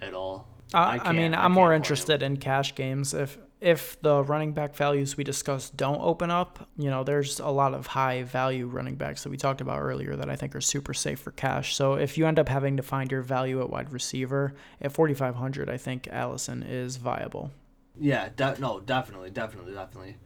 at 0.00 0.12
all. 0.14 0.46
Uh, 0.72 0.78
I, 0.78 0.98
can't- 0.98 1.16
mean, 1.16 1.34
I 1.34 1.44
I'm 1.44 1.52
more 1.52 1.68
can't 1.68 1.76
him. 1.76 1.82
interested 1.82 2.22
in 2.22 2.36
cash 2.36 2.74
games. 2.74 3.14
If 3.14 3.38
if 3.60 4.00
the 4.00 4.22
running 4.24 4.52
back 4.52 4.74
values 4.74 5.16
we 5.16 5.24
discussed 5.24 5.76
don't 5.76 6.00
open 6.00 6.30
up, 6.30 6.68
you 6.78 6.88
know, 6.88 7.04
there's 7.04 7.40
a 7.40 7.48
lot 7.48 7.74
of 7.74 7.88
high 7.88 8.22
value 8.22 8.66
running 8.66 8.94
backs 8.94 9.22
that 9.22 9.30
we 9.30 9.36
talked 9.36 9.60
about 9.60 9.80
earlier 9.80 10.16
that 10.16 10.30
I 10.30 10.36
think 10.36 10.56
are 10.56 10.60
super 10.60 10.94
safe 10.94 11.20
for 11.20 11.30
cash. 11.32 11.76
So 11.76 11.94
if 11.94 12.16
you 12.16 12.26
end 12.26 12.38
up 12.38 12.48
having 12.48 12.76
to 12.78 12.82
find 12.82 13.10
your 13.10 13.22
value 13.22 13.60
at 13.60 13.68
wide 13.68 13.92
receiver 13.92 14.54
at 14.80 14.92
4,500, 14.92 15.68
I 15.68 15.76
think 15.76 16.08
Allison 16.08 16.62
is 16.62 16.96
viable. 16.96 17.50
Yeah, 17.98 18.30
de- 18.34 18.58
no, 18.58 18.80
definitely, 18.80 19.30
definitely, 19.30 19.74
definitely. 19.74 20.16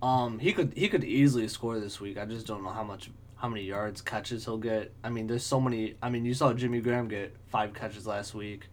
Um, 0.00 0.38
he 0.38 0.52
could 0.52 0.72
he 0.74 0.88
could 0.88 1.04
easily 1.04 1.48
score 1.48 1.80
this 1.80 2.00
week. 2.00 2.16
I 2.16 2.24
just 2.24 2.46
don't 2.46 2.62
know 2.62 2.70
how 2.70 2.84
much 2.84 3.10
how 3.36 3.48
many 3.48 3.64
yards 3.64 4.00
catches 4.00 4.44
he'll 4.44 4.56
get. 4.56 4.92
I 5.04 5.10
mean, 5.10 5.26
there's 5.26 5.44
so 5.44 5.60
many. 5.60 5.96
I 6.02 6.08
mean, 6.08 6.24
you 6.24 6.34
saw 6.34 6.52
Jimmy 6.52 6.80
Graham 6.80 7.08
get 7.08 7.36
five 7.48 7.74
catches 7.74 8.06
last 8.06 8.34
week. 8.34 8.68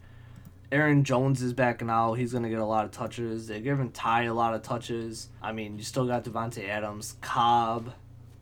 Aaron 0.76 1.06
Jones 1.06 1.42
is 1.42 1.54
back 1.54 1.82
now. 1.82 2.16
He's 2.16 2.34
gonna 2.34 2.50
get 2.50 2.60
a 2.60 2.66
lot 2.66 2.84
of 2.84 2.92
touches. 2.92 3.48
They're 3.48 3.62
giving 3.62 3.92
Ty 3.92 4.24
a 4.24 4.34
lot 4.34 4.54
of 4.54 4.62
touches. 4.62 5.30
I 5.42 5.54
mean, 5.54 5.78
you 5.78 5.86
still 5.86 6.06
got 6.06 6.26
Davante 6.26 6.68
Adams, 6.68 7.16
Cobb. 7.22 7.94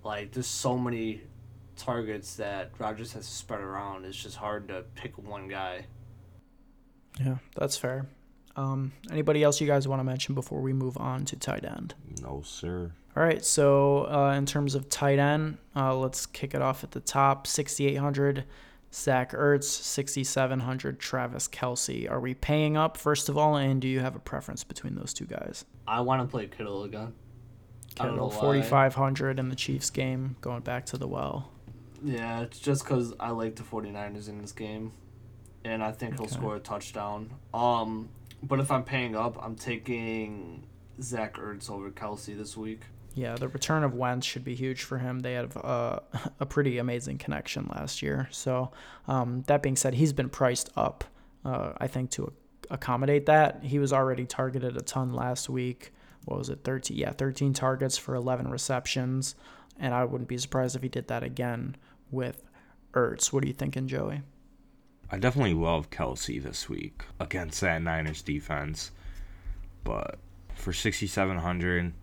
Like, 0.04 0.32
there's 0.32 0.48
so 0.48 0.76
many 0.76 1.22
targets 1.76 2.36
that 2.38 2.72
Rodgers 2.80 3.14
has 3.14 3.28
to 3.28 3.32
spread 3.32 3.62
around. 3.62 4.06
It's 4.06 4.18
just 4.18 4.36
hard 4.36 4.68
to 4.70 4.84
pick 4.96 5.16
one 5.20 5.48
guy. 5.48 5.86
Yeah, 7.20 7.38
that's 7.56 7.78
fair. 7.78 8.08
Um, 8.56 8.94
anybody 9.12 9.44
else 9.44 9.62
you 9.62 9.68
guys 9.68 9.88
want 9.88 10.00
to 10.00 10.04
mention 10.04 10.34
before 10.34 10.60
we 10.60 10.74
move 10.74 10.98
on 10.98 11.26
to 11.26 11.36
tight 11.36 11.64
end? 11.64 11.94
No, 12.20 12.42
sir. 12.44 12.94
All 13.16 13.22
right, 13.22 13.46
so 13.46 14.10
uh, 14.10 14.34
in 14.36 14.48
terms 14.48 14.74
of 14.74 14.90
tight 14.90 15.20
end, 15.20 15.60
uh, 15.76 15.96
let's 15.96 16.26
kick 16.26 16.56
it 16.56 16.64
off 16.64 16.84
at 16.84 16.92
the 16.92 17.00
top. 17.00 17.46
6,800, 17.46 18.46
Zach 18.94 19.32
Ertz. 19.32 19.64
6,700, 19.64 21.00
Travis 21.00 21.48
Kelce. 21.48 22.10
Are 22.10 22.20
we 22.20 22.34
paying 22.34 22.78
up, 22.78 22.98
first 22.98 23.28
of 23.30 23.38
all, 23.38 23.56
and 23.56 23.82
do 23.82 23.88
you 23.88 24.00
have 24.02 24.16
a 24.16 24.20
preference 24.20 24.64
between 24.64 24.96
those 24.96 25.14
two 25.14 25.26
guys? 25.26 25.66
I 25.88 26.02
want 26.02 26.22
to 26.22 26.28
play 26.28 26.48
Kittle 26.48 26.84
again. 26.84 27.14
Kittle, 27.96 28.30
4,500 28.30 29.40
in 29.40 29.50
the 29.50 29.56
Chiefs 29.56 29.90
game, 29.90 30.36
going 30.42 30.62
back 30.62 30.86
to 30.88 30.98
the 30.98 31.08
well. 31.08 31.50
Yeah, 32.04 32.42
it's 32.42 32.60
just 32.60 32.84
because 32.84 33.14
I 33.20 33.30
like 33.30 33.56
the 33.56 33.64
49ers 33.64 34.28
in 34.30 34.42
this 34.42 34.52
game. 34.52 34.92
And 35.64 35.82
I 35.84 35.92
think 35.92 36.18
he'll 36.20 36.28
score 36.28 36.56
a 36.58 36.60
touchdown. 36.60 37.30
Um, 37.54 38.10
But 38.42 38.60
if 38.60 38.70
I'm 38.72 38.84
paying 38.84 39.16
up, 39.16 39.38
I'm 39.42 39.56
taking 39.56 40.68
Zach 41.02 41.36
Ertz 41.36 41.70
over 41.70 41.90
Kelsey 41.92 42.34
this 42.34 42.58
week. 42.58 42.82
Yeah, 43.16 43.36
the 43.36 43.48
return 43.48 43.84
of 43.84 43.94
Wentz 43.94 44.26
should 44.26 44.44
be 44.44 44.56
huge 44.56 44.84
for 44.84 44.98
him. 44.98 45.20
They 45.20 45.34
have 45.34 45.56
uh, 45.58 46.00
a 46.40 46.46
pretty 46.46 46.78
amazing 46.80 47.20
connection 47.20 47.70
last 47.74 48.02
year. 48.02 48.28
So, 48.32 48.72
um, 49.08 49.44
that 49.48 49.62
being 49.62 49.76
said, 49.76 49.94
he's 49.94 50.14
been 50.14 50.30
priced 50.30 50.70
up, 50.76 51.04
uh, 51.46 51.74
I 51.78 51.88
think, 51.88 52.10
to 52.12 52.34
accommodate 52.70 53.28
that. 53.28 53.64
He 53.64 53.78
was 53.78 53.94
already 53.94 54.26
targeted 54.26 54.78
a 54.78 54.82
ton 54.82 55.14
last 55.14 55.50
week. 55.50 55.94
What 56.26 56.40
was 56.40 56.50
it? 56.50 56.64
13? 56.64 56.98
Yeah, 56.98 57.12
13 57.12 57.54
targets 57.54 57.98
for 57.98 58.16
11 58.16 58.50
receptions. 58.50 59.36
And 59.80 59.94
I 59.94 60.06
wouldn't 60.06 60.30
be 60.30 60.38
surprised 60.38 60.76
if 60.76 60.82
he 60.82 60.90
did 60.90 61.08
that 61.10 61.24
again 61.24 61.76
with 62.12 62.44
Ertz. 62.94 63.32
What 63.32 63.44
are 63.44 63.48
you 63.48 63.54
thinking, 63.54 63.88
Joey? 63.88 64.22
I 65.12 65.18
definitely 65.18 65.54
love 65.54 65.90
Kelce 65.90 66.42
this 66.42 66.70
week 66.70 67.04
against 67.20 67.62
that 67.62 67.82
Niners 67.82 68.22
defense. 68.22 68.92
But 69.84 70.18
for 70.56 70.74
6,700, 70.74 71.94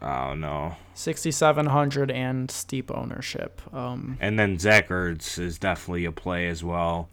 I 0.00 0.28
don't 0.28 0.40
know. 0.40 0.76
6,700 0.94 2.10
and 2.10 2.50
steep 2.50 2.90
ownership. 2.90 3.60
Um, 3.74 4.16
And 4.20 4.38
then 4.38 4.58
Zach 4.58 4.88
Ertz 4.88 5.38
is 5.38 5.58
definitely 5.58 6.04
a 6.04 6.12
play 6.12 6.48
as 6.48 6.62
well. 6.62 7.08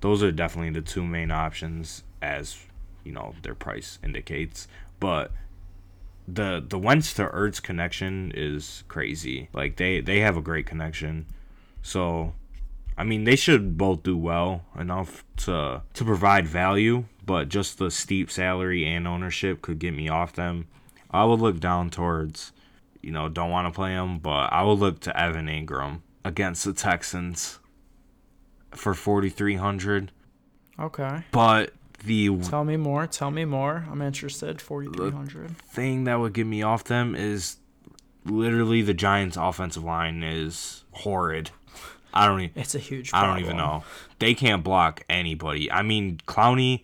Those 0.00 0.22
are 0.22 0.30
definitely 0.30 0.70
the 0.70 0.80
two 0.86 1.04
main 1.04 1.30
options, 1.32 2.04
as 2.22 2.58
you 3.04 3.12
know 3.12 3.34
their 3.42 3.54
price 3.54 3.98
indicates. 4.04 4.68
But 5.00 5.32
the 6.28 6.64
the 6.66 6.78
Wentz 6.78 7.12
to 7.14 7.26
Ertz 7.26 7.60
connection 7.60 8.30
is 8.34 8.84
crazy. 8.86 9.48
Like 9.52 9.76
they 9.76 10.00
they 10.00 10.20
have 10.20 10.36
a 10.36 10.42
great 10.42 10.66
connection. 10.66 11.26
So, 11.82 12.34
I 12.96 13.04
mean, 13.04 13.24
they 13.24 13.36
should 13.36 13.76
both 13.76 14.02
do 14.02 14.16
well 14.16 14.64
enough 14.78 15.24
to 15.38 15.82
to 15.94 16.04
provide 16.04 16.46
value. 16.46 17.04
But 17.26 17.48
just 17.48 17.78
the 17.78 17.90
steep 17.90 18.30
salary 18.30 18.86
and 18.86 19.06
ownership 19.08 19.62
could 19.62 19.78
get 19.78 19.94
me 19.94 20.08
off 20.08 20.32
them. 20.32 20.68
I 21.10 21.24
would 21.24 21.40
look 21.40 21.60
down 21.60 21.90
towards, 21.90 22.52
you 23.02 23.10
know, 23.10 23.28
don't 23.28 23.50
want 23.50 23.72
to 23.72 23.76
play 23.76 23.92
him, 23.92 24.18
but 24.18 24.52
I 24.52 24.62
would 24.62 24.78
look 24.78 25.00
to 25.00 25.20
Evan 25.20 25.46
Engram 25.46 26.02
against 26.24 26.64
the 26.64 26.72
Texans 26.72 27.58
for 28.72 28.94
4300 28.94 30.12
okay. 30.78 31.24
but 31.32 31.72
The 32.04 32.36
Tell 32.38 32.64
me 32.64 32.76
more. 32.76 33.06
Tell 33.06 33.30
me 33.30 33.44
more. 33.44 33.86
I'm 33.90 34.02
interested. 34.02 34.60
4,300. 34.60 35.56
thing 35.58 36.04
that 36.04 36.20
would 36.20 36.34
get 36.34 36.46
me 36.46 36.62
off 36.62 36.84
them 36.84 37.14
is 37.14 37.56
literally 38.24 38.82
the 38.82 38.94
Giants' 38.94 39.36
offensive 39.36 39.84
line 39.84 40.22
is 40.22 40.84
horrid. 40.92 41.50
I 42.12 42.26
don't 42.26 42.40
even. 42.40 42.60
It's 42.60 42.74
a 42.74 42.78
huge 42.78 43.10
I 43.12 43.26
don't 43.26 43.40
even 43.40 43.56
know. 43.56 43.84
They 44.18 44.34
can't 44.34 44.64
block 44.64 45.04
anybody. 45.08 45.70
I 45.70 45.82
mean, 45.82 46.20
Clowney 46.26 46.82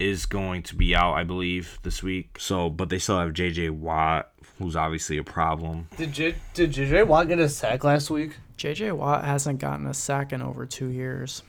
is 0.00 0.26
going 0.26 0.62
to 0.64 0.74
be 0.76 0.94
out, 0.94 1.14
I 1.14 1.24
believe, 1.24 1.78
this 1.82 2.02
week. 2.02 2.38
So, 2.38 2.70
but 2.70 2.88
they 2.88 2.98
still 2.98 3.18
have 3.18 3.32
J.J. 3.32 3.70
Watt, 3.70 4.30
who's 4.58 4.76
obviously 4.76 5.18
a 5.18 5.24
problem. 5.24 5.88
Did 5.96 6.12
J- 6.12 6.34
did 6.54 6.72
JJ 6.72 7.06
Watt 7.06 7.28
get 7.28 7.38
a 7.38 7.48
sack 7.48 7.84
last 7.84 8.10
week? 8.10 8.36
JJ 8.58 8.96
Watt 8.96 9.24
hasn't 9.24 9.58
gotten 9.58 9.86
a 9.86 9.94
sack 9.94 10.32
in 10.32 10.42
over 10.42 10.66
two 10.66 10.88
years. 10.88 11.42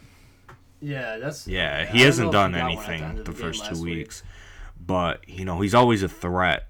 Yeah, 0.82 1.18
that's 1.18 1.48
Yeah, 1.48 1.86
he 1.86 2.00
don't 2.00 2.06
hasn't 2.08 2.32
done 2.32 2.54
he 2.54 2.60
got 2.60 2.66
one 2.76 2.78
at 2.78 2.86
the 2.88 2.92
anything 2.94 3.16
the, 3.18 3.24
the 3.24 3.32
first 3.34 3.62
last 3.62 3.76
two 3.78 3.84
week. 3.84 3.98
weeks. 3.98 4.24
But 4.80 5.28
you 5.30 5.46
know, 5.46 5.62
he's 5.62 5.76
always 5.76 6.04
a 6.04 6.10
threat. 6.10 6.68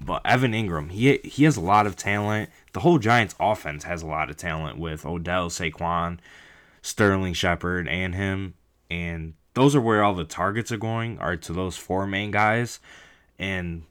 But 0.00 0.22
Evan 0.26 0.52
Engram, 0.52 0.90
he 0.90 1.18
he 1.24 1.44
has 1.44 1.56
a 1.56 1.60
lot 1.60 1.86
of 1.86 1.96
talent. 1.96 2.50
The 2.72 2.80
whole 2.80 2.98
Giants 2.98 3.34
offense 3.38 3.84
has 3.84 4.02
a 4.02 4.06
lot 4.06 4.30
of 4.30 4.36
talent 4.36 4.78
with 4.78 5.06
Odell, 5.06 5.48
Saquon, 5.48 6.18
Sterling 6.82 7.34
Shepard, 7.34 7.86
and 7.88 8.14
him. 8.14 8.54
And 8.90 9.34
those 9.54 9.74
are 9.76 9.80
where 9.80 10.02
all 10.02 10.14
the 10.14 10.24
targets 10.24 10.72
are 10.72 10.78
going, 10.78 11.18
are 11.18 11.36
to 11.36 11.52
those 11.52 11.76
four 11.76 12.06
main 12.06 12.30
guys. 12.30 12.80
And 13.38 13.84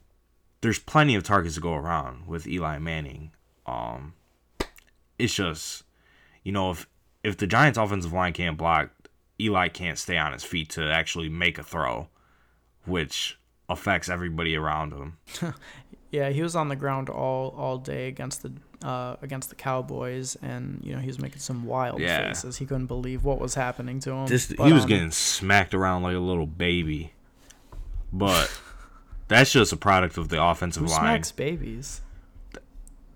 there's 0.60 0.78
plenty 0.78 1.14
of 1.14 1.22
targets 1.22 1.56
to 1.56 1.60
go 1.60 1.74
around 1.74 2.26
with 2.26 2.46
Eli 2.46 2.78
Manning. 2.78 3.32
Um 3.66 4.14
it's 5.18 5.34
just 5.34 5.84
you 6.42 6.52
know, 6.52 6.70
if 6.70 6.88
if 7.22 7.36
the 7.36 7.46
Giants 7.46 7.78
offensive 7.78 8.12
line 8.12 8.32
can't 8.32 8.58
block, 8.58 8.90
Eli 9.40 9.68
can't 9.68 9.98
stay 9.98 10.18
on 10.18 10.32
his 10.32 10.44
feet 10.44 10.70
to 10.70 10.90
actually 10.90 11.28
make 11.28 11.58
a 11.58 11.62
throw, 11.62 12.08
which 12.84 13.38
affects 13.68 14.08
everybody 14.08 14.56
around 14.56 14.92
him. 14.92 15.18
Yeah, 16.12 16.28
he 16.28 16.42
was 16.42 16.54
on 16.54 16.68
the 16.68 16.76
ground 16.76 17.08
all 17.08 17.54
all 17.56 17.78
day 17.78 18.06
against 18.06 18.42
the 18.42 18.52
uh, 18.82 19.16
against 19.22 19.48
the 19.48 19.54
Cowboys, 19.54 20.36
and 20.42 20.80
you 20.82 20.94
know 20.94 21.00
he 21.00 21.06
was 21.06 21.18
making 21.18 21.38
some 21.40 21.64
wild 21.64 22.00
Yeah. 22.00 22.28
faces. 22.32 22.56
He 22.58 22.66
couldn't 22.66 22.86
believe 22.86 23.24
what 23.24 23.38
was 23.40 23.54
happening 23.54 24.00
to 24.00 24.10
him. 24.12 24.26
This 24.26 24.52
But, 24.52 24.66
he 24.66 24.72
was 24.72 24.82
um, 24.84 24.88
getting 24.88 25.10
smacked 25.10 25.74
around 25.74 26.02
like 26.02 26.16
a 26.16 26.20
little 26.20 26.46
baby. 26.46 27.12
But 28.12 28.50
that's 29.28 29.52
just 29.52 29.72
a 29.72 29.76
product 29.76 30.18
of 30.18 30.28
the 30.28 30.42
offensive 30.42 30.82
who 30.84 30.88
line. 30.90 31.00
smacks 31.00 31.32
babies. 31.32 32.00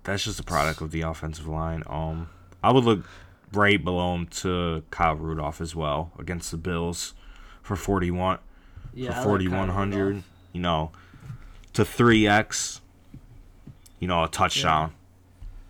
That's 0.03 0.23
just 0.23 0.39
a 0.39 0.43
product 0.43 0.81
of 0.81 0.91
the 0.91 1.01
offensive 1.01 1.47
line. 1.47 1.83
Um 1.87 2.29
I 2.63 2.71
would 2.71 2.83
look 2.85 3.05
right 3.53 3.81
below 3.83 4.15
him 4.15 4.25
to 4.27 4.83
Kyle 4.89 5.15
Rudolph 5.15 5.61
as 5.61 5.75
well 5.75 6.11
against 6.17 6.49
the 6.51 6.57
Bills 6.57 7.13
for 7.61 7.75
41 7.75 8.39
Yeah, 8.93 9.09
I 9.09 9.13
for 9.13 9.17
like 9.19 9.25
forty 9.25 9.47
Kyle 9.47 9.59
one 9.59 9.69
hundred. 9.69 10.05
Rudolph. 10.05 10.23
You 10.53 10.61
know, 10.61 10.91
to 11.73 11.85
three 11.85 12.25
x. 12.27 12.81
You 13.99 14.07
know, 14.07 14.23
a 14.23 14.27
touchdown, 14.27 14.93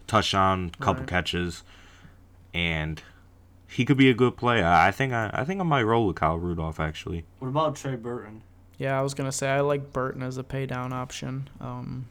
touchdown, 0.08 0.72
couple 0.80 1.02
Right. 1.02 1.10
catches, 1.10 1.64
and 2.54 3.02
he 3.68 3.86
could 3.86 3.98
be 3.98 4.10
a 4.10 4.14
good 4.14 4.38
play. 4.38 4.64
I 4.64 4.88
I 4.88 4.92
think 4.92 5.14
I, 5.14 5.30
I 5.34 5.44
think 5.44 5.60
I 5.60 5.64
might 5.64 5.84
roll 5.84 6.08
with 6.08 6.16
Kyle 6.16 6.38
Rudolph 6.38 6.80
actually. 6.80 7.26
What 7.40 7.50
about 7.50 7.76
Trey 7.76 7.96
Burton? 7.96 8.42
Yeah, 8.78 8.98
I 9.00 9.02
was 9.02 9.14
gonna 9.14 9.32
say 9.32 9.50
I 9.50 9.62
like 9.62 9.92
Burton 9.94 10.22
as 10.24 10.38
a 10.38 10.44
pay 10.44 10.66
down 10.66 10.94
option. 10.94 11.50
Um, 11.60 12.08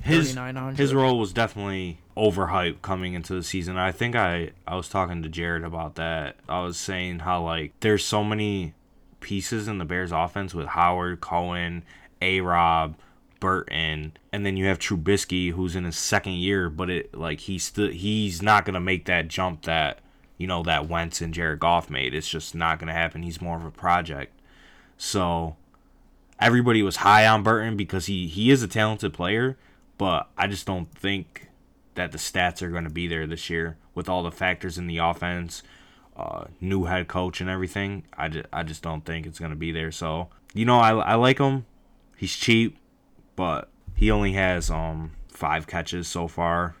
His 0.00 0.34
his 0.76 0.94
role 0.94 1.18
was 1.18 1.32
definitely 1.32 1.98
overhyped 2.16 2.82
coming 2.82 3.14
into 3.14 3.34
the 3.34 3.42
season. 3.42 3.76
I 3.76 3.92
think 3.92 4.16
I 4.16 4.50
I 4.66 4.74
was 4.76 4.88
talking 4.88 5.22
to 5.22 5.28
Jared 5.28 5.62
about 5.64 5.94
that. 5.94 6.36
I 6.48 6.60
was 6.62 6.76
saying 6.76 7.20
how 7.20 7.42
like 7.44 7.72
there's 7.80 8.04
so 8.04 8.24
many 8.24 8.74
pieces 9.20 9.68
in 9.68 9.78
the 9.78 9.84
Bears 9.84 10.10
offense 10.10 10.52
with 10.54 10.66
Howard, 10.68 11.20
Cohen, 11.20 11.84
A 12.20 12.40
Rob, 12.40 12.96
Burton, 13.42 14.16
and 14.32 14.46
then 14.46 14.56
you 14.56 14.66
have 14.66 14.78
Trubisky 14.78 15.50
who's 15.50 15.74
in 15.74 15.82
his 15.82 15.98
second 15.98 16.34
year, 16.34 16.70
but 16.70 16.88
it 16.88 17.12
like 17.12 17.40
he's 17.40 17.64
still 17.64 17.90
he's 17.90 18.40
not 18.40 18.64
gonna 18.64 18.78
make 18.78 19.06
that 19.06 19.26
jump 19.26 19.62
that 19.62 19.98
you 20.38 20.46
know 20.46 20.62
that 20.62 20.88
Wentz 20.88 21.20
and 21.20 21.34
Jared 21.34 21.58
Goff 21.58 21.90
made. 21.90 22.14
It's 22.14 22.28
just 22.28 22.54
not 22.54 22.78
gonna 22.78 22.92
happen. 22.92 23.24
He's 23.24 23.40
more 23.40 23.56
of 23.56 23.64
a 23.64 23.72
project. 23.72 24.32
So 24.96 25.56
everybody 26.38 26.84
was 26.84 26.96
high 26.98 27.26
on 27.26 27.42
Burton 27.42 27.76
because 27.76 28.06
he 28.06 28.28
he 28.28 28.52
is 28.52 28.62
a 28.62 28.68
talented 28.68 29.12
player, 29.12 29.58
but 29.98 30.28
I 30.38 30.46
just 30.46 30.64
don't 30.64 30.86
think 30.96 31.48
that 31.96 32.12
the 32.12 32.18
stats 32.18 32.62
are 32.62 32.70
going 32.70 32.84
to 32.84 32.90
be 32.90 33.08
there 33.08 33.26
this 33.26 33.50
year 33.50 33.76
with 33.92 34.08
all 34.08 34.22
the 34.22 34.30
factors 34.30 34.78
in 34.78 34.86
the 34.86 34.98
offense, 34.98 35.64
uh, 36.16 36.44
new 36.60 36.84
head 36.84 37.08
coach 37.08 37.40
and 37.40 37.50
everything. 37.50 38.04
I 38.16 38.28
just, 38.28 38.46
I 38.52 38.62
just 38.62 38.82
don't 38.82 39.04
think 39.04 39.26
it's 39.26 39.40
going 39.40 39.50
to 39.50 39.56
be 39.56 39.72
there. 39.72 39.90
So 39.90 40.28
you 40.54 40.64
know, 40.64 40.78
I 40.78 40.92
I 40.92 41.14
like 41.16 41.38
him. 41.38 41.66
He's 42.16 42.36
cheap, 42.36 42.78
but 43.36 43.68
he 43.94 44.10
only 44.10 44.32
has 44.32 44.70
um 44.70 45.12
five 45.28 45.66
catches 45.66 46.08
so 46.08 46.28
far, 46.28 46.76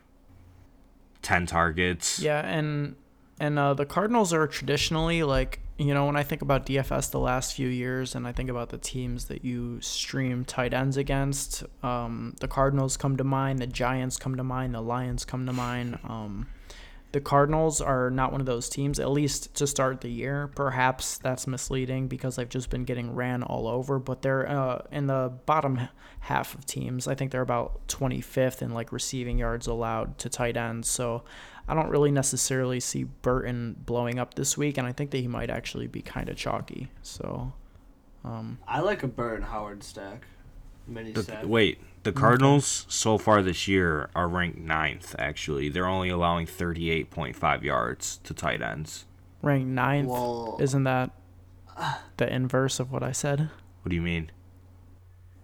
ten 1.22 1.46
targets. 1.46 2.18
Yeah, 2.18 2.40
and 2.40 2.96
and 3.40 3.58
uh, 3.58 3.74
the 3.74 3.86
Cardinals 3.86 4.32
are 4.32 4.46
traditionally 4.46 5.22
like 5.22 5.60
you 5.78 5.92
know 5.94 6.06
when 6.06 6.16
I 6.16 6.22
think 6.22 6.42
about 6.42 6.66
DFS 6.66 7.10
the 7.10 7.18
last 7.18 7.54
few 7.54 7.68
years, 7.68 8.14
and 8.14 8.26
I 8.26 8.32
think 8.32 8.50
about 8.50 8.68
the 8.68 8.78
teams 8.78 9.26
that 9.26 9.44
you 9.44 9.80
stream 9.80 10.44
tight 10.44 10.72
ends 10.72 10.96
against. 10.96 11.64
Um, 11.82 12.36
the 12.40 12.48
Cardinals 12.48 12.96
come 12.96 13.16
to 13.16 13.24
mind. 13.24 13.58
The 13.58 13.66
Giants 13.66 14.16
come 14.16 14.36
to 14.36 14.44
mind. 14.44 14.74
The 14.74 14.80
Lions 14.80 15.24
come 15.24 15.46
to 15.46 15.52
mind. 15.52 15.98
Um, 16.04 16.46
the 17.12 17.20
Cardinals 17.20 17.80
are 17.80 18.10
not 18.10 18.32
one 18.32 18.40
of 18.40 18.46
those 18.46 18.68
teams, 18.68 18.98
at 18.98 19.10
least 19.10 19.54
to 19.54 19.66
start 19.66 20.00
the 20.00 20.10
year. 20.10 20.50
Perhaps 20.54 21.18
that's 21.18 21.46
misleading 21.46 22.08
because 22.08 22.36
they've 22.36 22.48
just 22.48 22.70
been 22.70 22.84
getting 22.84 23.14
ran 23.14 23.42
all 23.42 23.68
over, 23.68 23.98
but 23.98 24.22
they're 24.22 24.48
uh, 24.48 24.82
in 24.90 25.06
the 25.06 25.32
bottom 25.44 25.88
half 26.20 26.54
of 26.54 26.64
teams. 26.64 27.06
I 27.06 27.14
think 27.14 27.30
they're 27.30 27.42
about 27.42 27.86
25th 27.88 28.62
in 28.62 28.72
like 28.72 28.92
receiving 28.92 29.38
yards 29.38 29.66
allowed 29.66 30.18
to 30.18 30.30
tight 30.30 30.56
ends. 30.56 30.88
So 30.88 31.24
I 31.68 31.74
don't 31.74 31.90
really 31.90 32.10
necessarily 32.10 32.80
see 32.80 33.04
Burton 33.04 33.76
blowing 33.84 34.18
up 34.18 34.34
this 34.34 34.56
week, 34.56 34.78
and 34.78 34.86
I 34.86 34.92
think 34.92 35.10
that 35.10 35.18
he 35.18 35.28
might 35.28 35.50
actually 35.50 35.88
be 35.88 36.00
kind 36.00 36.30
of 36.30 36.36
chalky. 36.36 36.90
So 37.02 37.52
um, 38.24 38.58
I 38.66 38.80
like 38.80 39.02
a 39.02 39.08
Burton 39.08 39.42
Howard 39.42 39.82
stack. 39.82 40.26
Mini 40.86 41.14
stack. 41.14 41.44
wait, 41.44 41.80
the 42.02 42.12
Cardinals 42.12 42.84
so 42.88 43.16
far 43.18 43.42
this 43.42 43.68
year 43.68 44.10
are 44.14 44.28
ranked 44.28 44.58
ninth. 44.58 45.14
Actually, 45.18 45.68
they're 45.68 45.86
only 45.86 46.08
allowing 46.08 46.46
thirty-eight 46.46 47.10
point 47.10 47.36
five 47.36 47.62
yards 47.64 48.18
to 48.24 48.34
tight 48.34 48.60
ends. 48.62 49.04
ranked 49.42 49.68
ninth, 49.68 50.08
Well, 50.08 50.56
isn't 50.60 50.84
that 50.84 51.10
the 52.16 52.32
inverse 52.32 52.78
of 52.80 52.90
what 52.92 53.02
I 53.02 53.12
said? 53.12 53.50
What 53.82 53.90
do 53.90 53.96
you 53.96 54.02
mean? 54.02 54.30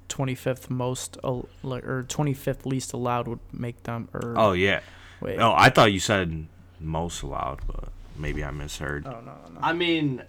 25th 0.09 0.71
most 0.71 1.19
al- 1.23 1.49
or 1.63 2.05
25th 2.09 2.65
least 2.65 2.93
allowed 2.93 3.29
would 3.29 3.41
make 3.53 3.83
them 3.83 4.09
or 4.15 4.35
Oh 4.37 4.53
yeah. 4.53 4.81
wait 5.21 5.39
Oh, 5.39 5.53
I 5.57 5.69
thought 5.71 5.93
you 5.93 6.01
said 6.01 6.47
most 6.81 7.23
allowed, 7.23 7.61
but 7.67 7.91
maybe 8.17 8.43
I 8.43 8.51
misheard. 8.51 9.07
oh 9.07 9.11
no 9.11 9.21
no 9.21 9.33
no 9.55 9.61
I 9.63 9.73
mean, 9.75 10.23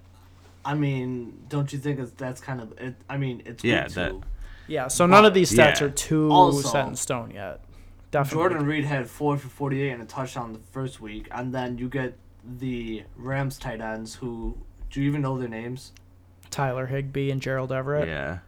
I 0.66 0.74
mean, 0.74 1.46
don't 1.48 1.72
you 1.72 1.80
think 1.80 2.18
that's 2.18 2.42
kind 2.42 2.60
of 2.62 2.78
it? 2.78 2.96
I 3.10 3.18
mean, 3.18 3.42
it's 3.46 3.64
Yeah, 3.64 3.86
week 3.86 3.94
that- 3.94 4.10
two. 4.12 4.24
Yeah 4.70 4.88
so 4.88 5.06
none 5.06 5.26
of 5.26 5.34
these 5.34 5.52
stats 5.52 5.80
Yeah. 5.82 5.88
are 5.88 5.90
too 5.90 6.30
Also, 6.32 6.68
set 6.70 6.88
in 6.88 6.96
stone 6.96 7.32
yet 7.32 7.60
definitely 8.12 8.36
Jordan 8.50 8.66
Reed 8.66 8.86
had 8.86 9.10
four 9.10 9.38
for 9.38 9.50
forty-eight 9.50 9.92
and 9.92 10.02
a 10.02 10.06
touchdown 10.06 10.54
the 10.54 10.60
first 10.72 11.00
week, 11.02 11.28
and 11.32 11.54
then 11.54 11.78
you 11.78 11.90
get 11.90 12.18
the 12.44 13.04
Rams 13.18 13.58
tight 13.60 13.82
ends 13.82 14.16
who. 14.16 14.58
Do 14.90 15.02
you 15.02 15.08
even 15.08 15.22
know 15.22 15.38
their 15.38 15.48
names? 15.50 15.92
Tyler 16.50 16.88
Higbee 16.88 17.30
and 17.30 17.40
Gerald 17.42 17.72
Everett 17.72 18.08
Yeah. 18.08 18.40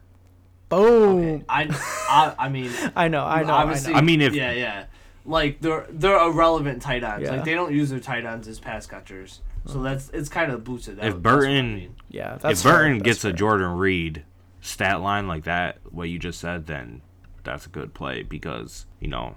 boom 0.68 1.44
I, 1.48 1.68
I, 2.08 2.34
I 2.46 2.48
mean, 2.48 2.70
I 2.96 3.06
know 3.08 3.24
I 3.24 3.42
know 3.44 3.52
I 3.54 3.62
obviously, 3.62 3.92
know 3.92 3.98
I 3.98 4.02
mean, 4.02 4.20
if- 4.20 4.34
yeah, 4.34 4.50
yeah, 4.52 4.86
like 5.24 5.60
they're 5.60 5.86
they're 5.90 6.18
irrelevant 6.26 6.82
tight 6.82 7.04
ends. 7.04 7.24
Yeah. 7.24 7.36
Like 7.36 7.44
they 7.44 7.54
don't 7.54 7.72
use 7.72 7.90
their 7.90 8.00
tight 8.00 8.24
ends 8.24 8.48
as 8.48 8.58
pass 8.58 8.86
catchers, 8.86 9.40
so 9.66 9.74
uh-huh. 9.74 9.82
that's 9.84 10.10
it's 10.10 10.28
kind 10.28 10.50
of 10.50 10.64
boosted. 10.64 10.96
That, 10.96 11.06
If 11.06 11.22
that's 11.22 11.34
I 11.34 11.36
Burton- 11.36 11.74
mean. 11.76 11.94
yeah 12.10 12.38
that's 12.40 12.60
if 12.60 12.64
fair, 12.64 12.78
Burton 12.78 12.98
that's 12.98 13.04
gets 13.04 13.24
a. 13.24 13.32
Jordan 13.32 13.76
Reed 13.76 14.24
stat 14.62 15.02
line 15.02 15.28
like 15.28 15.44
that, 15.44 15.78
what 15.90 16.08
you 16.08 16.18
just 16.18 16.40
said, 16.40 16.66
then 16.66 17.02
that's 17.44 17.66
a 17.66 17.68
good 17.68 17.92
play 17.92 18.22
because 18.22 18.86
you 19.00 19.08
know 19.08 19.36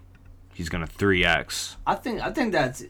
he's 0.53 0.69
gonna 0.69 0.87
three 0.87 1.25
x. 1.25 1.75
I 1.85 1.95
think 1.95 2.21
I 2.21 2.31
think 2.31 2.53
that's 2.53 2.83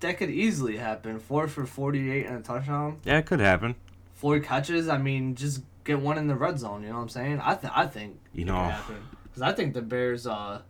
that 0.00 0.16
could 0.18 0.30
easily 0.30 0.78
happen. 0.78 1.20
Four 1.20 1.46
for 1.46 1.64
forty-eight 1.66 2.26
and 2.26 2.38
a 2.38 2.40
touchdown, 2.40 2.98
Yeah, 3.04 3.18
it 3.18 3.26
could 3.26 3.38
happen. 3.38 3.76
four 4.14 4.40
catches. 4.40 4.88
I 4.88 4.98
mean, 4.98 5.36
just 5.36 5.62
get 5.84 6.00
one 6.00 6.18
in 6.18 6.26
the 6.26 6.34
red 6.34 6.58
zone. 6.58 6.82
You 6.82 6.88
know 6.88 6.96
what 6.96 7.02
I'm 7.02 7.08
saying? 7.08 7.40
I 7.42 7.54
th- 7.54 7.72
I 7.76 7.86
think 7.86 8.18
You 8.32 8.46
know. 8.46 8.74
because 9.24 9.42
I 9.42 9.52
think 9.52 9.74
the 9.74 9.82
Bears. 9.82 10.26
Uh, 10.26 10.62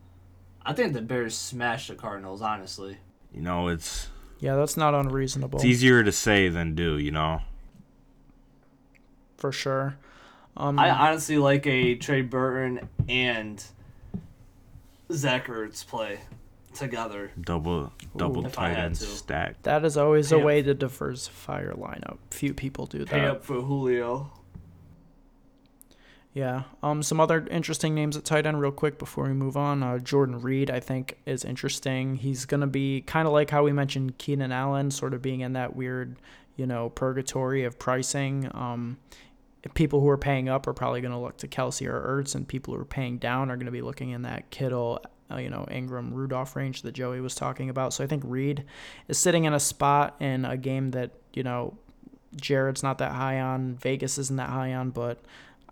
I 0.65 0.73
think 0.75 0.93
the 0.93 1.03
Bears 1.03 1.35
smashed 1.35 1.89
the 1.89 1.95
Cardinals. 1.95 2.43
Honestly, 2.43 2.99
You 3.33 3.41
know, 3.43 3.69
it's 3.69 4.09
yeah 4.41 4.57
that's 4.57 4.77
not 4.77 4.93
unreasonable 4.95 5.61
it's 5.61 5.65
easier 5.65 6.03
to 6.03 6.11
say 6.13 6.49
than 6.49 6.75
do. 6.75 6.99
You 6.99 7.13
know. 7.13 7.41
for 9.37 9.53
sure 9.53 9.97
um 10.57 10.79
I 10.79 10.91
honestly 10.91 11.39
like 11.39 11.67
a 11.67 11.95
Trey 11.97 12.23
Burton 12.23 12.89
and 13.09 13.63
Zach 15.11 15.47
Ertz 15.47 15.87
play 15.87 16.21
together. 16.75 17.31
Double 17.41 17.93
double 18.17 18.47
If 18.47 18.59
I 18.59 18.73
tight 18.75 18.79
end 18.83 18.97
stack. 18.97 19.63
that 19.63 19.85
is 19.85 19.97
always 19.97 20.33
a 20.33 20.37
Pay 20.37 20.41
up- 20.41 20.47
way 20.47 20.63
to 20.63 20.75
diversify 20.75 21.63
your 21.63 21.75
lineup 21.75 22.19
few 22.31 22.55
people 22.55 22.87
do 22.87 22.99
that. 23.01 23.09
Pay 23.09 23.21
that 23.21 23.31
up 23.31 23.45
for 23.45 23.61
Julio. 23.61 24.31
Yeah. 26.35 26.63
Um, 26.83 27.03
some 27.03 27.21
other 27.21 27.47
interesting 27.51 27.95
names 27.95 28.17
at 28.17 28.25
tight 28.25 28.47
end, 28.47 28.59
real 28.59 28.71
quick 28.73 28.99
before 28.99 29.25
we 29.25 29.35
move 29.35 29.55
on. 29.57 29.83
Uh, 29.83 29.99
Jordan 29.99 30.41
Reed, 30.41 30.71
I 30.71 30.81
think, 30.81 31.19
is 31.27 31.45
interesting. 31.45 32.17
He's 32.17 32.47
going 32.47 32.63
to 32.63 32.67
be 32.67 33.03
kind 33.03 33.27
of 33.27 33.35
like 33.35 33.51
how 33.51 33.63
we 33.65 33.73
mentioned 33.73 34.17
Keenan 34.17 34.51
Allen, 34.51 34.91
sort 34.91 35.13
of 35.13 35.21
being 35.21 35.41
in 35.41 35.53
that 35.53 35.77
weird, 35.77 36.17
you 36.57 36.65
know, 36.67 36.89
purgatory 36.89 37.65
of 37.65 37.79
pricing. 37.79 38.49
Um, 38.55 38.97
people 39.75 40.01
who 40.01 40.09
are 40.09 40.19
paying 40.19 40.49
up 40.49 40.67
are 40.67 40.73
probably 40.73 41.01
going 41.01 41.13
to 41.13 41.19
look 41.19 41.37
to 41.39 41.49
Kelce 41.49 41.87
or 41.87 42.23
Ertz, 42.23 42.35
and 42.35 42.47
people 42.47 42.75
who 42.75 42.81
are 42.81 42.85
paying 42.85 43.19
down 43.19 43.51
are 43.51 43.57
going 43.57 43.67
to 43.67 43.73
be 43.73 43.83
looking 43.83 44.11
in 44.11 44.23
that 44.23 44.51
Kittle, 44.51 45.01
uh, 45.31 45.37
you 45.37 45.51
know, 45.51 45.67
Engram, 45.71 46.13
Rudolph 46.13 46.57
range 46.57 46.83
that 46.83 46.93
Joey 46.93 47.21
was 47.21 47.35
talking 47.35 47.71
about. 47.71 47.93
So 47.93 48.03
I 48.03 48.07
think 48.07 48.25
Reed 48.27 48.65
is 49.09 49.19
sitting 49.19 49.45
in 49.45 49.55
a 49.55 49.61
spot 49.61 50.17
in 50.21 50.45
a 50.45 50.57
game 50.57 50.91
that, 50.91 51.13
you 51.33 51.43
know, 51.43 51.77
Jared's 52.37 52.83
not 52.83 52.99
that 52.99 53.13
high 53.13 53.41
on, 53.41 53.77
Vegas 53.77 54.19
isn't 54.19 54.37
that 54.37 54.51
high 54.51 54.75
on, 54.75 54.91
but 54.91 55.19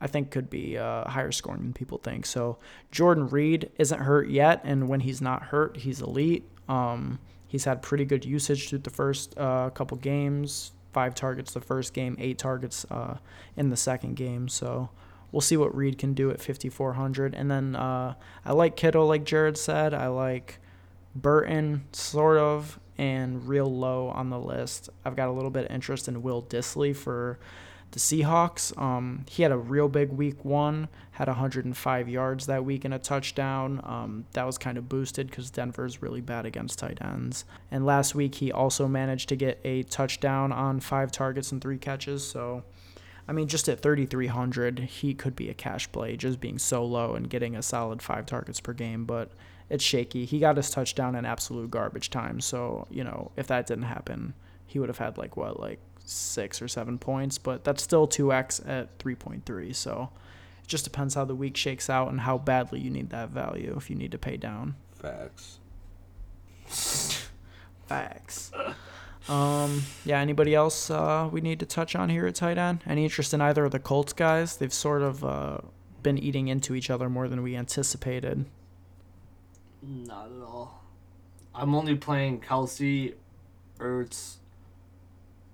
I 0.01 0.07
think 0.07 0.31
could 0.31 0.49
be 0.49 0.79
uh, 0.79 1.09
higher 1.09 1.33
scoring 1.33 1.63
than 1.63 1.73
people 1.73 1.99
think. 1.99 2.27
So 2.27 2.59
Jordan 2.91 3.29
Reed 3.29 3.71
isn't 3.77 4.01
hurt 4.01 4.29
yet, 4.29 4.61
and 4.65 4.89
when 4.89 5.01
he's 5.01 5.21
not 5.21 5.45
hurt, 5.45 5.77
he's 5.79 6.01
elite. 6.01 6.49
Um, 6.69 7.19
he's 7.47 7.65
had 7.65 7.83
pretty 7.83 8.05
good 8.05 8.25
usage 8.25 8.69
through 8.69 8.79
the 8.79 8.91
first 8.91 9.37
uh, 9.39 9.71
couple 9.71 9.97
games. 9.99 10.73
Five 10.93 11.15
targets 11.15 11.53
the 11.53 11.61
first 11.61 11.93
game, 11.93 12.17
eight 12.19 12.39
targets 12.39 12.85
uh, 12.91 13.19
in 13.57 13.71
the 13.71 13.77
second 13.77 14.17
game. 14.17 14.49
So 14.49 14.91
we'll 15.33 15.41
see 15.41 15.57
what 15.57 15.75
Reed 15.75 15.99
can 15.99 16.15
do 16.15 16.31
at 16.31 16.41
5400. 16.41 17.35
And 17.35 17.51
then 17.51 17.77
uh, 17.77 18.15
I 18.45 18.53
like 18.53 18.77
Kittle, 18.77 19.07
like 19.07 19.25
Jared 19.25 19.57
said. 19.57 19.95
I 19.95 20.09
like 20.09 20.59
Burton, 21.15 21.85
sort 21.93 22.39
of, 22.39 22.79
and 22.99 23.47
real 23.47 23.73
low 23.73 24.09
on 24.09 24.31
the 24.31 24.39
list. 24.39 24.91
I've 25.05 25.17
got 25.17 25.29
a 25.29 25.33
little 25.33 25.51
bit 25.51 25.67
of 25.67 25.71
interest 25.71 26.09
in 26.09 26.23
Will 26.23 26.43
Dissly 26.43 26.95
for 26.95 27.39
the 27.93 27.99
Seahawks. 27.99 28.77
Um, 28.81 29.25
he 29.29 29.43
had 29.43 29.53
a 29.53 29.59
real 29.59 29.89
big 29.89 30.11
week 30.11 30.45
one, 30.45 30.89
had 31.13 31.29
105 31.29 32.09
yards 32.09 32.47
that 32.47 32.65
week 32.65 32.85
and 32.85 32.95
a 32.95 32.99
touchdown. 32.99 33.81
Um, 33.85 34.27
that 34.33 34.45
was 34.45 34.59
kind 34.59 34.79
of 34.79 34.89
boosted 34.89 35.29
because 35.29 35.51
Denver's 35.51 36.03
really 36.03 36.21
bad 36.21 36.47
against 36.47 36.79
tight 36.79 36.99
ends. 37.03 37.45
And 37.71 37.85
last 37.85 38.15
week 38.15 38.37
he 38.37 38.53
also 38.53 38.87
managed 38.87 39.29
to 39.31 39.37
get 39.37 39.61
a 39.65 39.83
touchdown 39.85 40.53
on 40.53 40.81
five 40.81 41.11
targets 41.11 41.53
and 41.53 41.61
three 41.61 41.79
catches. 41.79 42.27
So, 42.27 42.63
I 43.27 43.33
mean, 43.33 43.49
just 43.49 43.69
at 43.69 43.81
3,300, 43.81 44.79
he 44.79 45.15
could 45.15 45.35
be 45.35 45.51
a 45.51 45.55
cash 45.55 45.91
play 45.91 46.17
just 46.17 46.41
being 46.41 46.59
so 46.59 46.85
low 46.85 47.15
and 47.15 47.29
getting 47.29 47.57
a 47.57 47.63
solid 47.63 48.03
five 48.03 48.27
targets 48.27 48.61
per 48.61 48.73
game. 48.73 49.05
But 49.05 49.33
it's 49.69 49.85
shaky. 49.85 50.25
He 50.25 50.39
got 50.39 50.57
his 50.57 50.71
touchdown 50.71 51.15
in 51.15 51.25
absolute 51.25 51.71
garbage 51.71 52.11
time. 52.11 52.41
So, 52.41 52.87
you 52.91 53.05
know, 53.05 53.31
if 53.37 53.47
that 53.49 53.67
didn't 53.67 53.85
happen, 53.85 54.35
he 54.67 54.79
would 54.79 54.89
have 54.89 54.99
had 54.99 55.19
like 55.19 55.37
what, 55.37 55.59
like 55.59 55.81
six 56.11 56.61
or 56.61 56.69
seven 56.69 56.99
points, 56.99 57.39
but 57.39 57.65
that's 57.65 57.83
still 57.83 58.07
2x 58.07 58.69
at 58.69 58.99
3.3. 58.99 59.75
So 59.75 60.11
it 60.63 60.69
just 60.69 60.85
depends 60.85 61.15
how 61.15 61.25
the 61.25 61.35
week 61.35 61.57
shakes 61.57 61.89
out 61.89 62.11
and 62.11 62.21
how 62.21 62.39
badly 62.39 62.81
you 62.81 62.91
need 62.91 63.11
that 63.11 63.31
value 63.31 63.75
if 63.77 63.91
you 63.91 63.97
need 63.97 64.13
to 64.13 64.19
pay 64.19 64.37
down. 64.37 64.75
Facts. 64.95 65.59
Facts. 67.87 68.53
Um, 69.29 69.83
yeah, 70.05 70.19
anybody 70.19 70.55
else 70.55 70.91
uh, 70.91 71.29
we 71.31 71.41
need 71.41 71.61
to 71.61 71.67
touch 71.67 71.95
on 71.95 72.09
here 72.09 72.27
at 72.27 72.35
tight 72.35 72.59
end? 72.59 72.83
Any 72.87 73.05
interest 73.05 73.35
in 73.35 73.41
either 73.41 73.65
of 73.65 73.73
the 73.73 73.79
Colts 73.79 74.13
guys? 74.13 74.57
They've 74.57 74.73
sort 74.73 75.03
of 75.03 75.25
uh, 75.25 75.59
been 76.03 76.19
eating 76.19 76.49
into 76.49 76.75
each 76.75 76.91
other 76.91 77.09
more 77.09 77.29
than 77.29 77.43
we 77.43 77.57
anticipated. 77.57 78.47
Not 79.83 80.27
at 80.27 80.43
all. 80.43 80.83
I'm 81.55 81.75
only 81.75 81.95
playing 81.97 82.41
Kelce, 82.41 83.15
Ertz, 83.79 84.37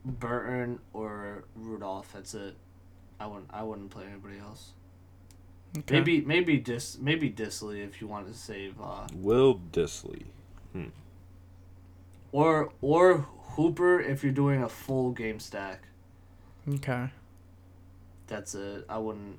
Burton 0.07 0.79
or 0.93 1.45
Rudolph. 1.57 2.13
That's 2.15 2.33
it. 2.35 2.55
I 3.19 3.27
wouldn't. 3.27 3.51
I 3.51 3.63
wouldn't 3.63 3.91
play 3.91 4.05
anybody 4.07 4.39
else. 4.39 4.73
Okay. 5.79 5.97
Maybe 5.99 6.21
maybe 6.23 6.57
Dis 6.59 6.97
maybe 6.99 7.31
Dissly 7.31 7.85
if 7.87 8.01
you 8.01 8.07
want 8.07 8.29
to 8.29 8.35
save. 8.35 8.81
Uh, 8.81 9.07
Will 9.15 9.61
Dissly. 9.73 10.25
or 12.33 12.73
or 12.81 13.27
Hooper 13.57 14.01
if 14.01 14.23
you're 14.23 14.33
doing 14.33 14.63
a 14.63 14.69
full 14.69 15.11
game 15.11 15.41
stack. 15.41 15.83
Okay. 16.69 17.11
That's 18.27 18.55
it. 18.55 18.85
I 18.89 18.99
wouldn't. 18.99 19.39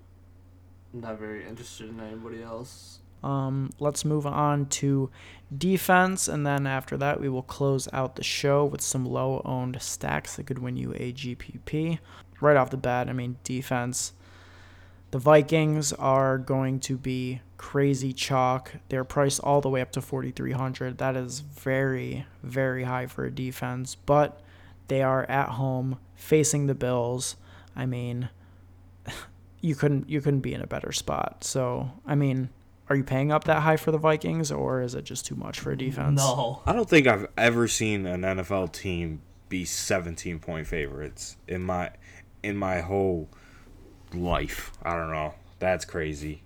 I'm 0.94 1.02
Not 1.02 1.20
very 1.20 1.46
interested 1.46 1.90
in 1.90 2.00
anybody 2.00 2.42
else. 2.44 3.00
Um, 3.24 3.72
let's 3.80 4.06
move 4.06 4.26
on 4.26 4.68
to 4.68 5.10
defense, 5.56 6.28
and 6.28 6.46
then 6.46 6.68
after 6.68 6.98
that, 6.98 7.20
we 7.20 7.30
will 7.30 7.44
close 7.44 7.88
out 7.92 8.16
the 8.16 8.24
show 8.24 8.66
with 8.66 8.82
some 8.82 9.06
low 9.06 9.42
owned 9.44 9.82
stacks 9.82 10.36
that 10.36 10.46
could 10.46 10.60
win 10.60 10.78
you 10.78 10.94
a 10.94 11.14
GPP. 11.14 12.00
Right 12.40 12.58
off 12.58 12.70
the 12.70 12.78
bat, 12.78 13.10
I 13.10 13.14
mean, 13.14 13.38
defense. 13.44 14.14
The 15.12 15.20
Vikings 15.20 15.94
are 15.94 16.38
going 16.38 16.80
to 16.82 16.98
be 16.98 17.42
crazy 17.58 18.14
chalk. 18.14 18.74
They're 18.90 19.04
priced 19.04 19.40
all 19.40 19.62
the 19.62 19.70
way 19.70 19.82
up 19.82 19.92
to 19.94 20.02
4,300. 20.02 20.98
That 20.98 21.16
is 21.16 21.40
very, 21.40 22.26
very 22.44 22.84
high 22.84 23.08
for 23.08 23.26
a 23.26 23.32
defense, 23.32 23.96
but 23.96 24.42
they 24.88 25.02
are 25.02 25.24
at 25.30 25.50
home 25.50 25.98
facing 26.16 26.68
the 26.68 26.76
Bills. 26.76 27.36
I 27.76 27.86
mean, 27.86 28.30
you 29.62 29.76
couldn't 29.76 30.10
you 30.10 30.22
couldn't 30.22 30.42
be 30.42 30.54
in 30.54 30.62
a 30.62 30.68
better 30.68 30.92
spot. 30.92 31.44
So, 31.44 31.92
I 32.06 32.16
mean, 32.16 32.50
are 32.90 32.96
you 32.96 33.04
paying 33.04 33.32
up 33.32 33.44
that 33.46 33.62
high 33.62 33.78
for 33.78 33.92
the 33.92 33.98
Vikings, 33.98 34.52
or 34.52 34.82
is 34.82 34.96
it 34.96 35.04
just 35.04 35.26
too 35.26 35.36
much 35.36 35.60
for 35.60 35.72
a 35.72 35.78
defense? 35.78 36.20
No. 36.20 36.62
I 36.66 36.74
don't 36.74 36.90
think 36.90 37.08
I've 37.08 37.28
ever 37.38 37.68
seen 37.68 38.06
an 38.06 38.22
NFL 38.22 38.72
team 38.72 39.22
be 39.50 39.66
17 39.66 40.40
point 40.40 40.68
favorites 40.68 41.38
in 41.48 41.64
my 41.64 41.92
in 42.44 42.58
my 42.58 42.82
whole 42.82 43.30
life. 44.14 44.72
I 44.84 44.96
don't 44.96 45.12
know. 45.12 45.34
That's 45.60 45.86
crazy. 45.86 46.44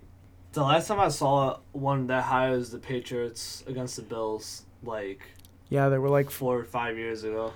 The 0.52 0.62
last 0.62 0.88
time 0.88 1.00
I 1.00 1.08
saw 1.08 1.58
one 1.72 2.06
that 2.08 2.24
high 2.24 2.50
was 2.50 2.70
the 2.70 2.78
Patriots 2.78 3.64
against 3.66 3.96
the 3.96 4.02
Bills, 4.02 4.64
like 4.82 5.20
Yeah, 5.68 5.88
they 5.88 5.98
were 5.98 6.10
like 6.10 6.30
four 6.30 6.58
or 6.58 6.64
five 6.64 6.98
years 6.98 7.24
ago. 7.24 7.52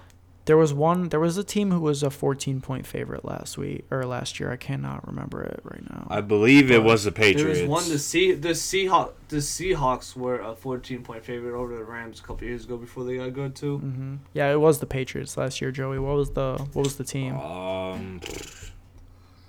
There 0.47 0.57
was 0.57 0.73
one 0.73 1.09
there 1.09 1.21
was 1.21 1.37
a 1.37 1.45
team 1.45 1.73
who 1.73 1.81
was 1.81 2.03
a 2.03 2.11
14 2.11 2.61
point 2.61 2.87
favorite 2.87 3.25
last 3.25 3.59
week 3.59 3.85
or 3.91 4.07
last 4.07 4.41
year. 4.41 4.51
I 4.51 4.57
cannot 4.57 5.07
remember 5.07 5.43
it 5.43 5.61
right 5.65 5.83
now. 5.91 6.07
I 6.09 6.21
believe 6.21 6.71
it 6.71 6.83
was 6.83 7.05
the 7.05 7.13
Patriots. 7.13 7.59
There 7.59 7.69
was 7.69 7.85
one 7.85 7.89
the 7.93 7.99
sea 7.99 8.33
the 8.33 8.51
Seahawks. 8.51 9.13
the 9.29 9.39
Seahawks 9.39 10.17
were 10.17 10.41
a 10.41 10.55
fourteen 10.55 11.03
point 11.03 11.25
favorite 11.25 11.59
over 11.59 11.77
the 11.77 11.85
Rams 11.85 12.21
a 12.21 12.23
couple 12.23 12.47
years 12.47 12.65
ago 12.65 12.77
before 12.77 13.05
they 13.05 13.17
got 13.17 13.33
good 13.35 13.55
too. 13.57 13.79
hmm 13.79 14.15
Yeah, 14.33 14.53
it 14.53 14.61
was 14.61 14.79
the 14.79 14.87
Patriots 14.87 15.37
last 15.37 15.61
year, 15.61 15.73
Joey. 15.73 15.99
What 15.99 16.15
was 16.17 16.31
the 16.31 16.57
what 16.73 16.85
was 16.85 16.97
the 16.97 17.05
team? 17.05 17.37
Um, 17.37 18.21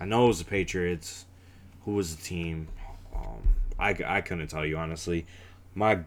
I 0.02 0.06
know 0.06 0.26
it 0.26 0.28
was 0.30 0.40
the 0.40 0.46
Patriots. 0.46 1.26
Who 1.86 1.94
was 1.94 2.16
the 2.16 2.24
team? 2.24 2.68
Um, 3.16 3.56
I, 3.80 3.96
I 4.06 4.22
couldn't 4.22 4.48
tell 4.48 4.66
you 4.66 4.78
honestly. 4.78 5.26
My 5.76 6.00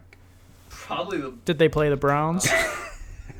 Probably 0.69 1.17
the 1.19 1.31
Did 1.45 1.59
they 1.59 1.69
play 1.69 1.89
the 1.89 1.97
Browns? 1.97 2.47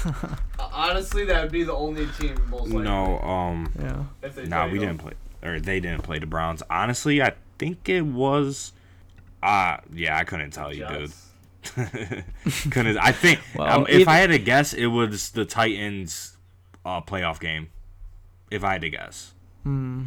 honestly 0.58 1.24
that 1.26 1.42
would 1.42 1.52
be 1.52 1.64
the 1.64 1.72
only 1.74 2.06
team 2.18 2.34
most 2.50 2.64
likely. 2.68 2.82
no 2.84 3.18
um 3.20 3.72
yeah. 3.78 4.04
If 4.22 4.34
they 4.36 4.44
no 4.46 4.66
nah, 4.66 4.72
we 4.72 4.78
didn't 4.78 4.98
play 4.98 5.12
or 5.42 5.60
they 5.60 5.80
didn't 5.80 6.02
play 6.02 6.18
the 6.18 6.26
Browns. 6.26 6.62
Honestly, 6.70 7.20
I 7.22 7.34
think 7.58 7.88
it 7.88 8.02
was. 8.02 8.72
Uh 9.42 9.78
yeah, 9.92 10.16
I 10.16 10.24
couldn't 10.24 10.50
tell 10.52 10.72
you, 10.72 10.86
dude. 10.86 11.12
Couldn't 12.70 12.98
I 12.98 13.12
think 13.12 13.40
Well, 13.56 13.68
um, 13.80 13.86
if 13.88 14.00
either- 14.02 14.10
I 14.10 14.16
had 14.16 14.30
to 14.30 14.38
guess, 14.38 14.72
it 14.72 14.86
was 14.86 15.30
the 15.30 15.44
Titans 15.44 16.36
uh 16.84 17.00
playoff 17.00 17.38
game. 17.40 17.70
If 18.50 18.64
I 18.64 18.72
had 18.72 18.82
to 18.82 18.90
guess, 18.90 19.32
Hmm. 19.62 20.04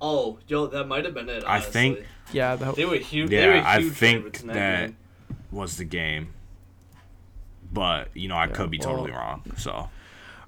Oh, 0.00 0.38
yo, 0.46 0.66
that 0.66 0.84
might 0.86 1.04
have 1.04 1.14
been 1.14 1.28
it. 1.28 1.44
I 1.46 1.60
think- 1.60 2.04
Yeah, 2.32 2.56
the, 2.56 2.72
they 2.72 2.84
were 2.84 2.96
huge. 2.96 3.30
they 3.30 3.40
Yeah, 3.40 3.46
were 3.60 3.66
I 3.66 3.80
think 3.82 3.94
favorites 3.94 4.40
in 4.42 4.48
that- 4.48 4.92
was 5.50 5.76
the 5.76 5.84
game. 5.84 6.28
But 7.74 8.08
you 8.14 8.28
know, 8.28 8.36
I 8.36 8.46
could 8.46 8.70
be 8.70 8.78
well- 8.78 8.90
totally 8.90 9.10
wrong. 9.10 9.42
So 9.58 9.90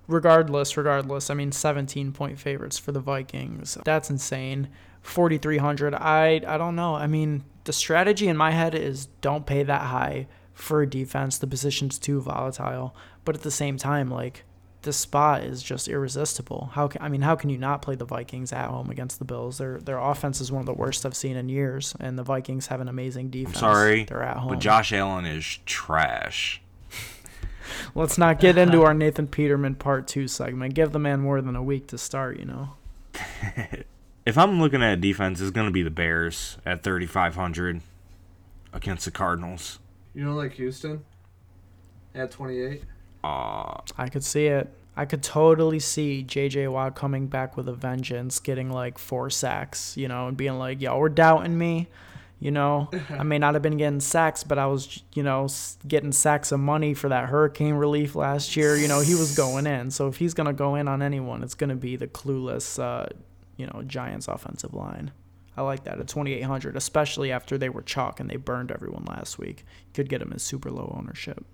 regardless, 0.09 0.77
regardless, 0.77 1.29
I 1.31 1.35
mean 1.35 1.53
17 1.53 2.13
point 2.13 2.39
favorites 2.39 2.79
for 2.79 2.93
the 2.93 3.01
Vikings. 3.01 3.77
That's 3.85 4.09
insane. 4.11 4.69
4300. 5.03 5.95
I 5.95 6.41
I 6.47 6.57
don't 6.57 6.77
know. 6.77 6.95
I 6.95 7.07
mean, 7.07 7.45
the 7.65 7.73
strategy 7.73 8.29
in 8.29 8.37
my 8.37 8.51
head 8.53 8.75
is 8.75 9.07
don't 9.21 9.47
pay 9.47 9.63
that 9.63 9.83
high 9.83 10.27
for 10.55 10.83
a 10.83 10.89
defense. 10.89 11.39
The 11.39 11.47
position's 11.47 11.99
too 11.99 12.21
volatile. 12.21 12.95
But 13.25 13.35
at 13.35 13.43
the 13.43 13.51
same 13.51 13.77
time, 13.77 14.11
like 14.11 14.45
this 14.83 14.97
spot 14.97 15.43
is 15.43 15.63
just 15.63 15.89
irresistible. 15.89 16.71
How 16.73 16.89
can 16.89 17.03
I 17.03 17.09
mean, 17.09 17.23
how 17.23 17.35
can 17.35 17.51
you 17.51 17.59
not 17.59 17.83
play 17.83 17.97
the 17.97 18.05
Vikings 18.05 18.53
at 18.53 18.69
home 18.69 18.89
against 18.91 19.19
the 19.19 19.25
Bills? 19.25 19.59
Their 19.59 19.79
their 19.79 19.99
offense 19.99 20.41
is 20.41 20.51
one 20.51 20.61
of 20.61 20.67
the 20.67 20.75
worst 20.75 21.05
I've 21.05 21.17
seen 21.17 21.37
in 21.37 21.49
years, 21.49 21.95
and 22.01 22.19
the 22.19 22.23
Vikings 22.23 22.69
have 22.69 22.81
an 22.81 22.89
amazing 22.89 23.31
defense. 23.31 23.57
I'm 23.57 23.63
defense. 23.63 23.77
sorry, 23.77 24.05
they're 24.05 24.23
at 24.23 24.39
home. 24.39 24.51
but 24.51 24.61
Josh 24.61 24.93
Allen 24.93 25.27
is 25.27 25.59
trash. 25.67 26.63
Let's 27.95 28.19
not 28.19 28.41
get 28.41 28.59
into 28.59 28.83
our 28.83 28.95
Nathan 28.95 29.27
Peterman 29.27 29.77
part 29.77 30.07
two 30.07 30.29
segment. 30.29 30.75
Give 30.75 30.93
the 30.93 30.99
man 30.99 31.21
more 31.21 31.41
than 31.41 31.57
a 31.57 31.63
week 31.63 31.87
to 31.89 31.99
start, 31.99 32.39
you 32.39 32.45
know. 32.45 32.71
If 34.27 34.37
I'm 34.37 34.61
looking 34.61 34.83
at 34.83 35.01
defense, 35.01 35.41
it's 35.41 35.53
gonna 35.53 35.71
be 35.71 35.85
the 35.85 35.91
Bears 35.91 36.59
at 36.67 36.83
3,500 36.83 37.81
against 38.73 39.05
the 39.05 39.13
Cardinals. 39.13 39.79
You 40.15 40.25
know, 40.25 40.35
like 40.35 40.55
Houston 40.55 41.05
at 42.13 42.33
twenty 42.33 42.61
eight. 42.61 42.83
Uh, 43.23 43.81
I 43.97 44.09
could 44.09 44.25
see 44.25 44.47
it. 44.47 44.69
I 44.97 45.05
could 45.05 45.23
totally 45.23 45.79
see 45.79 46.25
JJ 46.27 46.73
Watt 46.73 46.97
coming 46.97 47.27
back 47.27 47.57
with 47.57 47.69
a 47.69 47.73
vengeance, 47.73 48.41
getting 48.41 48.71
like 48.71 48.99
four 48.99 49.31
sacks, 49.31 49.97
you 49.97 50.09
know, 50.09 50.27
and 50.27 50.37
being 50.37 50.59
like, 50.59 50.81
"Y'all 50.81 50.99
were 50.99 51.09
doubting 51.09 51.57
me." 51.57 51.89
You 52.39 52.51
know, 52.51 52.91
I 53.11 53.23
may 53.23 53.39
not 53.39 53.55
have 53.55 53.63
been 53.63 53.79
getting 53.79 54.01
sacks, 54.01 54.45
but 54.45 54.59
I 54.59 54.67
was, 54.67 55.03
you 55.15 55.23
know, 55.23 55.49
getting 55.89 56.13
sacks 56.13 56.53
of 56.53 56.61
money 56.61 56.93
for 56.93 57.09
that 57.09 57.31
hurricane 57.31 57.75
relief 57.75 58.15
last 58.15 58.57
year. 58.57 58.77
You 58.77 58.89
know, 58.89 59.01
he 59.01 59.15
was 59.15 59.35
going 59.35 59.67
in. 59.67 59.91
So 59.91 60.07
if 60.09 60.17
he's 60.19 60.35
gonna 60.35 60.53
go 60.53 60.75
in 60.75 60.87
on 60.87 61.01
anyone, 61.01 61.43
it's 61.43 61.55
gonna 61.55 61.77
be 61.77 61.97
the 61.97 62.07
clueless, 62.07 62.79
uh, 62.79 63.09
you 63.57 63.67
know, 63.67 63.83
Giants 63.87 64.29
offensive 64.29 64.75
line. 64.75 65.13
I 65.57 65.63
like 65.63 65.85
that 65.85 65.99
at 65.99 66.09
2,800, 66.09 66.77
especially 66.77 67.33
after 67.33 67.57
they 67.57 67.71
were 67.71 67.81
chalk 67.81 68.21
and 68.21 68.29
they 68.29 68.37
burned 68.37 68.71
everyone 68.71 69.07
last 69.07 69.39
week. 69.39 69.65
Could 69.95 70.11
get 70.11 70.21
him 70.21 70.31
in 70.31 70.39
super 70.39 70.71
low 70.71 70.95
ownership. 70.97 71.45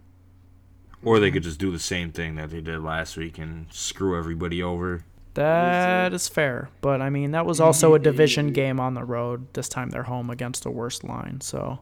Or 1.05 1.21
they 1.21 1.31
could 1.31 1.45
just 1.45 1.61
do 1.61 1.71
the 1.71 1.79
same 1.79 2.11
thing 2.11 2.35
that 2.37 2.51
they 2.51 2.61
did 2.61 2.81
last 2.81 3.17
week 3.17 3.39
and 3.39 3.67
screw 3.73 4.19
everybody 4.19 4.63
over. 4.63 5.05
That 5.35 6.13
is 6.13 6.29
fair, 6.29 6.69
but 6.83 7.01
I 7.01 7.09
mean 7.09 7.31
that 7.31 7.47
was 7.47 7.59
also 7.61 7.95
a 7.95 7.99
division 7.99 8.53
game 8.53 8.79
on 8.79 8.95
the 8.95 9.05
road. 9.05 9.53
This 9.55 9.69
time 9.69 9.91
they're 9.91 10.03
home 10.03 10.29
against 10.29 10.67
a 10.67 10.71
worse 10.71 11.03
line, 11.03 11.41
so 11.41 11.79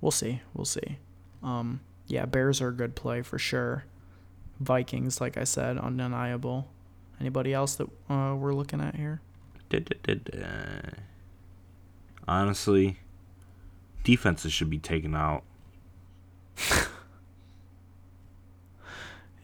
we'll 0.00 0.10
see. 0.10 0.42
We'll 0.54 0.66
see. 0.66 0.98
Um, 1.42 1.80
yeah, 2.06 2.26
Bears 2.26 2.60
are 2.60 2.68
a 2.68 2.72
good 2.72 2.94
play 2.94 3.22
for 3.22 3.38
sure. 3.38 3.84
Vikings, 4.60 5.20
like 5.20 5.38
I 5.38 5.44
said, 5.44 5.78
undeniable. 5.78 6.68
Anybody 7.18 7.54
else 7.54 7.76
that 7.76 7.88
uh, 8.10 8.34
we're 8.36 8.52
looking 8.52 8.80
at 8.80 8.96
here? 8.96 9.20
Honestly, 12.28 12.98
defenses 14.04 14.52
should 14.52 14.70
be 14.70 14.78
taken 14.78 15.14
out. 15.14 15.44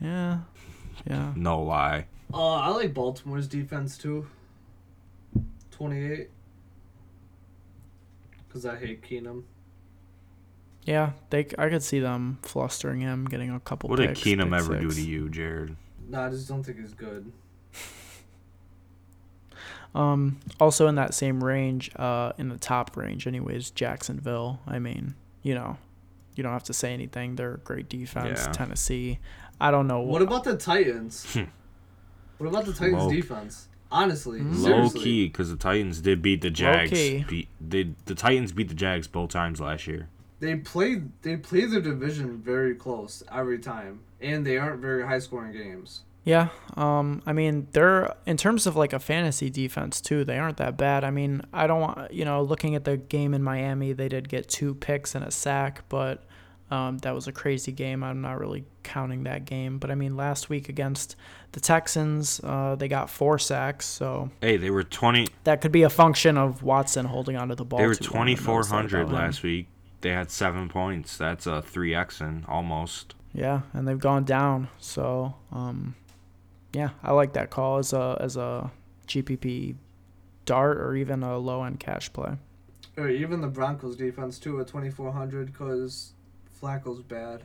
Yeah, 0.01 0.39
yeah. 1.07 1.33
No 1.35 1.63
lie. 1.63 2.07
Uh, 2.33 2.55
I 2.55 2.69
like 2.69 2.93
Baltimore's 2.95 3.49
defense 3.49 3.97
too. 3.97 4.27
Twenty-eight. 5.71 6.31
Cause 8.53 8.65
I 8.67 8.77
hate 8.77 9.03
Keenum. 9.03 9.45
Yeah, 10.85 11.13
they. 11.31 11.47
I 11.59 11.69
could 11.69 11.83
see 11.83 12.01
them 12.01 12.39
flustering 12.43 13.01
him, 13.01 13.27
getting 13.27 13.51
a 13.51 13.61
couple. 13.61 13.91
What 13.91 13.97
did 13.97 14.09
picks, 14.09 14.21
Keenum 14.21 14.51
pick 14.51 14.61
ever 14.61 14.81
do 14.81 14.91
to 14.91 15.01
you, 15.03 15.29
Jared? 15.29 15.77
No, 16.09 16.23
I 16.23 16.31
just 16.31 16.49
don't 16.49 16.63
think 16.63 16.81
he's 16.81 16.95
good. 16.95 17.31
Um, 19.95 20.39
also 20.61 20.87
in 20.87 20.97
that 20.97 21.15
same 21.15 21.43
range, 21.43 21.91
uh, 21.97 22.33
in 22.37 22.51
the 22.51 22.59
top 22.59 22.97
range, 22.97 23.27
anyways, 23.27 23.71
Jacksonville. 23.71 24.61
I 24.67 24.79
mean, 24.79 25.15
you 25.43 25.55
know, 25.55 25.79
you 26.37 26.43
don't 26.43 26.53
have 26.53 26.65
to 26.65 26.75
say 26.75 26.93
anything. 26.93 27.37
They're 27.37 27.55
a 27.55 27.59
great 27.59 27.89
defense. 27.89 28.45
Yeah. 28.45 28.53
Tennessee. 28.53 29.19
I 29.61 29.71
don't 29.71 29.87
know. 29.87 30.01
What 30.01 30.23
about 30.23 30.45
the 30.45 30.57
Titans? 30.57 31.37
What 32.39 32.49
about 32.49 32.65
the 32.67 32.73
Titans 32.73 33.05
Low- 33.05 33.11
defense? 33.11 33.69
Honestly. 33.91 34.41
Low 34.41 34.55
seriously. 34.65 35.01
key, 35.03 35.27
because 35.29 35.51
the 35.51 35.57
Titans 35.57 36.01
did 36.01 36.21
beat 36.21 36.43
the 36.43 36.51
Jags. 36.51 36.91
key. 36.91 37.25
Beat, 37.29 37.49
they, 37.61 37.91
the 38.05 38.15
Titans 38.15 38.53
beat 38.53 38.69
the 38.69 38.75
Jags 38.75 39.07
both 39.09 39.31
times 39.31 39.61
last 39.61 39.87
year. 39.87 40.09
They 40.41 40.55
played 40.57 41.11
they 41.23 41.37
play 41.37 41.65
their 41.65 41.81
division 41.81 42.37
very 42.39 42.75
close 42.75 43.23
every 43.33 43.59
time, 43.59 44.01
and 44.21 44.47
they 44.47 44.57
aren't 44.59 44.81
very 44.81 45.05
high 45.07 45.19
scoring 45.19 45.53
games. 45.53 46.03
Yeah. 46.23 46.49
Um. 46.77 47.23
I 47.27 47.33
mean, 47.33 47.67
they're 47.73 48.15
in 48.27 48.37
terms 48.37 48.67
of 48.67 48.77
like 48.77 48.93
a 48.93 48.99
fantasy 49.01 49.49
defense 49.51 50.01
too. 50.01 50.23
They 50.25 50.39
aren't 50.39 50.59
that 50.59 50.77
bad. 50.77 51.03
I 51.03 51.11
mean, 51.11 51.41
I 51.53 51.67
don't 51.67 51.81
want 51.81 52.13
you 52.13 52.25
know 52.27 52.43
looking 52.43 52.75
at 52.75 52.85
the 52.85 52.99
game 52.99 53.33
in 53.35 53.43
Miami, 53.43 53.93
they 53.95 54.09
did 54.09 54.29
get 54.29 54.49
two 54.49 54.75
picks 54.75 55.15
and 55.15 55.25
a 55.25 55.31
sack, 55.31 55.83
but 55.89 56.23
um, 56.71 56.99
that 56.99 57.15
was 57.15 57.27
a 57.27 57.33
crazy 57.33 57.73
game. 57.73 58.03
I'm 58.05 58.21
not 58.21 58.39
really 58.39 58.65
counting 58.83 59.25
that 59.25 59.45
game. 59.45 59.79
But 59.79 59.91
I 59.91 59.95
mean, 59.95 60.17
last 60.17 60.49
week 60.51 60.69
against 60.69 61.17
the 61.53 61.61
Texans, 61.61 62.41
uh, 62.45 62.75
they 62.77 62.89
got 62.89 63.09
four 63.11 63.39
sacks. 63.39 63.87
So 63.87 64.31
Hey, 64.41 64.57
they 64.57 64.71
were 64.71 64.85
twenty. 64.85 65.29
that 65.45 65.61
could 65.61 65.73
be 65.73 65.83
a 65.83 65.91
function 65.91 66.37
of 66.37 66.63
Watson 66.63 67.07
holding 67.07 67.37
onto 67.37 67.55
the 67.55 67.65
ball. 67.65 67.79
They 67.81 67.87
were 67.87 67.95
too 67.95 68.05
long. 68.05 68.11
I 68.11 68.17
twenty 68.17 68.33
noticed 68.33 68.47
four 68.47 68.63
that 68.63 68.69
hundred 68.69 69.01
about 69.03 69.11
him. 69.11 69.15
last 69.17 69.43
week. 69.43 69.67
They 70.01 70.11
had 70.11 70.31
seven 70.31 70.69
points. 70.69 71.17
That's 71.17 71.47
a 71.47 71.61
three 71.63 71.95
X 71.95 72.21
in 72.21 72.45
almost. 72.49 73.15
Yeah, 73.35 73.63
and 73.73 73.87
they've 73.87 73.99
gone 73.99 74.25
down. 74.25 74.69
So, 74.79 75.35
um, 75.53 75.95
yeah, 76.73 76.91
I 77.03 77.13
like 77.13 77.33
that 77.35 77.51
call 77.51 77.79
as 77.79 77.93
a 77.93 78.17
as 78.21 78.37
a 78.37 78.71
GPP 79.07 79.75
dart 80.45 80.79
or 80.79 80.95
even 80.97 81.23
a 81.23 81.37
low 81.39 81.63
end 81.65 81.81
cash 81.81 82.13
play. 82.13 82.35
Or 82.97 83.09
even 83.09 83.41
the 83.41 83.49
Broncos 83.49 83.97
defense 83.97 84.39
too 84.39 84.61
at 84.61 84.69
twenty 84.69 84.91
four 84.91 85.13
hundred 85.13 85.47
because 85.53 86.13
Flacco's 86.61 87.03
bad. 87.03 87.43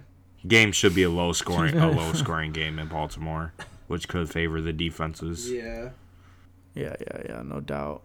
Game 0.48 0.72
should 0.72 0.94
be 0.94 1.04
a 1.04 1.10
low 1.10 1.32
scoring 1.34 1.78
a 1.78 1.90
low 1.90 2.14
scoring 2.14 2.52
game 2.52 2.80
in 2.80 2.88
Baltimore, 2.88 3.54
which 3.88 4.08
could 4.08 4.30
favor 4.30 4.62
the 4.62 4.74
defenses. 4.74 5.50
Yeah. 5.50 5.90
Yeah, 6.74 6.96
yeah, 7.00 7.22
yeah, 7.30 7.42
no 7.44 7.60
doubt. 7.60 8.02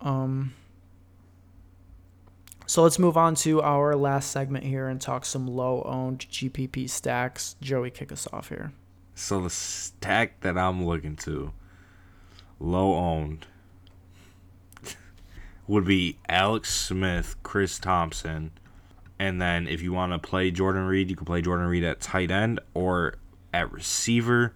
Um, 0.00 0.54
so 2.66 2.82
let's 2.82 2.98
move 2.98 3.16
on 3.16 3.34
to 3.36 3.62
our 3.62 3.96
last 3.96 4.30
segment 4.30 4.64
here 4.64 4.88
and 4.88 5.00
talk 5.00 5.24
some 5.24 5.46
low 5.46 5.82
owned 5.82 6.26
GPP 6.30 6.90
stacks. 6.90 7.56
Joey, 7.60 7.90
kick 7.90 8.12
us 8.12 8.28
off 8.32 8.48
here. 8.48 8.72
So 9.14 9.40
the 9.40 9.50
stack 9.50 10.40
that 10.40 10.58
I'm 10.58 10.84
looking 10.84 11.16
to, 11.16 11.52
low 12.60 12.94
owned, 12.94 13.46
would 15.66 15.86
be 15.86 16.18
Alex 16.28 16.74
Smith, 16.74 17.36
Chris 17.42 17.78
Thompson, 17.78 18.50
and 19.18 19.40
then 19.40 19.66
if 19.68 19.82
you 19.82 19.92
want 19.92 20.12
to 20.12 20.18
play 20.18 20.50
Jordan 20.50 20.86
Reed, 20.86 21.10
you 21.10 21.16
can 21.16 21.24
play 21.26 21.40
Jordan 21.42 21.66
Reed 21.66 21.84
at 21.84 22.00
tight 22.00 22.30
end 22.30 22.60
or 22.74 23.14
at 23.52 23.70
receiver. 23.72 24.54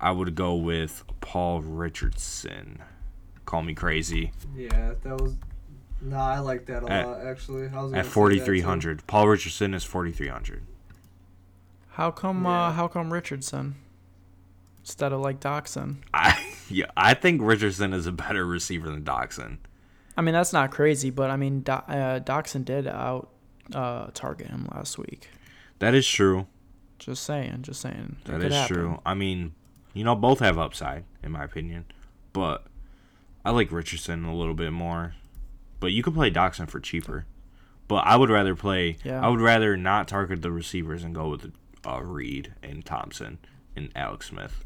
I 0.00 0.10
would 0.10 0.34
go 0.34 0.54
with 0.54 1.04
Paul 1.20 1.62
Richardson. 1.62 2.82
Call 3.46 3.62
me 3.62 3.74
crazy. 3.74 4.32
Yeah, 4.54 4.92
that 5.02 5.20
was. 5.20 5.36
Nah, 6.02 6.28
I 6.28 6.38
like 6.40 6.66
that 6.66 6.82
a 6.82 6.90
At- 6.92 7.06
lot 7.06 7.20
actually. 7.26 7.68
I 7.68 7.82
was 7.82 7.92
At 7.94 8.06
4300. 8.06 9.06
Paul 9.06 9.28
Richardson 9.28 9.72
is 9.72 9.82
4300. 9.84 10.62
How 11.90 12.10
come? 12.10 12.44
Yeah. 12.44 12.66
Uh, 12.66 12.72
how 12.72 12.88
come 12.88 13.12
Richardson 13.12 13.76
instead 14.80 15.12
of 15.12 15.20
like 15.20 15.40
Doctson? 15.40 15.96
I 16.14 16.38
yeah, 16.68 16.86
I 16.96 17.14
think 17.14 17.40
Richardson 17.42 17.92
is 17.94 18.06
a 18.06 18.12
better 18.12 18.44
receiver 18.44 18.90
than 18.90 19.02
Doctson. 19.02 19.58
I 20.16 20.22
mean, 20.22 20.34
that's 20.34 20.52
not 20.52 20.70
crazy, 20.70 21.10
but 21.10 21.30
I 21.30 21.36
mean, 21.36 21.60
Do- 21.60 21.72
uh, 21.72 22.20
Doctson 22.20 22.64
did 22.64 22.86
out 22.86 23.30
uh, 23.74 24.08
target 24.14 24.48
him 24.48 24.68
last 24.72 24.98
week. 24.98 25.28
That 25.78 25.94
is 25.94 26.06
true. 26.06 26.46
Just 26.98 27.24
saying, 27.24 27.58
just 27.62 27.80
saying. 27.80 28.16
That 28.24 28.42
is 28.42 28.54
happen. 28.54 28.76
true. 28.76 29.00
I 29.04 29.14
mean, 29.14 29.54
you 29.92 30.04
know, 30.04 30.14
both 30.14 30.40
have 30.40 30.58
upside, 30.58 31.04
in 31.22 31.32
my 31.32 31.44
opinion. 31.44 31.84
But 32.32 32.66
I 33.44 33.50
like 33.50 33.70
Richardson 33.72 34.24
a 34.24 34.34
little 34.34 34.54
bit 34.54 34.72
more. 34.72 35.14
But 35.78 35.92
you 35.92 36.02
could 36.02 36.14
play 36.14 36.30
Doctson 36.30 36.68
for 36.68 36.80
cheaper. 36.80 37.26
But 37.88 38.06
I 38.06 38.16
would 38.16 38.30
rather 38.30 38.56
play. 38.56 38.96
Yeah. 39.04 39.24
I 39.24 39.28
would 39.28 39.40
rather 39.40 39.76
not 39.76 40.08
target 40.08 40.42
the 40.42 40.50
receivers 40.50 41.04
and 41.04 41.14
go 41.14 41.28
with 41.28 41.52
uh, 41.86 42.02
Reed 42.02 42.54
and 42.62 42.84
Thompson 42.84 43.38
and 43.76 43.90
Alex 43.94 44.28
Smith. 44.28 44.64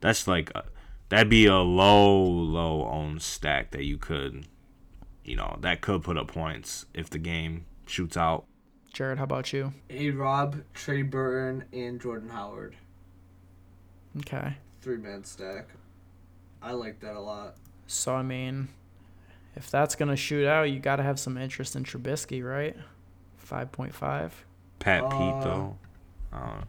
That's 0.00 0.26
like 0.26 0.50
a, 0.54 0.64
that'd 1.08 1.28
be 1.28 1.46
a 1.46 1.58
low, 1.58 2.20
low 2.22 2.86
owned 2.86 3.22
stack 3.22 3.70
that 3.70 3.84
you 3.84 3.98
could, 3.98 4.46
you 5.24 5.36
know, 5.36 5.58
that 5.60 5.80
could 5.80 6.02
put 6.02 6.16
up 6.16 6.28
points 6.28 6.86
if 6.94 7.08
the 7.08 7.18
game 7.18 7.66
shoots 7.86 8.16
out. 8.16 8.44
Jared, 8.92 9.18
how 9.18 9.24
about 9.24 9.52
you? 9.52 9.72
A 9.90 10.10
Rob, 10.10 10.62
Trey 10.74 11.02
Burton, 11.02 11.64
and 11.72 12.00
Jordan 12.00 12.28
Howard. 12.28 12.76
Okay. 14.18 14.54
Three 14.82 14.98
man 14.98 15.24
stack. 15.24 15.68
I 16.62 16.72
like 16.72 17.00
that 17.00 17.14
a 17.16 17.20
lot. 17.20 17.54
So 17.86 18.14
I 18.14 18.22
mean, 18.22 18.68
if 19.56 19.70
that's 19.70 19.94
gonna 19.94 20.16
shoot 20.16 20.46
out, 20.46 20.64
you 20.70 20.78
got 20.78 20.96
to 20.96 21.02
have 21.02 21.18
some 21.18 21.36
interest 21.38 21.74
in 21.76 21.84
Trubisky, 21.84 22.44
right? 22.46 22.76
Five 23.38 23.72
point 23.72 23.94
five. 23.94 24.44
Pat 24.78 25.04
Uh, 25.04 25.08
Pete 25.08 25.44
though. 25.44 25.76
Uh, 26.32 26.60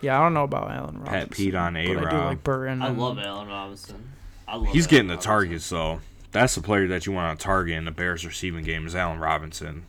Yeah, 0.00 0.18
I 0.18 0.22
don't 0.22 0.32
know 0.34 0.44
about 0.44 0.70
Allen 0.70 0.96
Robinson. 0.98 1.04
Pat 1.06 1.30
Pete 1.30 1.54
on 1.54 1.74
but 1.74 1.80
I 1.80 1.84
do 1.84 1.98
A-Rob. 1.98 2.12
like 2.26 2.44
Burton. 2.44 2.80
I 2.82 2.88
love 2.88 3.18
Allen 3.18 3.48
Robinson. 3.48 4.12
I 4.48 4.56
love 4.56 4.66
He's 4.68 4.84
Allen 4.86 4.90
getting 4.90 5.06
the 5.08 5.12
Robinson. 5.14 5.28
targets, 5.30 5.64
so 5.66 6.00
that's 6.32 6.54
the 6.54 6.62
player 6.62 6.86
that 6.88 7.06
you 7.06 7.12
want 7.12 7.38
to 7.38 7.44
target 7.44 7.76
in 7.76 7.84
the 7.84 7.90
Bears 7.90 8.24
receiving 8.24 8.64
game 8.64 8.86
is 8.86 8.94
Allen 8.94 9.18
Robinson. 9.18 9.84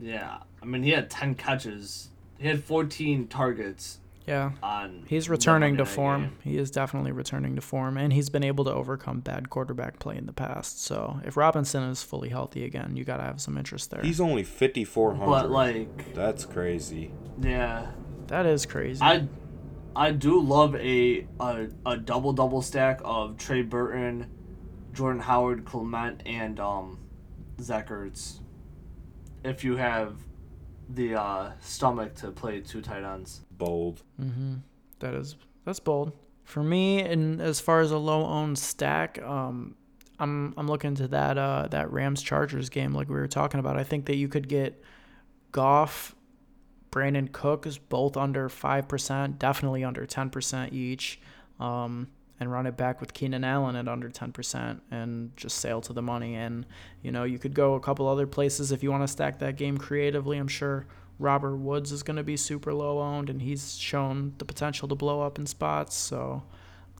Yeah, 0.00 0.38
I 0.62 0.66
mean 0.66 0.82
he 0.82 0.90
had 0.90 1.10
ten 1.10 1.34
catches. 1.34 2.08
He 2.38 2.48
had 2.48 2.64
fourteen 2.64 3.28
targets 3.28 3.98
Yeah, 4.26 4.52
on. 4.62 5.04
he's 5.06 5.28
returning 5.28 5.76
to 5.76 5.86
form. 5.86 6.22
game. 6.22 6.32
He 6.42 6.58
is 6.58 6.70
definitely 6.70 7.12
returning 7.12 7.54
to 7.54 7.60
form, 7.62 7.96
and 7.96 8.12
he's 8.12 8.28
been 8.28 8.42
able 8.44 8.64
to 8.64 8.72
overcome 8.72 9.20
bad 9.20 9.50
quarterback 9.50 9.98
play 10.00 10.16
in 10.16 10.26
the 10.26 10.32
past. 10.32 10.82
So 10.82 11.20
if 11.24 11.36
Robinson 11.36 11.84
is 11.84 12.02
fully 12.02 12.28
healthy 12.28 12.64
again, 12.64 12.96
you 12.96 13.04
got 13.04 13.18
to 13.18 13.22
have 13.22 13.40
some 13.40 13.56
interest 13.56 13.90
there. 13.90 14.02
He's 14.02 14.20
only 14.20 14.42
fifty 14.42 14.84
four 14.84 15.14
hundred. 15.14 15.26
But 15.26 15.50
like, 15.50 16.12
that's 16.14 16.44
crazy. 16.44 17.12
yeah, 17.40 17.86
that 18.26 18.46
is 18.46 18.66
crazy. 18.66 19.00
I 19.00 19.28
I 19.96 20.10
do 20.10 20.40
love 20.40 20.74
a 20.74 21.26
a, 21.38 21.68
a 21.86 21.96
double 21.96 22.32
double 22.32 22.62
stack 22.62 23.00
of 23.04 23.38
Trey 23.38 23.62
Burton, 23.62 24.26
Jordan 24.94 25.20
Howard, 25.20 25.64
Clement, 25.64 26.22
and 26.26 26.58
um, 26.60 26.98
Zach 27.60 27.88
Ertz. 27.88 28.40
If 29.44 29.62
you 29.64 29.76
have 29.76 30.16
the 30.88 31.14
uh, 31.14 31.52
stomach 31.60 32.14
to 32.16 32.30
play 32.30 32.60
two 32.60 32.82
tight 32.82 33.04
ends. 33.04 33.42
Bold. 33.50 34.02
mm-hmm. 34.20 34.54
That 35.00 35.14
is 35.14 35.36
That's 35.64 35.80
bold. 35.80 36.12
For 36.44 36.62
me, 36.62 37.00
and 37.00 37.40
as 37.40 37.60
far 37.60 37.80
as 37.80 37.90
a 37.90 37.98
low 37.98 38.24
owned 38.24 38.58
stack, 38.58 39.20
um, 39.22 39.76
I'm 40.18 40.54
I'm 40.56 40.68
looking 40.68 40.94
to 40.96 41.08
that 41.08 41.38
uh 41.38 41.68
that 41.70 41.90
Rams 41.90 42.22
Chargers 42.22 42.68
game 42.68 42.92
like 42.92 43.08
we 43.08 43.14
were 43.14 43.28
talking 43.28 43.60
about. 43.60 43.76
I 43.76 43.84
think 43.84 44.06
that 44.06 44.16
you 44.16 44.28
could 44.28 44.48
get 44.48 44.82
Goff, 45.52 46.14
Brandin 46.90 47.32
Cooks 47.32 47.78
both 47.78 48.16
under 48.16 48.48
five 48.48 48.88
percent, 48.88 49.38
definitely 49.38 49.84
under 49.84 50.06
ten 50.06 50.30
percent 50.30 50.72
each, 50.72 51.20
um, 51.58 52.08
and 52.40 52.50
run 52.50 52.66
it 52.66 52.76
back 52.76 53.00
with 53.00 53.14
Keenan 53.14 53.44
Allen 53.44 53.76
at 53.76 53.88
under 53.88 54.08
ten 54.08 54.32
percent 54.32 54.82
and 54.90 55.36
just 55.36 55.58
sail 55.58 55.80
to 55.82 55.92
the 55.92 56.02
money. 56.02 56.34
And 56.34 56.66
you 57.02 57.12
know 57.12 57.24
you 57.24 57.38
could 57.38 57.54
go 57.54 57.74
a 57.74 57.80
couple 57.80 58.08
other 58.08 58.26
places 58.26 58.72
if 58.72 58.82
you 58.82 58.90
want 58.90 59.02
to 59.02 59.08
stack 59.08 59.38
that 59.38 59.56
game 59.56 59.78
creatively. 59.78 60.38
I'm 60.38 60.48
sure 60.48 60.86
Robert 61.18 61.56
Woods 61.56 61.92
is 61.92 62.02
going 62.02 62.16
to 62.16 62.24
be 62.24 62.36
super 62.36 62.74
low 62.74 62.98
owned, 62.98 63.30
and 63.30 63.40
he's 63.40 63.76
shown 63.76 64.34
the 64.38 64.44
potential 64.44 64.88
to 64.88 64.94
blow 64.94 65.22
up 65.22 65.38
in 65.38 65.46
spots. 65.46 65.94
So, 65.94 66.42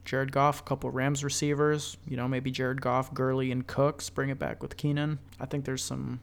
Jared 0.05 0.31
Goff, 0.31 0.61
a 0.61 0.63
couple 0.63 0.89
Rams 0.89 1.21
receivers, 1.23 1.97
you 2.07 2.15
know, 2.15 2.27
maybe 2.27 2.49
Jared 2.49 2.81
Goff, 2.81 3.13
Gurley, 3.13 3.51
and 3.51 3.67
Cooks, 3.67 4.09
bring 4.09 4.29
it 4.29 4.39
back 4.39 4.61
with 4.61 4.77
Keenan. 4.77 5.19
I 5.39 5.45
think 5.45 5.65
there's 5.65 5.83
some, 5.83 6.21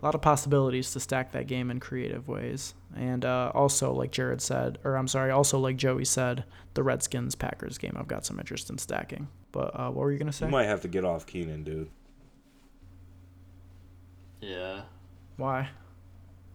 a 0.00 0.04
lot 0.04 0.14
of 0.14 0.22
possibilities 0.22 0.92
to 0.92 1.00
stack 1.00 1.32
that 1.32 1.46
game 1.46 1.70
in 1.70 1.80
creative 1.80 2.28
ways. 2.28 2.74
And 2.96 3.24
uh, 3.24 3.50
also, 3.54 3.92
like 3.92 4.12
Jared 4.12 4.40
said, 4.40 4.78
or 4.84 4.96
I'm 4.96 5.08
sorry, 5.08 5.30
also 5.30 5.58
like 5.58 5.76
Joey 5.76 6.04
said, 6.04 6.44
the 6.74 6.82
Redskins 6.82 7.34
Packers 7.34 7.78
game, 7.78 7.96
I've 7.96 8.06
got 8.08 8.24
some 8.24 8.38
interest 8.38 8.70
in 8.70 8.78
stacking. 8.78 9.28
But 9.50 9.72
uh, 9.74 9.90
what 9.90 10.02
were 10.02 10.12
you 10.12 10.18
going 10.18 10.28
to 10.30 10.32
say? 10.32 10.46
You 10.46 10.52
might 10.52 10.66
have 10.66 10.82
to 10.82 10.88
get 10.88 11.04
off 11.04 11.26
Keenan, 11.26 11.64
dude. 11.64 11.90
Yeah. 14.40 14.82
Why? 15.36 15.70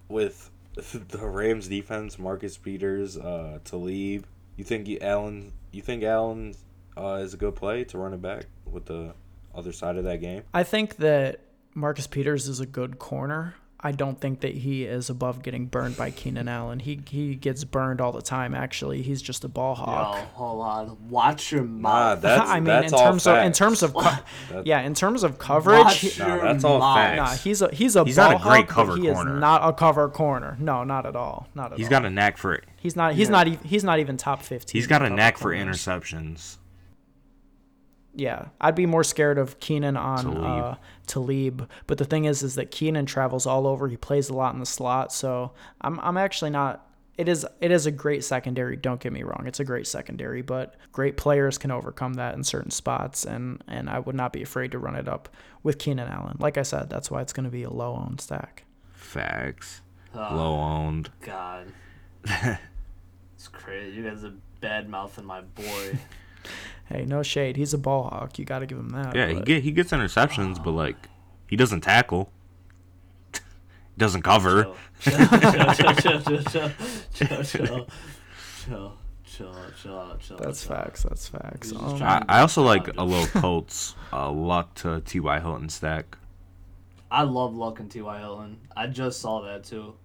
With 0.08 0.50
the 0.76 1.28
Rams 1.28 1.68
defense, 1.68 2.18
Marcus 2.18 2.58
Peters, 2.58 3.18
uh, 3.18 3.60
Talib. 3.66 4.26
You 4.56 4.64
think 4.64 4.90
Allen? 5.02 5.52
You 5.72 5.82
think 5.82 6.04
Allen 6.04 6.54
uh, 6.96 7.20
is 7.22 7.34
a 7.34 7.38
good 7.38 7.56
play 7.56 7.84
to 7.86 7.98
run 7.98 8.14
it 8.14 8.22
back 8.22 8.46
with 8.66 8.86
the 8.86 9.14
other 9.54 9.72
side 9.72 9.98
of 9.98 10.04
that 10.06 10.22
game? 10.22 10.44
I 10.54 10.64
think 10.64 10.98
that 10.98 11.42
Marcus 11.76 12.08
Peters 12.08 12.48
is 12.48 12.60
a 12.60 12.66
good 12.66 13.00
corner. 13.00 13.56
I 13.86 13.92
don't 13.92 14.18
think 14.18 14.40
that 14.42 14.54
he 14.56 14.86
is 14.86 15.10
above 15.10 15.44
getting 15.44 15.66
burned 15.66 15.98
by 15.98 16.10
Keenan 16.10 16.48
Allen. 16.48 16.80
He 16.80 17.02
he 17.10 17.36
gets 17.36 17.66
burned 17.66 18.00
all 18.00 18.14
the 18.14 18.22
time. 18.22 18.56
Actually, 18.56 19.02
he's 19.02 19.22
just 19.22 19.44
a 19.44 19.50
ball 19.50 19.76
hawk. 19.76 20.16
Yo, 20.16 20.22
hold 20.36 20.62
on. 20.62 21.10
Watch 21.10 21.52
your 21.52 21.64
Nah, 21.64 22.14
mouth. 22.14 22.22
that's 22.22 22.50
I 22.50 22.56
mean, 22.62 22.64
that's 22.66 22.94
in 22.94 22.98
all 22.98 23.06
terms 23.08 23.28
of 23.28 23.38
in 23.44 23.52
terms 23.52 23.84
of 23.84 23.94
co- 23.94 24.20
yeah, 24.64 24.80
in 24.84 24.94
terms 24.94 25.24
of 25.24 25.38
coverage, 25.38 25.96
he- 25.98 26.18
Nah, 26.18 26.38
that's 26.38 26.64
all 26.64 26.80
mouth. 26.80 26.96
facts. 26.96 27.18
nah, 27.18 27.44
he's 27.44 27.62
a 27.62 27.76
he's 27.76 27.98
a 27.98 28.06
He's 28.06 28.16
ball 28.16 28.32
not 28.32 28.40
a 28.40 28.44
great 28.44 28.56
hawk, 28.60 28.68
but 28.68 28.74
cover 28.74 28.96
he 28.96 29.12
corner. 29.12 29.36
is 29.36 29.42
not 29.42 29.68
a 29.68 29.74
cover 29.74 30.08
corner. 30.08 30.56
No, 30.62 30.86
not 30.86 31.06
at 31.06 31.18
all. 31.18 31.50
Not 31.54 31.74
at 31.74 31.78
He's 31.78 31.88
all. 31.88 31.90
He's 31.90 31.90
got 31.90 32.06
a 32.06 32.10
knack 32.10 32.38
for 32.38 32.54
it. 32.54 32.64
he's 32.78 32.96
not 32.96 33.16
he's 33.16 33.28
Yeah. 33.28 33.32
not 33.34 33.48
even 33.48 33.60
he's 33.66 33.84
not 33.84 34.00
even 34.00 34.16
top 34.16 34.44
fifteen. 34.44 34.80
He's 34.80 34.88
got 34.88 35.02
a 35.02 35.06
cover 35.08 35.16
knack 35.18 35.38
for 35.38 35.54
corners. 35.54 35.86
interceptions. 35.86 36.56
Yeah, 38.16 38.50
I'd 38.62 38.76
be 38.76 38.86
more 38.86 39.04
scared 39.04 39.38
of 39.40 39.60
Keenan 39.60 39.98
on 39.98 40.24
Talib. 40.24 40.44
uh, 40.44 40.76
Talib. 41.08 41.70
But 41.88 41.98
the 41.98 42.06
thing 42.06 42.26
is, 42.26 42.44
is 42.44 42.56
that 42.56 42.70
Keenan 42.70 43.06
travels 43.08 43.46
all 43.48 43.66
over. 43.66 43.88
He 43.88 43.98
plays 43.98 44.30
a 44.30 44.34
lot 44.34 44.54
in 44.54 44.60
the 44.60 44.66
slot, 44.66 45.12
so 45.12 45.54
I'm 45.82 46.00
I'm 46.00 46.18
actually 46.18 46.52
not. 46.52 46.88
It 47.18 47.28
is 47.28 47.46
it 47.62 47.72
is 47.72 47.86
a 47.86 47.92
great 47.92 48.24
secondary. 48.24 48.76
Don't 48.76 49.00
get 49.00 49.14
me 49.14 49.24
wrong, 49.24 49.44
it's 49.46 49.60
a 49.60 49.64
great 49.64 49.86
secondary, 49.88 50.42
but 50.42 50.76
great 50.92 51.16
players 51.18 51.58
can 51.58 51.70
overcome 51.72 52.14
that 52.16 52.36
in 52.36 52.44
certain 52.44 52.72
spots, 52.72 53.26
and 53.26 53.64
and 53.68 53.90
I 53.90 54.00
would 54.00 54.16
not 54.16 54.32
be 54.34 54.42
afraid 54.44 54.72
to 54.72 54.80
run 54.80 54.96
it 54.96 55.08
up 55.08 55.30
with 55.64 55.78
Keenan 55.80 56.08
Allen. 56.08 56.38
Like 56.40 56.58
I 56.58 56.64
said, 56.64 56.90
that's 56.90 57.10
why 57.12 57.22
it's 57.22 57.34
going 57.34 57.46
to 57.46 57.52
be 57.52 57.64
a 57.64 57.70
low 57.70 57.96
owned 57.96 58.22
stack. 58.22 58.66
Facts. 58.92 59.82
Oh, 60.16 60.20
Low 60.36 60.56
owned. 60.60 61.10
God. 61.22 61.68
it's 62.26 63.48
crazy. 63.48 63.96
You 63.98 64.04
guys 64.10 64.24
are 64.24 64.34
bad 64.62 64.88
mouthing 64.90 65.26
my 65.26 65.42
boy. 65.42 65.98
hey, 66.86 67.06
no 67.06 67.24
shade. 67.24 67.58
He's 67.58 67.74
a 67.74 67.78
ball 67.78 68.04
hawk. 68.04 68.40
You 68.40 68.46
got 68.46 68.60
to 68.60 68.66
give 68.66 68.78
him 68.78 68.90
that. 68.90 69.16
Yeah, 69.16 69.28
but... 69.28 69.36
he, 69.36 69.42
get, 69.42 69.64
he 69.64 69.72
gets 69.72 69.92
interceptions, 69.92 70.58
oh. 70.60 70.64
but 70.64 70.72
like 70.72 71.10
he 71.48 71.56
doesn't 71.56 71.82
tackle. 71.82 72.32
doesn't 73.98 74.22
cover. 74.24 74.64
Chill. 74.64 74.76
chill, 75.02 75.28
chill, 75.28 75.94
chill, 75.94 76.22
chill, 79.34 79.68
chill, 79.76 80.18
chill. 80.20 80.38
That's 80.38 80.64
chill. 80.64 80.76
facts. 80.76 81.04
That's 81.04 81.28
facts. 81.28 81.74
Um, 81.74 82.02
I, 82.02 82.24
I 82.30 82.40
also 82.42 82.62
like 82.62 82.88
a 82.98 83.04
little 83.04 83.42
Colts 83.42 83.96
luck 84.12 84.74
to 84.76 85.02
T.Y. 85.02 85.40
Hilton 85.40 85.70
stack. 85.70 86.18
I 87.12 87.24
love 87.24 87.56
luck 87.56 87.80
and 87.80 87.92
T.Y. 87.92 88.20
Hilton. 88.20 88.58
I 88.76 88.88
just 88.88 89.20
saw 89.20 89.42
that 89.42 89.64
too. 89.64 89.96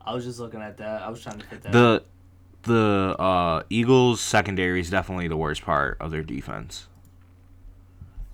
I 0.00 0.14
was 0.14 0.24
just 0.24 0.38
looking 0.38 0.60
at 0.60 0.76
that. 0.78 1.02
I 1.02 1.10
was 1.10 1.22
trying 1.22 1.38
to 1.38 1.46
fit 1.46 1.62
that. 1.62 1.72
The 1.72 2.04
the 2.62 3.16
uh, 3.18 3.62
Eagles 3.70 4.20
secondary 4.20 4.80
is 4.80 4.90
definitely 4.90 5.28
the 5.28 5.36
worst 5.36 5.62
part 5.62 5.96
of 6.00 6.10
their 6.10 6.22
defense. 6.22 6.86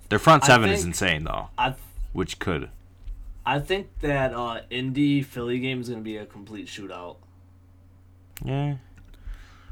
Their 0.09 0.19
front 0.19 0.43
I 0.43 0.47
seven 0.47 0.69
is 0.69 0.83
insane 0.83 1.23
though, 1.23 1.49
I 1.57 1.75
which 2.13 2.39
could. 2.39 2.69
I 3.45 3.59
think 3.59 3.87
that 3.99 4.33
uh, 4.33 4.61
Indy 4.69 5.21
Philly 5.21 5.59
game 5.59 5.81
is 5.81 5.89
gonna 5.89 6.01
be 6.01 6.17
a 6.17 6.25
complete 6.25 6.67
shootout. 6.67 7.17
Yeah. 8.43 8.75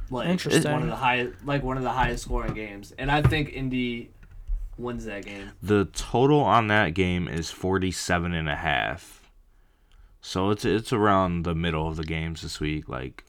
Like 0.10 0.30
Interesting. 0.30 0.72
one 0.72 0.84
of 0.84 0.89
the 0.89 0.95
high, 0.95 1.28
like 1.43 1.64
one 1.64 1.78
of 1.78 1.84
the 1.84 1.91
highest 1.91 2.24
scoring 2.24 2.53
games, 2.53 2.93
and 2.97 3.12
I 3.12 3.22
think 3.22 3.51
Indy 3.51 4.12
wins 4.78 5.06
that 5.06 5.26
game. 5.26 5.51
The 5.62 5.86
total 5.86 6.39
on 6.41 6.68
that 6.68 6.93
game 6.93 7.28
is 7.28 7.49
47 7.51 8.34
and 8.34 8.47
a 8.47 8.56
half. 8.56 9.30
So 10.22 10.51
it's 10.51 10.64
it's 10.66 10.93
around 10.93 11.43
the 11.43 11.53
middle 11.53 11.88
of 11.88 11.97
the 11.97 12.03
games 12.03 12.41
this 12.41 12.60
week 12.60 12.89
like 12.89 13.25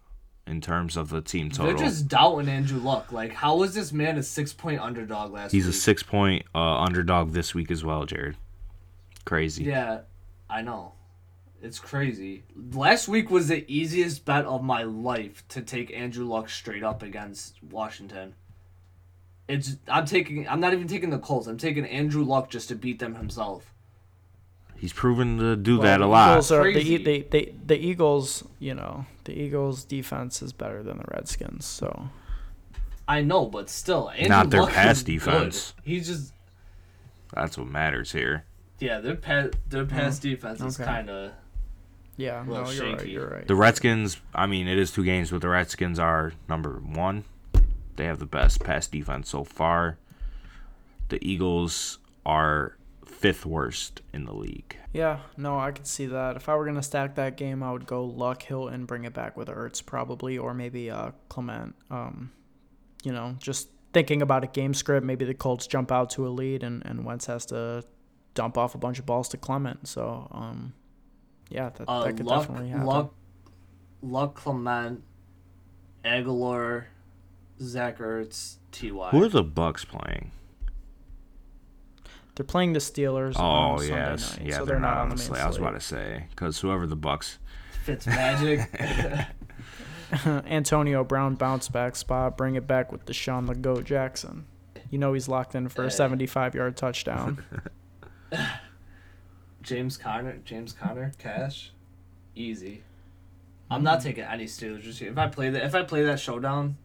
in 0.46 0.60
terms 0.60 0.96
of 0.96 1.10
the 1.10 1.20
team 1.20 1.50
total. 1.50 1.66
They're 1.66 1.86
just 1.86 2.08
doubting 2.08 2.48
Andrew 2.48 2.78
Luck. 2.78 3.12
Like, 3.12 3.32
how 3.32 3.56
was 3.56 3.74
this 3.74 3.92
man 3.92 4.16
a 4.16 4.22
six 4.22 4.52
point 4.52 4.80
underdog 4.80 5.32
last 5.32 5.52
week? 5.52 5.62
He's 5.62 5.66
a 5.66 5.72
6 5.72 6.02
point 6.04 6.44
uh, 6.54 6.58
underdog 6.80 7.32
this 7.32 7.54
week 7.54 7.70
as 7.70 7.84
well, 7.84 8.04
Jared. 8.04 8.36
Crazy. 9.24 9.64
Yeah, 9.64 10.00
I 10.48 10.62
know. 10.62 10.92
It's 11.62 11.78
crazy. 11.80 12.44
Last 12.72 13.08
week 13.08 13.30
was 13.30 13.48
the 13.48 13.64
easiest 13.66 14.24
bet 14.24 14.44
of 14.44 14.62
my 14.62 14.82
life 14.84 15.42
to 15.48 15.62
take 15.62 15.92
Andrew 15.92 16.24
Luck 16.24 16.48
straight 16.48 16.84
up 16.84 17.02
against 17.02 17.60
Washington. 17.62 18.34
It's 19.48 19.76
I'm 19.88 20.04
taking 20.06 20.46
I'm 20.48 20.60
not 20.60 20.72
even 20.74 20.86
taking 20.86 21.10
the 21.10 21.18
Colts. 21.18 21.46
I'm 21.46 21.56
taking 21.56 21.84
Andrew 21.86 22.24
Luck 22.24 22.50
just 22.50 22.68
to 22.68 22.74
beat 22.74 22.98
them 22.98 23.14
himself. 23.14 23.72
He's 24.76 24.92
proven 24.92 25.38
to 25.38 25.56
do 25.56 25.78
Well, 25.78 25.84
that 25.84 25.98
the 25.98 26.04
a 26.04 26.06
lot. 26.06 26.32
Eagles 26.32 26.52
are, 26.52 26.64
the, 26.64 26.72
Crazy. 26.72 26.94
E- 26.94 27.04
they, 27.04 27.20
they, 27.22 27.54
the 27.64 27.78
Eagles, 27.78 28.44
you 28.58 28.74
know, 28.74 29.06
the 29.26 29.38
Eagles' 29.40 29.84
defense 29.84 30.40
is 30.42 30.52
better 30.52 30.82
than 30.82 30.96
the 30.98 31.04
Redskins. 31.12 31.64
So 31.66 32.08
I 33.06 33.22
know, 33.22 33.46
but 33.46 33.68
still, 33.70 34.10
Andrew 34.10 34.28
Not 34.28 34.50
their 34.50 34.62
Luck 34.62 34.72
pass 34.72 35.02
defense. 35.02 35.72
Good. 35.76 35.82
He's 35.90 36.06
just 36.08 36.32
That's 37.34 37.56
what 37.58 37.68
matters 37.68 38.10
here. 38.12 38.44
yeah, 38.80 38.98
their 39.00 39.14
pass 39.16 39.50
their 39.68 39.84
pass 39.84 40.18
defense 40.18 40.60
is 40.60 40.74
Mm-hmm. 40.74 40.82
okay. 40.82 40.90
kind 40.92 41.10
of 41.10 41.32
yeah, 42.16 42.42
Little 42.46 42.64
no, 42.64 42.70
you're 42.70 42.96
right. 42.96 43.06
You're 43.06 43.28
right. 43.28 43.46
The 43.46 43.54
Redskins, 43.54 44.18
I 44.34 44.46
mean, 44.46 44.66
it 44.68 44.78
is 44.78 44.90
two 44.90 45.04
games, 45.04 45.30
but 45.30 45.42
the 45.42 45.50
Redskins 45.50 45.98
are 45.98 46.32
number 46.48 46.80
one. 46.82 47.24
They 47.96 48.06
have 48.06 48.18
the 48.20 48.26
best 48.26 48.62
pass 48.64 48.86
defense 48.86 49.28
so 49.28 49.44
far. 49.44 49.98
The 51.10 51.18
Eagles 51.26 51.98
are 52.24 52.76
fifth 53.16 53.46
worst 53.46 54.02
in 54.12 54.24
the 54.24 54.34
league. 54.34 54.76
Yeah, 54.92 55.20
no, 55.36 55.58
I 55.58 55.72
could 55.72 55.86
see 55.86 56.06
that. 56.06 56.36
If 56.36 56.48
I 56.48 56.54
were 56.54 56.66
gonna 56.66 56.82
stack 56.82 57.14
that 57.14 57.36
game, 57.36 57.62
I 57.62 57.72
would 57.72 57.86
go 57.86 58.04
Luck, 58.04 58.42
Hill, 58.42 58.68
and 58.68 58.86
bring 58.86 59.04
it 59.04 59.14
back 59.14 59.36
with 59.36 59.48
Ertz 59.48 59.84
probably, 59.84 60.36
or 60.36 60.52
maybe 60.54 60.90
uh, 60.90 61.12
Clement. 61.28 61.74
Um, 61.90 62.32
you 63.02 63.12
know, 63.12 63.36
just 63.38 63.68
thinking 63.92 64.20
about 64.20 64.44
a 64.44 64.46
game 64.46 64.74
script, 64.74 65.04
maybe 65.06 65.24
the 65.24 65.34
Colts 65.34 65.66
jump 65.66 65.90
out 65.90 66.10
to 66.10 66.26
a 66.26 66.30
lead, 66.30 66.62
and 66.62 66.84
and 66.84 67.04
Wentz 67.04 67.26
has 67.26 67.46
to 67.46 67.84
dump 68.34 68.58
off 68.58 68.74
a 68.74 68.78
bunch 68.78 68.98
of 68.98 69.06
balls 69.06 69.28
to 69.30 69.38
Clement. 69.38 69.88
So, 69.88 70.28
um, 70.30 70.74
yeah, 71.48 71.70
that, 71.70 71.88
uh, 71.88 72.04
that 72.04 72.16
could 72.16 72.26
Luck 72.26 72.42
definitely 72.42 72.68
happen. 72.68 72.86
Luck 72.86 73.14
Luck 74.02 74.34
Clement, 74.34 75.02
Aguilar, 76.04 76.88
Zach 77.60 77.98
Ertz, 77.98 78.56
Ty. 78.72 79.10
Who 79.10 79.24
are 79.24 79.28
the 79.28 79.42
Bucks 79.42 79.84
playing? 79.84 80.32
They're 82.36 82.44
playing 82.44 82.74
the 82.74 82.80
Steelers. 82.80 83.34
Oh 83.36 83.42
on 83.42 83.78
Sunday 83.78 83.94
yes, 83.94 84.38
night, 84.38 84.46
yeah, 84.46 84.56
so 84.58 84.64
they're, 84.64 84.78
not, 84.78 84.98
on 84.98 85.08
the 85.08 85.14
honestly. 85.14 85.34
main 85.34 85.42
I 85.42 85.48
was 85.48 85.56
about 85.56 85.72
to 85.72 85.80
say 85.80 86.26
because 86.30 86.60
whoever 86.60 86.86
the 86.86 86.96
Bucks, 86.96 87.38
fits 87.82 88.06
magic. 88.06 88.60
Antonio 90.26 91.02
Brown 91.02 91.34
bounce 91.34 91.68
back 91.68 91.96
spot. 91.96 92.36
Bring 92.36 92.54
it 92.54 92.66
back 92.66 92.92
with 92.92 93.04
DeSean 93.06 93.46
the 93.46 93.54
Goat 93.54 93.84
Jackson. 93.84 94.46
You 94.90 94.98
know 94.98 95.14
he's 95.14 95.28
locked 95.28 95.54
in 95.54 95.68
for 95.68 95.84
a 95.84 95.90
75 95.90 96.54
yard 96.54 96.76
touchdown. 96.76 97.42
James 99.62 99.96
Conner, 99.96 100.38
James 100.44 100.72
Conner, 100.72 101.12
cash, 101.18 101.72
easy. 102.36 102.82
I'm 103.68 103.82
not 103.82 103.98
mm. 103.98 104.04
taking 104.04 104.24
any 104.24 104.44
Steelers. 104.44 104.82
Just 104.82 105.02
if 105.02 105.18
I 105.18 105.26
play 105.26 105.50
that, 105.50 105.64
if 105.64 105.74
I 105.74 105.82
play 105.82 106.02
that 106.04 106.20
showdown, 106.20 106.76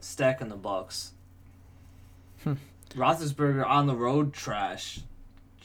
stacking 0.00 0.48
the 0.48 0.56
Bucks. 0.56 1.12
Hmm. 2.42 2.54
Roethlisberger 2.96 3.66
on 3.66 3.86
the 3.86 3.94
road, 3.94 4.32
trash. 4.32 5.00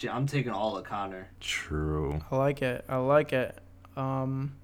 I'm 0.09 0.25
taking 0.25 0.51
all 0.51 0.77
of 0.77 0.84
Conner. 0.86 1.29
true. 1.39 2.21
I 2.32 2.36
like 2.36 2.61
it. 2.61 2.84
I 2.89 2.97
like 2.97 3.34
it. 3.34 3.55
Um, 3.95 4.55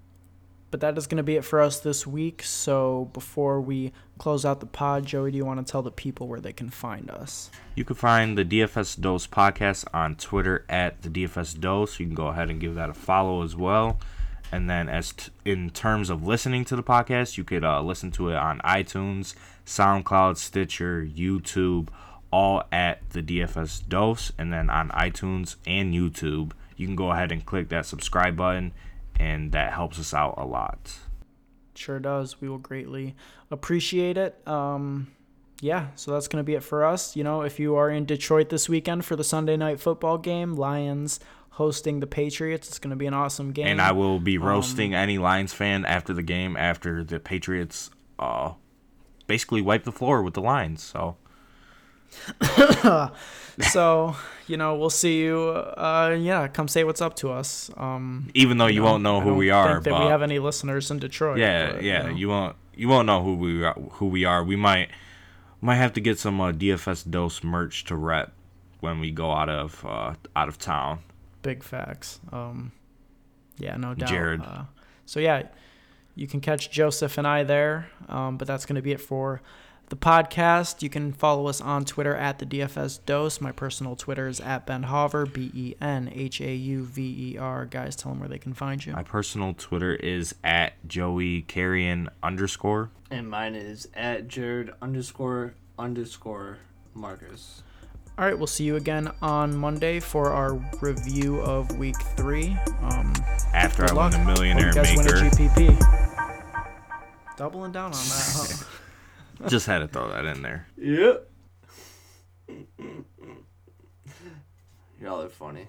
but 0.72 0.82
that 0.82 0.98
is 0.98 1.08
going 1.08 1.18
to 1.18 1.24
be 1.24 1.36
it 1.36 1.46
for 1.46 1.62
us 1.62 1.80
this 1.80 2.06
week. 2.08 2.44
So 2.44 3.10
before 3.14 3.62
we 3.62 3.94
close 4.18 4.46
out 4.46 4.60
the 4.60 4.66
pod, 4.66 5.06
Joey, 5.06 5.32
do 5.32 5.38
you 5.38 5.46
want 5.46 5.66
to 5.66 5.72
tell 5.72 5.82
the 5.82 5.92
people 5.92 6.28
where 6.28 6.40
they 6.40 6.54
can 6.54 6.70
find 6.70 7.10
us? 7.10 7.50
You 7.76 7.86
can 7.86 7.96
find 7.96 8.38
the 8.38 8.44
DFS 8.44 9.00
Dose 9.00 9.28
podcast 9.28 9.86
on 9.94 10.16
Twitter 10.16 10.66
at 10.68 11.04
the 11.04 11.10
DFS 11.10 11.60
Dose. 11.60 12.00
You 12.00 12.08
can 12.08 12.16
go 12.16 12.28
ahead 12.28 12.50
and 12.50 12.60
give 12.60 12.76
that 12.76 12.90
a 12.90 12.94
follow 12.94 13.44
as 13.44 13.56
well. 13.56 14.00
And 14.52 14.70
then, 14.70 14.88
as 14.88 15.12
t- 15.12 15.32
in 15.46 15.70
terms 15.70 16.10
of 16.10 16.26
listening 16.26 16.64
to 16.66 16.76
the 16.76 16.84
podcast, 16.84 17.38
you 17.38 17.44
could 17.44 17.66
uh, 17.66 17.82
listen 17.82 18.12
to 18.12 18.30
it 18.30 18.36
on 18.36 18.60
iTunes, 18.60 19.36
SoundCloud, 19.66 20.38
Stitcher, 20.38 21.06
YouTube, 21.06 21.90
all 22.32 22.64
at 22.72 23.10
the 23.12 23.22
DFS 23.22 23.88
Dose. 23.88 24.32
And 24.38 24.52
then 24.52 24.70
on 24.70 24.90
iTunes 24.90 25.56
and 25.66 25.94
YouTube, 25.94 26.52
you 26.76 26.86
can 26.86 26.96
go 26.96 27.12
ahead 27.12 27.32
and 27.32 27.46
click 27.46 27.70
that 27.70 27.86
subscribe 27.86 28.38
button, 28.38 28.72
and 29.20 29.52
that 29.52 29.74
helps 29.74 30.00
us 30.00 30.14
out 30.14 30.36
a 30.38 30.46
lot. 30.46 31.00
Sure 31.76 32.00
does. 32.00 32.40
We 32.40 32.48
will 32.50 32.60
greatly 32.60 33.16
appreciate 33.52 34.18
it. 34.18 34.48
Um, 34.48 35.08
yeah, 35.60 35.88
so 35.96 36.12
that's 36.12 36.28
going 36.28 36.40
to 36.40 36.46
be 36.46 36.54
it 36.54 36.64
for 36.64 36.86
us. 36.86 37.16
You 37.16 37.24
know, 37.24 37.42
if 37.42 37.60
you 37.60 37.76
are 37.76 37.90
in 37.90 38.06
Detroit 38.06 38.50
this 38.50 38.70
weekend 38.70 39.06
for 39.06 39.16
the 39.16 39.24
Sunday 39.24 39.58
night 39.58 39.80
football 39.80 40.20
game, 40.20 40.56
Lions 40.56 41.20
hosting 41.52 42.00
the 42.00 42.08
Patriots, 42.08 42.68
it's 42.68 42.78
going 42.78 42.92
to 42.92 42.96
be 42.96 43.08
an 43.08 43.16
awesome 43.16 43.52
game. 43.52 43.66
And 43.66 43.82
I 43.82 43.92
will 43.92 44.20
be 44.20 44.38
roasting 44.38 44.94
um, 44.94 45.02
any 45.02 45.18
Lions 45.18 45.54
fan 45.54 45.84
after 45.86 46.14
the 46.14 46.22
game 46.22 46.56
after 46.56 47.04
the 47.04 47.20
Patriots 47.20 47.90
uh, 48.20 48.54
basically 49.26 49.62
wipe 49.62 49.84
the 49.84 49.92
floor 49.92 50.22
with 50.22 50.36
the 50.36 50.42
Lions. 50.42 50.84
So. 50.84 51.18
so 53.72 54.16
you 54.48 54.58
know 54.58 54.76
we'll 54.76 54.90
see 54.90 55.22
you 55.22 55.50
uh 55.50 56.16
yeah 56.20 56.48
come 56.48 56.68
say 56.68 56.84
what's 56.84 57.02
up 57.02 57.16
to 57.16 57.32
us. 57.32 57.70
Um 57.78 58.30
even 58.34 58.58
though 58.58 58.68
you, 58.68 58.82
know, 58.82 58.86
won't 58.86 59.04
know 59.04 59.22
who 59.22 59.36
we 59.36 59.50
are 59.50 59.82
think 59.82 59.96
that 59.96 60.04
we 60.04 60.10
have 60.10 60.22
any 60.22 60.40
listeners 60.40 60.92
in 60.92 61.00
detroit 61.00 61.38
yeah 61.38 61.74
but, 61.74 61.84
yeah 61.84 62.04
you, 62.04 62.10
know. 62.10 62.16
you, 62.16 62.30
won't 62.30 62.56
you 62.76 62.88
won't 62.88 63.06
know 63.08 63.24
who 63.24 63.36
we 63.36 63.64
are 63.64 63.74
who 63.74 64.08
we 64.08 64.26
are. 64.26 64.44
We 64.44 64.56
might 64.56 64.90
might 65.62 65.76
have 65.76 65.94
to 65.94 66.02
get 66.02 66.20
some 66.20 66.40
uh, 66.40 66.52
dfs 66.52 67.10
dose 67.10 67.44
merch 67.44 67.84
to 67.86 67.96
rep 67.96 68.34
when 68.80 69.00
we 69.00 69.12
go 69.12 69.32
out 69.32 69.50
of 69.50 69.86
uh 69.86 70.14
out 70.36 70.48
of 70.48 70.58
town. 70.58 71.00
Big 71.42 71.64
facts. 71.64 72.20
Um 72.32 72.72
yeah 73.58 73.76
no 73.78 73.94
doubt. 73.94 74.10
Jared. 74.10 74.42
Uh, 74.42 74.64
so 75.06 75.20
yeah 75.20 75.44
you 76.16 76.28
can 76.28 76.42
catch 76.42 76.72
joseph 76.72 77.18
and 77.20 77.28
i 77.28 77.44
there 77.44 77.90
um 78.10 78.38
but 78.38 78.48
that's 78.48 78.66
going 78.66 78.76
to 78.76 78.82
be 78.82 78.92
it 78.92 79.00
for 79.00 79.40
the 79.90 79.96
podcast. 79.96 80.82
You 80.82 80.90
can 80.90 81.14
follow 81.14 81.48
us 81.48 81.62
on 81.62 81.86
Twitter 81.86 82.16
at 82.16 82.40
the 82.40 82.46
DFS 82.46 83.00
Dose. 83.06 83.40
My 83.40 83.52
personal 83.52 83.96
Twitter 83.96 84.28
is 84.28 84.40
at 84.40 84.66
Ben 84.66 84.84
Hauver, 84.84 85.32
B 85.32 85.52
E 85.54 85.76
N 85.82 86.12
H 86.14 86.42
A 86.42 86.54
U 86.54 86.84
V 86.84 87.34
E 87.34 87.38
R. 87.38 87.66
Guys, 87.66 87.96
tell 87.96 88.12
them 88.12 88.20
where 88.20 88.30
they 88.30 88.38
can 88.38 88.54
find 88.54 88.86
you. 88.86 88.94
My 88.94 89.04
personal 89.04 89.54
Twitter 89.54 89.96
is 89.96 90.36
at 90.44 90.74
Joey 90.88 91.44
Carrion 91.44 92.10
underscore. 92.22 92.90
And 93.10 93.30
mine 93.30 93.56
is 93.56 93.88
at 93.94 94.28
Jared 94.28 94.74
underscore 94.82 95.54
underscore 95.80 96.58
Marcus. 96.94 97.64
All 98.18 98.26
right, 98.26 98.38
we'll 98.38 98.48
see 98.48 98.64
you 98.64 98.76
again 98.78 99.12
on 99.22 99.56
Monday 99.56 100.00
for 100.00 100.32
our 100.32 100.56
review 100.82 101.40
of 101.42 101.78
week 101.78 101.96
three. 102.18 102.58
Um, 102.82 103.14
After 103.54 103.86
I 103.86 103.94
luck. 103.94 104.12
win 104.14 104.26
the 104.26 104.34
Millionaire 104.34 104.72
Hope 104.74 104.76
you 104.76 104.82
guys 104.82 104.98
Maker. 104.98 105.16
Win 105.16 105.28
a 105.28 105.30
GPP. 105.30 107.38
Doubling 107.38 107.72
down 107.72 107.86
on 107.86 107.92
that, 107.92 108.34
huh? 108.36 108.66
Just 109.46 109.68
had 109.68 109.80
to 109.80 109.88
throw 109.88 110.10
that 110.10 110.26
in 110.26 110.42
there. 110.42 110.68
Yep. 110.78 111.30
Y'all 115.02 115.22
are 115.22 115.30
funny. 115.30 115.68